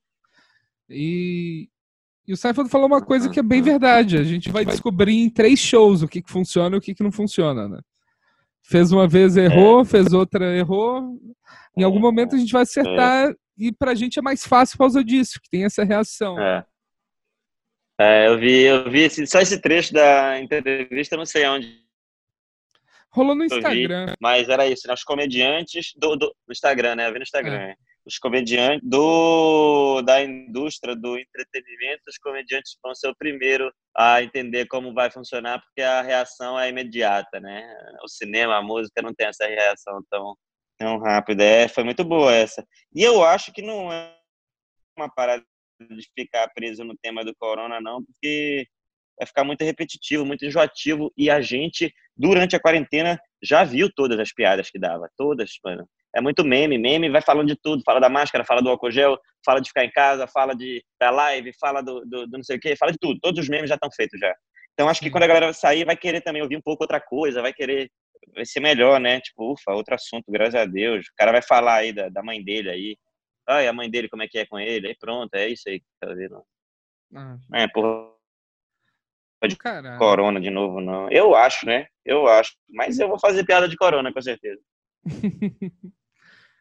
E, 0.91 1.69
e 2.27 2.33
o 2.33 2.37
Seinfeld 2.37 2.69
falou 2.71 2.87
uma 2.89 3.03
coisa 3.05 3.29
que 3.31 3.39
é 3.39 3.43
bem 3.43 3.63
verdade. 3.63 4.17
A 4.17 4.25
gente 4.25 4.51
vai 4.51 4.65
descobrir 4.65 5.15
em 5.15 5.31
três 5.31 5.59
shows 5.61 6.03
o 6.03 6.09
que, 6.09 6.21
que 6.23 6.31
funciona 6.31 6.75
e 6.75 6.79
o 6.79 6.83
que, 6.83 6.95
que 6.95 7.03
não 7.03 7.13
funciona, 7.13 7.69
né? 7.69 7.81
Fez 8.69 8.93
uma 8.93 9.09
vez, 9.09 9.37
errou, 9.37 9.85
fez 9.85 10.13
outra, 10.13 10.57
errou. 10.57 11.19
Em 11.77 11.83
algum 11.83 11.99
momento 12.01 12.35
a 12.35 12.39
gente 12.39 12.53
vai 12.53 12.63
acertar 12.63 13.35
e 13.57 13.73
pra 13.73 13.95
gente 13.95 14.19
é 14.19 14.23
mais 14.23 14.47
fácil 14.47 14.77
por 14.77 14.85
causa 14.85 15.03
disso, 15.03 15.41
que 15.43 15.49
tem 15.49 15.65
essa 15.65 15.85
reação. 15.85 16.39
É. 16.39 16.65
É, 18.01 18.29
eu 18.29 18.39
vi, 18.39 18.63
eu 18.63 18.91
vi 18.91 19.01
esse- 19.01 19.27
só 19.27 19.41
esse 19.41 19.61
trecho 19.61 19.93
da 19.93 20.39
entrevista, 20.41 21.17
não 21.17 21.27
sei 21.27 21.47
onde 21.49 21.83
Rolou 23.11 23.35
no 23.35 23.45
eu 23.45 23.49
vi, 23.49 23.57
Instagram. 23.57 24.15
mas 24.21 24.49
era 24.49 24.67
isso, 24.69 24.87
né? 24.87 24.95
Os 24.95 25.03
comediantes 25.03 25.93
do, 25.97 26.15
do 26.15 26.27
no 26.47 26.53
Instagram, 26.53 26.95
né? 26.95 27.09
Eu 27.09 27.13
vi 27.13 27.19
no 27.19 27.23
Instagram. 27.25 27.75
Os 28.09 28.19
comediantes 28.19 28.89
do 28.89 30.01
da 30.01 30.23
indústria 30.23 30.97
do 30.97 31.19
entretenimento, 31.19 32.03
os 32.09 32.17
comediantes 32.17 32.79
vão 32.83 32.95
ser 32.95 33.09
o 33.09 33.17
primeiro 33.17 33.71
a 33.95 34.23
entender 34.23 34.67
como 34.67 34.95
vai 34.95 35.11
funcionar, 35.11 35.61
porque 35.61 35.83
a 35.83 36.01
reação 36.01 36.59
é 36.59 36.71
imediata, 36.71 37.39
né? 37.39 37.71
O 38.03 38.09
cinema, 38.09 38.57
a 38.57 38.63
música 38.63 39.03
não 39.03 39.13
tem 39.13 39.27
essa 39.27 39.47
reação 39.47 40.03
tão 40.11 40.35
tão 40.79 40.99
rápida. 40.99 41.45
É, 41.45 41.69
foi 41.69 41.85
muito 41.85 42.03
boa 42.03 42.33
essa. 42.33 42.67
E 42.95 43.03
eu 43.03 43.23
acho 43.23 43.53
que 43.53 43.61
não 43.61 43.93
é 43.93 44.17
uma 44.97 45.13
parada 45.13 45.45
de 45.81 46.09
ficar 46.19 46.49
preso 46.55 46.85
no 46.85 46.97
tema 46.97 47.23
do 47.25 47.35
corona, 47.37 47.79
não, 47.81 48.03
porque 48.03 48.67
vai 49.19 49.27
ficar 49.27 49.45
muito 49.45 49.65
repetitivo, 49.65 50.25
muito 50.25 50.47
enjoativo. 50.47 51.13
E 51.15 51.29
a 51.29 51.43
gente, 51.43 51.93
durante 52.17 52.57
a 52.57 52.61
quarentena, 52.61 53.21
já 53.43 53.65
viu 53.65 53.91
todas 53.95 54.19
as 54.19 54.33
piadas 54.33 54.71
que 54.71 54.79
dava. 54.79 55.11
Todas, 55.17 55.59
mano. 55.63 55.87
É 56.19 56.21
muito 56.21 56.45
meme. 56.45 56.77
Meme 56.77 57.09
vai 57.09 57.23
falando 57.23 57.47
de 57.47 57.57
tudo. 57.57 57.83
Fala 57.85 58.01
da 58.01 58.09
máscara, 58.09 58.45
fala 58.45 58.61
do 58.61 58.69
álcool 58.69 58.91
gel, 58.91 59.17
fala 59.45 59.61
de 59.61 59.69
ficar 59.69 59.85
em 59.85 59.91
casa, 59.91 60.27
fala 60.27 60.55
de, 60.55 60.85
da 61.01 61.11
live, 61.11 61.53
fala 61.61 61.81
do, 61.81 62.01
do, 62.05 62.27
do 62.27 62.37
não 62.39 62.43
sei 62.43 62.57
o 62.57 62.61
quê, 62.61 62.75
fala 62.77 62.91
de 62.91 62.99
tudo. 62.99 63.21
Todos 63.21 63.41
os 63.41 63.49
memes 63.49 63.69
já 63.69 63.77
estão 63.77 63.89
feitos 63.95 64.19
já. 64.19 64.35
Então, 64.73 64.89
acho 64.89 65.01
que 65.01 65.07
Sim. 65.07 65.13
quando 65.13 65.23
a 65.23 65.29
galera 65.29 65.53
sair, 65.53 65.85
vai 65.85 65.97
querer 65.97 66.21
também 66.21 66.43
ouvir 66.43 66.57
um 66.57 66.61
pouco 66.63 66.83
outra 66.83 67.01
coisa, 67.01 67.41
vai 67.41 67.53
querer 67.53 67.91
vai 68.35 68.45
ser 68.45 68.61
melhor, 68.61 69.01
né? 69.01 69.21
Tipo, 69.21 69.53
ufa, 69.53 69.73
outro 69.73 69.95
assunto, 69.95 70.31
graças 70.31 70.55
a 70.55 70.65
Deus. 70.65 71.07
O 71.07 71.13
cara 71.17 71.33
vai 71.33 71.43
falar 71.43 71.77
aí 71.77 71.93
da, 71.93 72.09
da 72.09 72.23
mãe 72.23 72.43
dele 72.43 72.71
aí. 72.71 72.97
Ai, 73.49 73.67
a 73.67 73.73
mãe 73.73 73.89
dele, 73.89 74.09
como 74.09 74.23
é 74.23 74.29
que 74.29 74.39
é 74.39 74.47
com 74.47 74.59
ele? 74.59 74.89
Aí 74.89 74.97
pronto, 74.99 75.35
é 75.35 75.49
isso 75.49 75.69
aí 75.69 75.81
que 75.81 75.87
tá 76.01 76.13
vendo. 76.13 76.43
Ah, 77.15 77.39
É, 77.55 77.67
porra, 77.69 78.11
caralho. 79.59 79.99
corona 79.99 80.41
de 80.41 80.51
novo, 80.51 80.81
não. 80.81 81.11
Eu 81.11 81.35
acho, 81.35 81.65
né? 81.65 81.87
Eu 82.05 82.27
acho. 82.27 82.53
Mas 82.69 82.99
eu 82.99 83.09
vou 83.09 83.19
fazer 83.19 83.45
piada 83.45 83.69
de 83.69 83.77
corona, 83.77 84.13
com 84.13 84.21
certeza. 84.21 84.61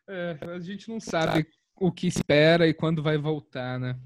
É, 0.09 0.37
a 0.55 0.59
gente 0.59 0.89
não 0.89 0.99
sabe 0.99 1.45
o 1.79 1.91
que 1.91 2.07
espera 2.07 2.67
e 2.67 2.73
quando 2.73 3.03
vai 3.03 3.17
voltar, 3.17 3.79
né? 3.79 3.99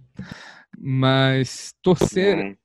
Mas 0.78 1.74
torcer. 1.82 2.38
Hum, 2.38 2.56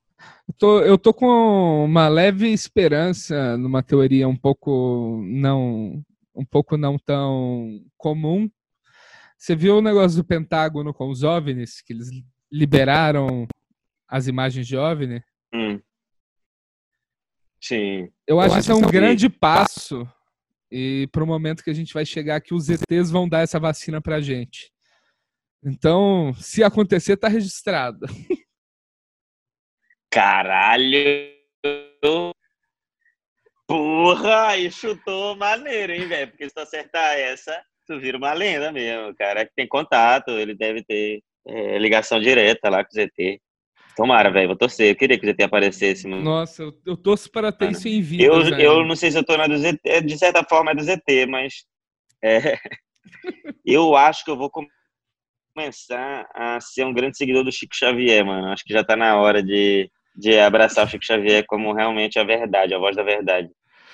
Eu 0.49 0.55
tô, 0.59 0.81
eu 0.81 0.99
tô 0.99 1.13
com 1.13 1.85
uma 1.85 2.09
leve 2.09 2.49
esperança 2.49 3.57
numa 3.57 3.83
teoria 3.83 4.27
um 4.29 4.37
pouco 4.37 5.21
não 5.25 6.03
um 6.35 6.45
pouco 6.45 6.77
não 6.77 6.99
tão 6.99 7.81
comum. 7.97 8.51
Você 9.39 9.55
viu 9.55 9.79
o 9.79 9.83
negócio 9.83 10.17
do 10.19 10.25
Pentágono 10.27 10.93
com 10.93 11.09
os 11.09 11.23
OVNIs, 11.23 11.83
que 11.83 11.93
eles 11.93 12.09
liberaram 12.51 13.47
as 14.09 14.27
imagens 14.27 14.67
de 14.67 14.77
OVNI? 14.77 15.23
hum. 15.55 15.81
Sim. 17.61 18.09
Eu 18.27 18.39
acho 18.39 18.51
que 18.51 18.59
acho 18.59 18.61
isso 18.61 18.73
é 18.73 18.81
que 18.81 18.87
um 18.87 18.91
grande 18.91 19.29
passo 19.29 20.09
e 20.71 21.09
para 21.13 21.23
o 21.23 21.27
momento 21.27 21.63
que 21.63 21.71
a 21.71 21.75
gente 21.75 21.95
vai 21.95 22.05
chegar 22.05 22.41
que 22.41 22.55
os 22.55 22.69
ETs 22.69 23.11
vão 23.11 23.29
dar 23.29 23.41
essa 23.41 23.59
vacina 23.59 24.01
pra 24.01 24.21
gente. 24.21 24.71
Então, 25.65 26.33
se 26.35 26.63
acontecer, 26.63 27.17
tá 27.17 27.29
registrado. 27.29 28.07
Caralho! 30.11 31.35
Porra, 33.67 34.49
aí 34.49 34.71
chutou 34.71 35.37
maneiro, 35.37 35.93
hein, 35.93 36.07
velho? 36.07 36.31
Porque 36.31 36.49
se 36.49 36.55
tu 36.55 36.61
acertar 36.61 37.19
essa, 37.19 37.61
tu 37.87 37.99
vira 37.99 38.17
uma 38.17 38.33
lenda 38.33 38.71
mesmo. 38.71 39.15
Cara 39.17 39.45
que 39.45 39.53
tem 39.55 39.67
contato, 39.67 40.31
ele 40.31 40.55
deve 40.55 40.85
ter 40.85 41.21
é, 41.47 41.79
ligação 41.79 42.21
direta 42.21 42.69
lá 42.69 42.85
com 42.85 42.91
o 42.91 42.95
ZT. 42.95 43.41
Tomara, 43.97 44.31
velho, 44.31 44.49
vou 44.49 44.57
torcer. 44.57 44.91
Eu 44.91 44.97
queria 44.97 45.19
que 45.19 45.27
o 45.27 45.31
ZT 45.33 45.43
aparecesse, 45.43 46.07
mano. 46.07 46.23
Nossa, 46.23 46.63
eu, 46.63 46.73
eu 46.85 46.97
torço 46.97 47.31
para 47.31 47.51
ter 47.51 47.71
isso 47.71 47.89
em 47.89 48.03
vida. 48.03 48.25
Eu, 48.25 48.45
velho. 48.45 48.61
eu 48.61 48.85
não 48.85 48.95
sei 48.95 49.11
se 49.11 49.19
eu 49.19 49.25
tô 49.25 49.37
na 49.37 49.47
do 49.47 49.57
ZT, 49.57 49.81
é, 49.87 50.01
de 50.03 50.19
certa 50.19 50.45
forma 50.45 50.71
é 50.73 50.75
do 50.75 50.83
ZT, 50.83 51.27
mas 51.27 51.65
é, 52.23 52.59
eu 53.65 53.97
acho 53.97 54.23
que 54.25 54.31
eu 54.31 54.37
vou 54.37 54.51
com- 54.51 54.67
começar 55.55 56.29
a 56.35 56.61
ser 56.61 56.85
um 56.85 56.93
grande 56.93 57.17
seguidor 57.17 57.43
do 57.43 57.51
Chico 57.51 57.75
Xavier, 57.75 58.25
mano. 58.25 58.49
Acho 58.49 58.63
que 58.65 58.75
já 58.75 58.85
tá 58.85 58.95
na 58.95 59.17
hora 59.19 59.43
de, 59.43 59.91
de 60.15 60.39
abraçar 60.39 60.87
o 60.87 60.89
Chico 60.91 61.05
Xavier 61.05 61.45
como 61.47 61.73
realmente 61.73 62.19
a 62.19 62.25
verdade, 62.25 62.75
a 62.75 62.79
voz 62.79 62.95
da 62.95 63.03
verdade. 63.03 63.49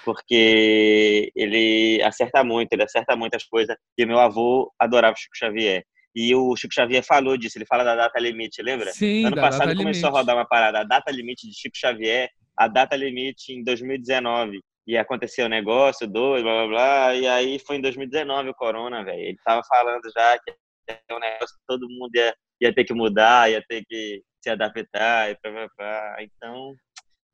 Porque 0.04 1.30
ele 1.36 2.02
acerta 2.02 2.42
muito, 2.42 2.72
ele 2.72 2.82
acerta 2.82 3.14
muitas 3.14 3.44
coisas. 3.44 3.76
E 3.96 4.04
meu 4.04 4.18
avô 4.18 4.72
adorava 4.76 5.14
o 5.14 5.16
Chico 5.16 5.36
Xavier. 5.36 5.84
E 6.14 6.34
o 6.34 6.54
Chico 6.56 6.74
Xavier 6.74 7.02
falou 7.02 7.36
disso, 7.36 7.56
ele 7.58 7.64
fala 7.66 7.84
da 7.84 7.94
data 7.96 8.18
limite, 8.20 8.62
lembra? 8.62 8.90
Sim, 8.92 9.24
Ano 9.24 9.36
passado 9.36 9.74
começou 9.74 10.08
a 10.08 10.10
limite. 10.10 10.18
rodar 10.20 10.36
uma 10.36 10.46
parada, 10.46 10.80
a 10.80 10.84
data 10.84 11.10
limite 11.10 11.48
de 11.48 11.54
Chico 11.54 11.76
Xavier, 11.76 12.28
a 12.58 12.68
data 12.68 12.94
limite 12.96 13.52
em 13.52 13.64
2019. 13.64 14.60
E 14.86 14.96
aconteceu 14.98 15.46
o 15.46 15.48
negócio, 15.48 16.08
dois, 16.08 16.42
blá 16.42 16.52
blá 16.52 16.66
blá. 16.66 17.14
E 17.14 17.26
aí 17.26 17.58
foi 17.60 17.76
em 17.76 17.80
2019 17.80 18.50
o 18.50 18.54
Corona, 18.54 19.04
velho. 19.04 19.20
Ele 19.20 19.38
tava 19.44 19.62
falando 19.66 20.02
já 20.14 20.38
que 20.38 20.52
é 20.88 21.14
um 21.14 21.20
negócio 21.20 21.56
que 21.56 21.62
todo 21.68 21.88
mundo 21.88 22.10
ia, 22.14 22.34
ia 22.60 22.74
ter 22.74 22.84
que 22.84 22.92
mudar, 22.92 23.50
ia 23.50 23.62
ter 23.68 23.84
que 23.88 24.20
se 24.42 24.50
adaptar 24.50 25.30
e 25.30 25.36
blá 25.42 25.52
blá 25.52 25.68
blá. 25.78 26.16
Então, 26.20 26.74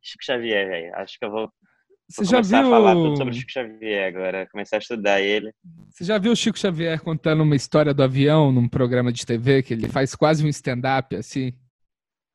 Chico 0.03 0.25
Xavier, 0.25 0.69
velho. 0.69 0.95
Acho 0.97 1.19
que 1.19 1.25
eu 1.25 1.31
vou, 1.31 1.51
Você 2.11 2.25
já 2.25 2.41
a 2.41 2.45
falar 2.45 2.95
tudo 2.95 3.09
viu? 3.09 3.17
sobre 3.17 3.35
o 3.35 3.37
Chico 3.37 3.53
Xavier 3.53 4.09
agora, 4.09 4.49
começar 4.51 4.77
a 4.77 4.79
estudar 4.79 5.21
ele. 5.21 5.53
Você 5.91 6.05
já 6.05 6.17
viu 6.17 6.33
o 6.33 6.37
Chico 6.37 6.59
Xavier 6.59 7.01
contando 7.03 7.43
uma 7.43 7.55
história 7.55 7.93
do 7.93 8.03
avião 8.03 8.51
num 8.51 8.67
programa 8.67 9.13
de 9.13 9.27
TV 9.27 9.63
que 9.63 9.75
ele 9.75 9.89
faz 9.89 10.15
quase 10.15 10.45
um 10.45 10.49
stand-up 10.49 11.15
assim? 11.15 11.53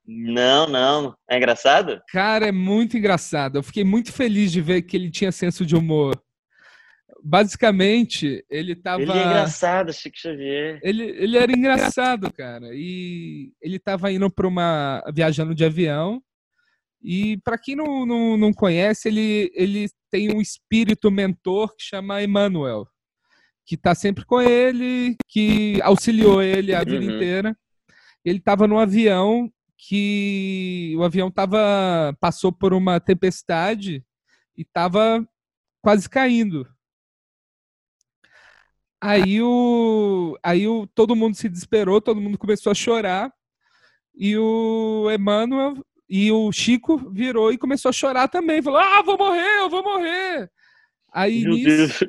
Não, 0.06 0.68
não. 0.68 1.16
É 1.28 1.38
engraçado? 1.38 2.02
Cara, 2.10 2.48
é 2.48 2.52
muito 2.52 2.98
engraçado. 2.98 3.58
Eu 3.58 3.64
fiquei 3.64 3.84
muito 3.84 4.12
feliz 4.12 4.52
de 4.52 4.62
ver 4.62 4.84
que 4.84 4.96
ele 4.96 5.10
tinha 5.10 5.32
senso 5.32 5.66
de 5.66 5.76
humor. 5.76 6.22
Basicamente, 7.24 8.46
ele 8.50 8.76
tava. 8.76 9.02
Ele 9.02 9.12
é 9.12 9.26
engraçado, 9.26 9.94
Chico 9.94 10.18
Xavier. 10.20 10.80
Ele, 10.84 11.04
ele 11.04 11.38
era 11.38 11.52
engraçado, 11.52 12.32
cara. 12.32 12.68
E 12.74 13.54
ele 13.62 13.80
tava 13.80 14.12
indo 14.12 14.30
para 14.30 14.48
uma. 14.48 15.02
viajando 15.14 15.56
de 15.56 15.66
avião. 15.66 16.22
E 17.04 17.38
para 17.44 17.58
quem 17.58 17.76
não, 17.76 18.06
não, 18.06 18.38
não 18.38 18.54
conhece, 18.54 19.10
ele, 19.10 19.52
ele 19.54 19.90
tem 20.10 20.34
um 20.34 20.40
espírito 20.40 21.12
mentor 21.12 21.76
que 21.76 21.84
chama 21.84 22.24
Emmanuel, 22.24 22.88
que 23.66 23.76
tá 23.76 23.94
sempre 23.94 24.24
com 24.26 24.42
ele, 24.42 25.18
que 25.28 25.82
auxiliou 25.82 26.42
ele 26.42 26.74
a 26.74 26.84
vida 26.84 27.06
Uhum. 27.06 27.16
inteira. 27.16 27.58
Ele 28.24 28.40
tava 28.40 28.68
no 28.68 28.80
avião 28.80 29.52
que 29.78 30.94
o 30.98 31.04
avião 31.04 31.30
tava, 31.30 32.16
passou 32.22 32.54
por 32.54 32.74
uma 32.74 33.02
tempestade 33.02 34.02
e 34.58 34.62
estava 34.62 35.28
quase 35.82 36.10
caindo. 36.10 36.66
Aí, 39.02 39.42
o, 39.42 40.38
aí 40.42 40.66
o, 40.66 40.88
todo 40.88 41.18
mundo 41.18 41.36
se 41.36 41.50
desesperou, 41.50 42.00
todo 42.00 42.22
mundo 42.22 42.38
começou 42.38 42.72
a 42.72 42.76
chorar. 42.76 43.30
E 44.16 44.38
o 44.38 45.10
Emmanuel 45.12 45.76
e 46.16 46.32
o 46.32 46.52
Chico 46.52 47.10
virou 47.10 47.52
e 47.52 47.58
começou 47.58 47.90
a 47.90 47.92
chorar 47.92 48.28
também. 48.28 48.62
Falou: 48.62 48.80
Ah, 48.80 49.02
vou 49.02 49.18
morrer, 49.18 49.62
eu 49.62 49.68
vou 49.68 49.82
morrer. 49.82 50.48
Aí 51.12 51.44
nisso, 51.44 52.06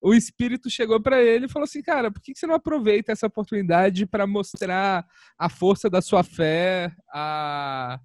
o 0.00 0.14
espírito 0.14 0.70
chegou 0.70 1.00
para 1.00 1.20
ele 1.20 1.46
e 1.46 1.48
falou 1.48 1.64
assim: 1.64 1.82
Cara, 1.82 2.12
por 2.12 2.22
que 2.22 2.32
você 2.32 2.46
não 2.46 2.54
aproveita 2.54 3.10
essa 3.10 3.26
oportunidade 3.26 4.06
para 4.06 4.24
mostrar 4.24 5.04
a 5.36 5.48
força 5.48 5.90
da 5.90 6.00
sua 6.00 6.22
fé 6.22 6.94
a... 7.12 7.98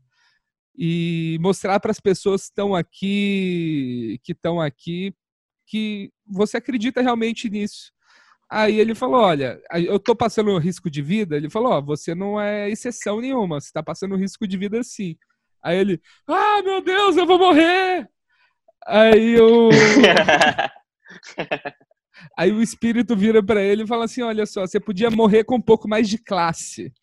e 0.76 1.38
mostrar 1.40 1.80
para 1.80 1.92
as 1.92 2.00
pessoas 2.00 2.42
que 2.42 2.48
estão 2.48 2.74
aqui, 2.74 4.20
que 4.24 4.32
estão 4.32 4.60
aqui, 4.60 5.14
que 5.68 6.12
você 6.26 6.58
acredita 6.58 7.04
realmente 7.04 7.52
nisso? 7.52 7.94
Aí 8.50 8.80
ele 8.80 8.96
falou: 8.96 9.22
Olha, 9.22 9.62
eu 9.76 10.00
tô 10.00 10.16
passando 10.16 10.58
risco 10.58 10.90
de 10.90 11.04
vida. 11.04 11.38
Ele 11.38 11.52
falou: 11.52 11.72
Ó, 11.72 11.82
você 11.84 12.16
não 12.16 12.42
é 12.42 12.68
exceção 12.68 13.22
nenhuma, 13.22 13.62
você 13.62 13.72
tá 13.72 13.84
passando 13.84 14.16
risco 14.16 14.48
de 14.48 14.58
vida 14.58 14.84
sim. 14.84 15.16
Aí 15.66 15.78
ele: 15.80 16.00
Ah, 16.28 16.62
meu 16.64 16.80
Deus, 16.80 17.18
eu 17.18 17.26
vou 17.26 17.40
morrer! 17.40 18.08
Aí 18.86 19.36
o. 19.40 19.70
Aí 22.38 22.52
o 22.52 22.62
espírito 22.62 23.16
vira 23.16 23.44
para 23.44 23.64
ele 23.64 23.82
e 23.84 23.88
fala 23.88 24.06
assim: 24.06 24.22
Olha 24.22 24.46
só, 24.46 24.62
você 24.62 24.80
podia 24.80 25.10
morrer 25.10 25.44
com 25.44 25.56
um 25.56 25.62
pouco 25.62 25.88
mais 25.88 26.08
de 26.08 26.20
classe. 26.20 26.94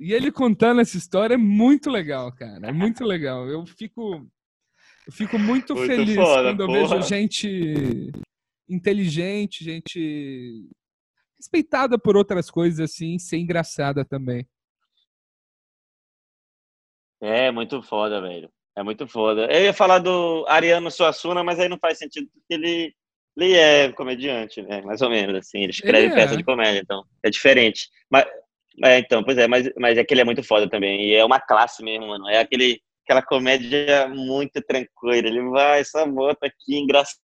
E 0.00 0.14
ele 0.14 0.32
contando 0.32 0.80
essa 0.80 0.96
história 0.96 1.34
é 1.34 1.36
muito 1.36 1.90
legal, 1.90 2.32
cara. 2.32 2.68
É 2.68 2.72
muito 2.72 3.04
legal. 3.04 3.46
Eu 3.48 3.66
fico, 3.66 4.26
eu 5.06 5.12
fico 5.12 5.38
muito, 5.38 5.74
Muito 5.74 5.86
feliz 5.86 6.14
foda, 6.14 6.50
quando 6.50 6.62
eu 6.62 6.66
porra. 6.66 6.96
vejo 6.96 7.02
gente 7.02 8.10
inteligente, 8.66 9.62
gente 9.62 10.68
respeitada 11.36 11.98
por 11.98 12.16
outras 12.16 12.50
coisas 12.50 12.80
assim, 12.80 13.18
ser 13.18 13.36
engraçada 13.36 14.06
também. 14.06 14.48
É 17.20 17.50
muito 17.50 17.82
foda, 17.82 18.20
velho. 18.20 18.50
É 18.76 18.82
muito 18.82 19.06
foda. 19.06 19.46
Eu 19.52 19.64
ia 19.64 19.72
falar 19.72 19.98
do 19.98 20.44
Ariano 20.48 20.90
Suassuna, 20.90 21.44
mas 21.44 21.60
aí 21.60 21.68
não 21.68 21.78
faz 21.78 21.98
sentido 21.98 22.28
porque 22.32 22.54
ele, 22.54 22.94
ele 23.36 23.54
é 23.54 23.92
comediante, 23.92 24.60
né? 24.62 24.82
Mais 24.82 25.00
ou 25.00 25.08
menos, 25.08 25.36
assim. 25.36 25.60
Ele 25.62 25.70
escreve 25.70 26.06
Ele 26.06 26.12
é. 26.12 26.16
peça 26.16 26.36
de 26.36 26.44
comédia, 26.44 26.80
então 26.80 27.04
é 27.22 27.30
diferente. 27.30 27.88
Mas, 28.10 28.26
é, 28.84 28.98
então, 28.98 29.22
pois 29.22 29.38
é, 29.38 29.46
mas, 29.46 29.70
mas 29.78 29.96
é 29.96 30.04
que 30.04 30.12
ele 30.12 30.22
é 30.22 30.24
muito 30.24 30.42
foda 30.42 30.68
também. 30.68 31.08
E 31.08 31.14
é 31.14 31.24
uma 31.24 31.40
classe 31.40 31.82
mesmo, 31.84 32.08
mano. 32.08 32.28
É 32.28 32.40
aquele, 32.40 32.80
aquela 33.04 33.22
comédia 33.22 34.08
muito 34.08 34.60
tranquila. 34.62 35.16
Ele 35.16 35.42
vai, 35.50 35.80
essa 35.80 36.04
bota 36.04 36.46
aqui, 36.46 36.76
engraçado 36.76 37.20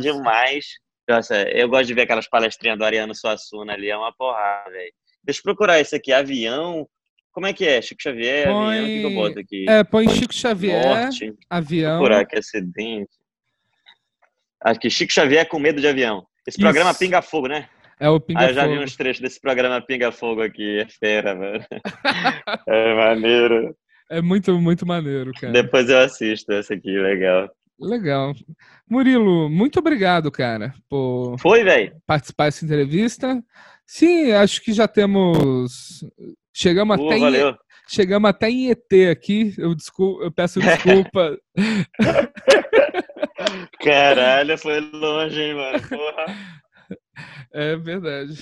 demais. 0.00 0.66
Nossa, 1.08 1.42
eu 1.50 1.68
gosto 1.68 1.86
de 1.86 1.94
ver 1.94 2.02
aquelas 2.02 2.28
palestrinhas 2.28 2.78
do 2.78 2.84
Ariano 2.84 3.14
Suassuna 3.14 3.72
ali, 3.74 3.90
é 3.90 3.96
uma 3.96 4.12
porrada, 4.12 4.70
velho. 4.70 4.92
Deixa 5.22 5.40
eu 5.40 5.44
procurar 5.44 5.80
isso 5.80 5.94
aqui, 5.94 6.12
avião. 6.12 6.88
Como 7.32 7.46
é 7.46 7.52
que 7.52 7.64
é? 7.66 7.80
Chico 7.80 8.02
Xavier, 8.02 8.46
avião, 8.48 8.68
o 8.68 8.86
que 8.86 8.98
eu 8.98 9.02
Põe- 9.02 9.14
boto 9.14 9.38
aqui? 9.38 9.64
É, 9.68 9.82
põe 9.84 10.08
Chico 10.08 10.34
Xavier, 10.34 10.86
Morte. 10.86 11.34
avião. 11.48 11.98
procurar 11.98 12.20
aqui 12.20 12.38
acidente. 12.38 13.10
Acho 14.62 14.78
que 14.78 14.90
Chico 14.90 15.12
Xavier 15.12 15.48
com 15.48 15.58
medo 15.58 15.80
de 15.80 15.88
avião. 15.88 16.26
Esse 16.46 16.58
programa 16.58 16.90
Isso. 16.90 16.98
Pinga 17.00 17.22
Fogo, 17.22 17.48
né? 17.48 17.68
É 17.98 18.08
o 18.08 18.20
Pinga 18.20 18.40
ah, 18.40 18.48
eu 18.50 18.54
já 18.54 18.66
vi 18.66 18.78
uns 18.78 18.96
trechos 18.96 19.22
desse 19.22 19.40
programa 19.40 19.80
Pinga 19.80 20.12
Fogo 20.12 20.42
aqui. 20.42 20.80
É 20.80 20.86
fera, 20.86 21.34
mano. 21.34 21.64
é 22.68 22.94
maneiro. 22.94 23.76
É 24.10 24.20
muito, 24.20 24.52
muito 24.60 24.84
maneiro, 24.84 25.32
cara. 25.40 25.52
Depois 25.52 25.88
eu 25.88 25.98
assisto 25.98 26.52
esse 26.52 26.74
aqui, 26.74 26.90
legal. 26.98 27.48
Legal. 27.80 28.34
Murilo, 28.88 29.48
muito 29.48 29.78
obrigado, 29.78 30.30
cara, 30.30 30.74
por 30.88 31.36
Foi, 31.38 31.64
velho? 31.64 31.96
participar 32.06 32.44
dessa 32.44 32.64
entrevista. 32.64 33.42
Sim, 33.86 34.32
acho 34.32 34.62
que 34.62 34.72
já 34.72 34.86
temos. 34.86 36.04
Chegamos, 36.54 36.96
Pô, 36.96 37.06
até, 37.06 37.18
em, 37.18 37.56
chegamos 37.88 38.28
até 38.30 38.50
em 38.50 38.70
ET 38.70 39.10
aqui. 39.10 39.54
Eu, 39.56 39.74
descul... 39.74 40.22
eu 40.22 40.30
peço 40.30 40.60
desculpa. 40.60 41.38
Caralho, 43.80 44.58
foi 44.58 44.80
longe, 44.80 45.40
hein, 45.40 45.54
mano. 45.54 45.80
Porra. 45.88 46.26
é 47.52 47.76
verdade. 47.76 48.34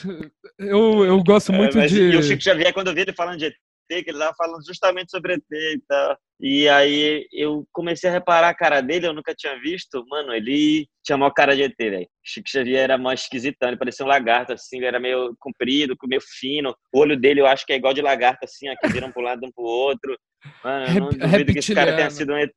Eu, 0.59 1.05
eu 1.05 1.23
gosto 1.23 1.53
muito 1.53 1.79
É, 1.79 1.87
de. 1.87 2.01
E 2.01 2.17
o 2.17 2.23
Chico 2.23 2.43
Xavier, 2.43 2.73
quando 2.73 2.89
eu 2.89 2.95
vi 2.95 3.03
ele 3.03 3.13
falando 3.13 3.39
de 3.39 3.47
ET, 3.47 3.55
que 4.03 4.11
ele 4.11 4.19
tava 4.19 4.35
falando 4.37 4.65
justamente 4.65 5.11
sobre 5.11 5.35
ET 5.35 5.43
e 5.51 5.83
tal. 5.87 6.17
E 6.41 6.69
aí 6.69 7.27
eu 7.33 7.67
comecei 7.73 8.09
a 8.09 8.13
reparar 8.13 8.49
a 8.49 8.55
cara 8.55 8.81
dele, 8.81 9.07
eu 9.07 9.13
nunca 9.13 9.35
tinha 9.35 9.61
visto. 9.61 10.05
Mano, 10.09 10.33
ele 10.33 10.89
tinha 11.05 11.19
maior 11.19 11.33
cara 11.33 11.55
de 11.55 11.63
ET, 11.65 11.75
velho. 11.77 12.09
Chico 12.25 12.49
Xavier 12.49 12.81
era 12.85 12.97
mais 12.97 13.23
esquisitão, 13.23 13.69
ele 13.69 13.79
parecia 13.79 14.05
um 14.05 14.09
lagarto, 14.09 14.53
assim, 14.53 14.79
ele 14.79 14.87
era 14.87 14.99
meio 15.01 15.35
comprido, 15.39 15.97
meio 16.05 16.23
fino. 16.23 16.75
O 16.93 17.01
olho 17.01 17.19
dele 17.19 17.41
eu 17.41 17.47
acho 17.47 17.67
que 17.67 17.73
é 17.73 17.77
igual 17.77 17.93
de 17.93 18.01
lagarto, 18.01 18.45
assim, 18.45 18.71
ó, 18.71 18.75
que 18.81 18.89
viram 18.93 19.13
pro 19.13 19.23
lado, 19.23 19.45
um 19.45 19.53
pro 19.53 19.65
outro. 19.65 20.17
Mano, 20.65 20.87
eu 20.87 20.95
não 20.95 21.09
Rep- 21.09 21.19
duvido 21.19 21.53
que 21.53 21.59
esse 21.59 21.75
cara 21.75 21.95
tenha 21.95 22.11
sido 22.11 22.33
um 22.33 22.39
ET. 22.39 22.53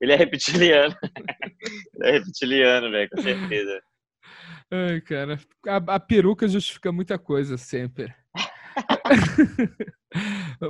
Ele 0.00 0.12
é 0.12 0.16
reptiliano. 0.16 0.96
ele 1.94 2.08
é 2.08 2.12
reptiliano, 2.12 2.90
velho, 2.90 3.08
com 3.10 3.22
certeza. 3.22 3.80
Ai, 4.72 5.00
cara. 5.00 5.38
A, 5.66 5.76
a 5.94 6.00
peruca 6.00 6.48
justifica 6.48 6.90
muita 6.90 7.18
coisa 7.18 7.56
sempre. 7.56 8.12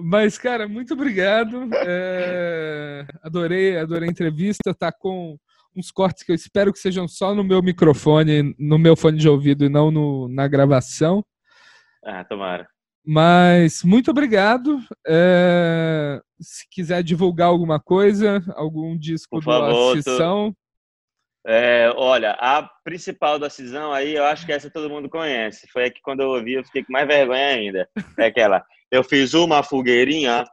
Mas, 0.03 0.37
cara, 0.39 0.69
muito 0.69 0.95
obrigado. 0.95 1.69
É, 1.75 3.07
Adorei, 3.23 3.79
adorei 3.79 4.09
a 4.09 4.13
entrevista. 4.13 4.75
Tá 4.75 4.93
com 4.93 5.37
uns 5.77 5.91
cortes 5.91 6.23
que 6.25 6.31
eu 6.33 6.35
espero 6.37 6.73
que 6.73 6.79
sejam 6.79 7.07
só 7.09 7.35
no 7.35 7.45
meu 7.45 7.63
microfone, 7.63 8.55
no 8.59 8.79
meu 8.79 8.97
fone 8.97 9.19
de 9.19 9.29
ouvido 9.29 9.65
e 9.65 9.69
não 9.69 9.91
no- 9.91 10.29
na 10.29 10.47
gravação. 10.49 11.25
Ah, 12.05 12.25
tomara. 12.25 12.69
Mas 13.05 13.83
muito 13.83 14.11
obrigado. 14.11 14.79
É, 15.07 16.21
Se 16.41 16.67
quiser 16.71 17.03
divulgar 17.03 17.49
alguma 17.49 17.79
coisa, 17.79 18.43
algum 18.57 18.97
disco 18.97 19.29
Por 19.31 19.41
do 19.41 19.45
favor, 19.45 19.97
É, 21.47 21.91
olha, 21.97 22.33
a 22.33 22.63
principal 22.85 23.39
da 23.39 23.49
cisão 23.49 23.93
aí, 23.93 24.15
eu 24.15 24.25
acho 24.25 24.45
que 24.45 24.53
essa 24.53 24.71
todo 24.71 24.91
mundo 24.91 25.09
conhece. 25.09 25.67
Foi 25.73 25.87
a 25.87 25.91
que 25.91 26.01
quando 26.03 26.21
eu 26.21 26.29
ouvi, 26.31 26.55
eu 26.55 26.65
fiquei 26.65 26.85
com 26.85 26.93
mais 26.93 27.07
vergonha 27.09 27.47
ainda. 27.47 27.89
É 28.19 28.27
aquela. 28.27 28.63
Eu 28.91 29.03
fiz 29.03 29.33
uma 29.33 29.63
fogueirinha, 29.63 30.45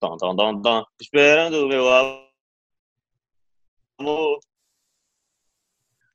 tom, 0.00 0.16
tom, 0.18 0.36
tom, 0.36 0.60
tom, 0.60 0.84
esperando 1.00 1.64
o 1.64 1.68
meu 1.68 1.88
amor. 3.98 4.38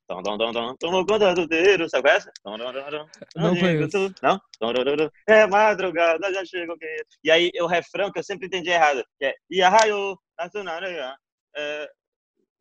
Tom, 0.06 0.22
tom, 0.24 0.36
tom, 0.38 0.52
tom, 0.52 0.76
tomou 0.76 1.06
conta 1.06 1.32
do 1.34 1.46
dedo, 1.46 1.88
sabe 1.88 2.10
é 2.10 2.16
essa? 2.16 2.32
Tom, 2.42 2.58
tom, 2.58 2.72
tom, 2.72 2.90
tom. 2.90 3.06
Não 3.36 3.56
conheço. 3.56 3.88
tu- 4.08 4.14
Não? 4.22 4.40
Tom, 4.58 4.72
tom, 4.74 4.84
tom, 4.84 4.96
tom. 4.96 5.10
É 5.28 5.46
madrugada, 5.46 6.32
já 6.34 6.44
chegou 6.44 6.76
quem... 6.76 6.88
E 7.22 7.30
aí, 7.30 7.50
o 7.60 7.66
refrão 7.66 8.10
que 8.10 8.18
eu 8.18 8.24
sempre 8.24 8.48
entendi 8.48 8.70
errado, 8.70 9.04
que 9.18 9.26
é 9.26 9.34
Iahaiô, 9.50 10.18
Natsunareia, 10.36 11.14
é, 11.56 11.90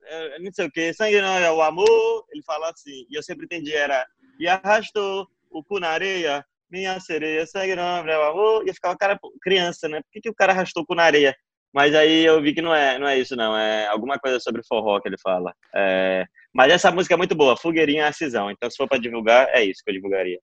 é, 0.03 0.39
não 0.39 0.51
sei 0.51 0.65
o 0.65 0.71
que, 0.71 0.93
sangue 0.93 1.21
não 1.21 1.37
é 1.37 1.51
o 1.51 1.61
amor, 1.61 2.25
ele 2.31 2.43
fala 2.43 2.69
assim, 2.69 3.05
e 3.09 3.15
eu 3.15 3.23
sempre 3.23 3.45
entendi, 3.45 3.73
era, 3.73 4.05
e 4.39 4.47
arrastou 4.47 5.27
o 5.49 5.63
cu 5.63 5.79
na 5.79 5.89
areia, 5.89 6.45
minha 6.69 6.99
sereia, 6.99 7.45
sangue 7.45 7.75
não 7.75 7.83
é 7.83 8.17
o 8.17 8.23
amor, 8.23 8.63
e 8.65 8.69
eu 8.69 8.73
ficava, 8.73 8.97
cara, 8.97 9.19
criança, 9.41 9.87
né, 9.87 10.01
por 10.01 10.11
que, 10.11 10.21
que 10.21 10.29
o 10.29 10.35
cara 10.35 10.53
arrastou 10.53 10.83
o 10.83 10.85
cu 10.85 10.95
na 10.95 11.03
areia? 11.03 11.35
Mas 11.73 11.93
aí 11.93 12.25
eu 12.25 12.41
vi 12.41 12.53
que 12.53 12.63
não 12.63 12.73
é, 12.73 12.97
não 12.97 13.07
é 13.07 13.19
isso 13.19 13.35
não, 13.35 13.55
é 13.55 13.87
alguma 13.87 14.17
coisa 14.17 14.39
sobre 14.39 14.63
forró 14.67 14.99
que 14.99 15.07
ele 15.07 15.19
fala. 15.21 15.53
É, 15.75 16.25
mas 16.51 16.71
essa 16.71 16.91
música 16.91 17.13
é 17.13 17.17
muito 17.17 17.35
boa, 17.35 17.55
Fogueirinha 17.55 18.07
Acisão, 18.07 18.49
então 18.49 18.69
se 18.69 18.77
for 18.77 18.87
para 18.87 18.97
divulgar, 18.99 19.47
é 19.49 19.63
isso 19.63 19.83
que 19.83 19.91
eu 19.91 19.95
divulgaria. 19.95 20.39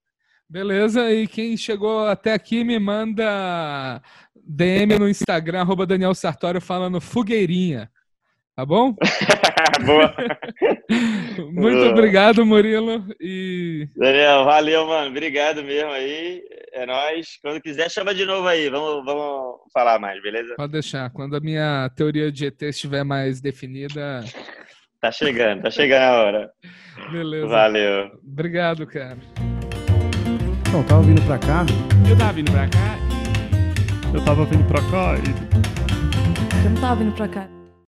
Beleza, 0.49 1.11
e 1.11 1.27
quem 1.27 1.57
chegou 1.57 2.07
até 2.07 2.33
aqui 2.33 2.63
me 2.63 2.79
manda 2.79 4.01
DM 4.33 4.97
no 4.97 5.09
Instagram, 5.09 5.59
arroba 5.59 5.85
Daniel 5.85 6.15
Sartório, 6.15 6.61
falando 6.61 7.01
fogueirinha. 7.01 7.91
Tá 8.57 8.65
bom? 8.65 8.95
boa. 9.85 10.15
Muito 11.53 11.77
Boa. 11.77 11.89
obrigado, 11.89 12.43
Murilo. 12.43 13.05
E 13.21 13.87
Daniel, 13.95 14.45
valeu, 14.45 14.87
mano, 14.87 15.11
obrigado 15.11 15.63
mesmo 15.63 15.91
aí, 15.91 16.41
é 16.73 16.83
nóis. 16.87 17.37
Quando 17.39 17.61
quiser, 17.61 17.87
chama 17.91 18.15
de 18.15 18.25
novo 18.25 18.47
aí, 18.47 18.67
vamos, 18.67 19.05
vamos 19.05 19.57
falar 19.71 19.99
mais, 19.99 20.19
beleza? 20.23 20.55
pode 20.57 20.71
deixar, 20.71 21.07
quando 21.11 21.35
a 21.35 21.39
minha 21.39 21.87
teoria 21.95 22.31
de 22.31 22.47
ET 22.47 22.59
estiver 22.63 23.03
mais 23.03 23.39
definida, 23.39 24.23
Tá 24.99 25.11
chegando, 25.11 25.61
tá 25.61 25.69
chegando 25.69 26.01
a 26.01 26.23
hora. 26.23 26.49
beleza. 27.11 27.45
Valeu. 27.45 28.09
Obrigado, 28.27 28.87
cara. 28.87 29.19
Então, 30.67 30.83
tava 30.83 31.03
vindo 31.03 31.21
pra 31.27 31.37
cá, 31.37 31.63
Eu 32.09 32.17
tava 32.17 32.33
vindo 32.33 32.51
pra 32.51 32.67
cá 32.67 32.97
e. 33.13 34.17
Eu 34.17 34.25
tava 34.25 34.45
vindo 34.45 34.67
pra 34.67 34.81
cá 34.89 35.13
e. 35.23 36.65
Eu 36.65 36.71
não 36.71 36.81
tava 36.81 36.95
vindo 36.95 37.13
pra 37.15 37.27
cá. 37.27 37.56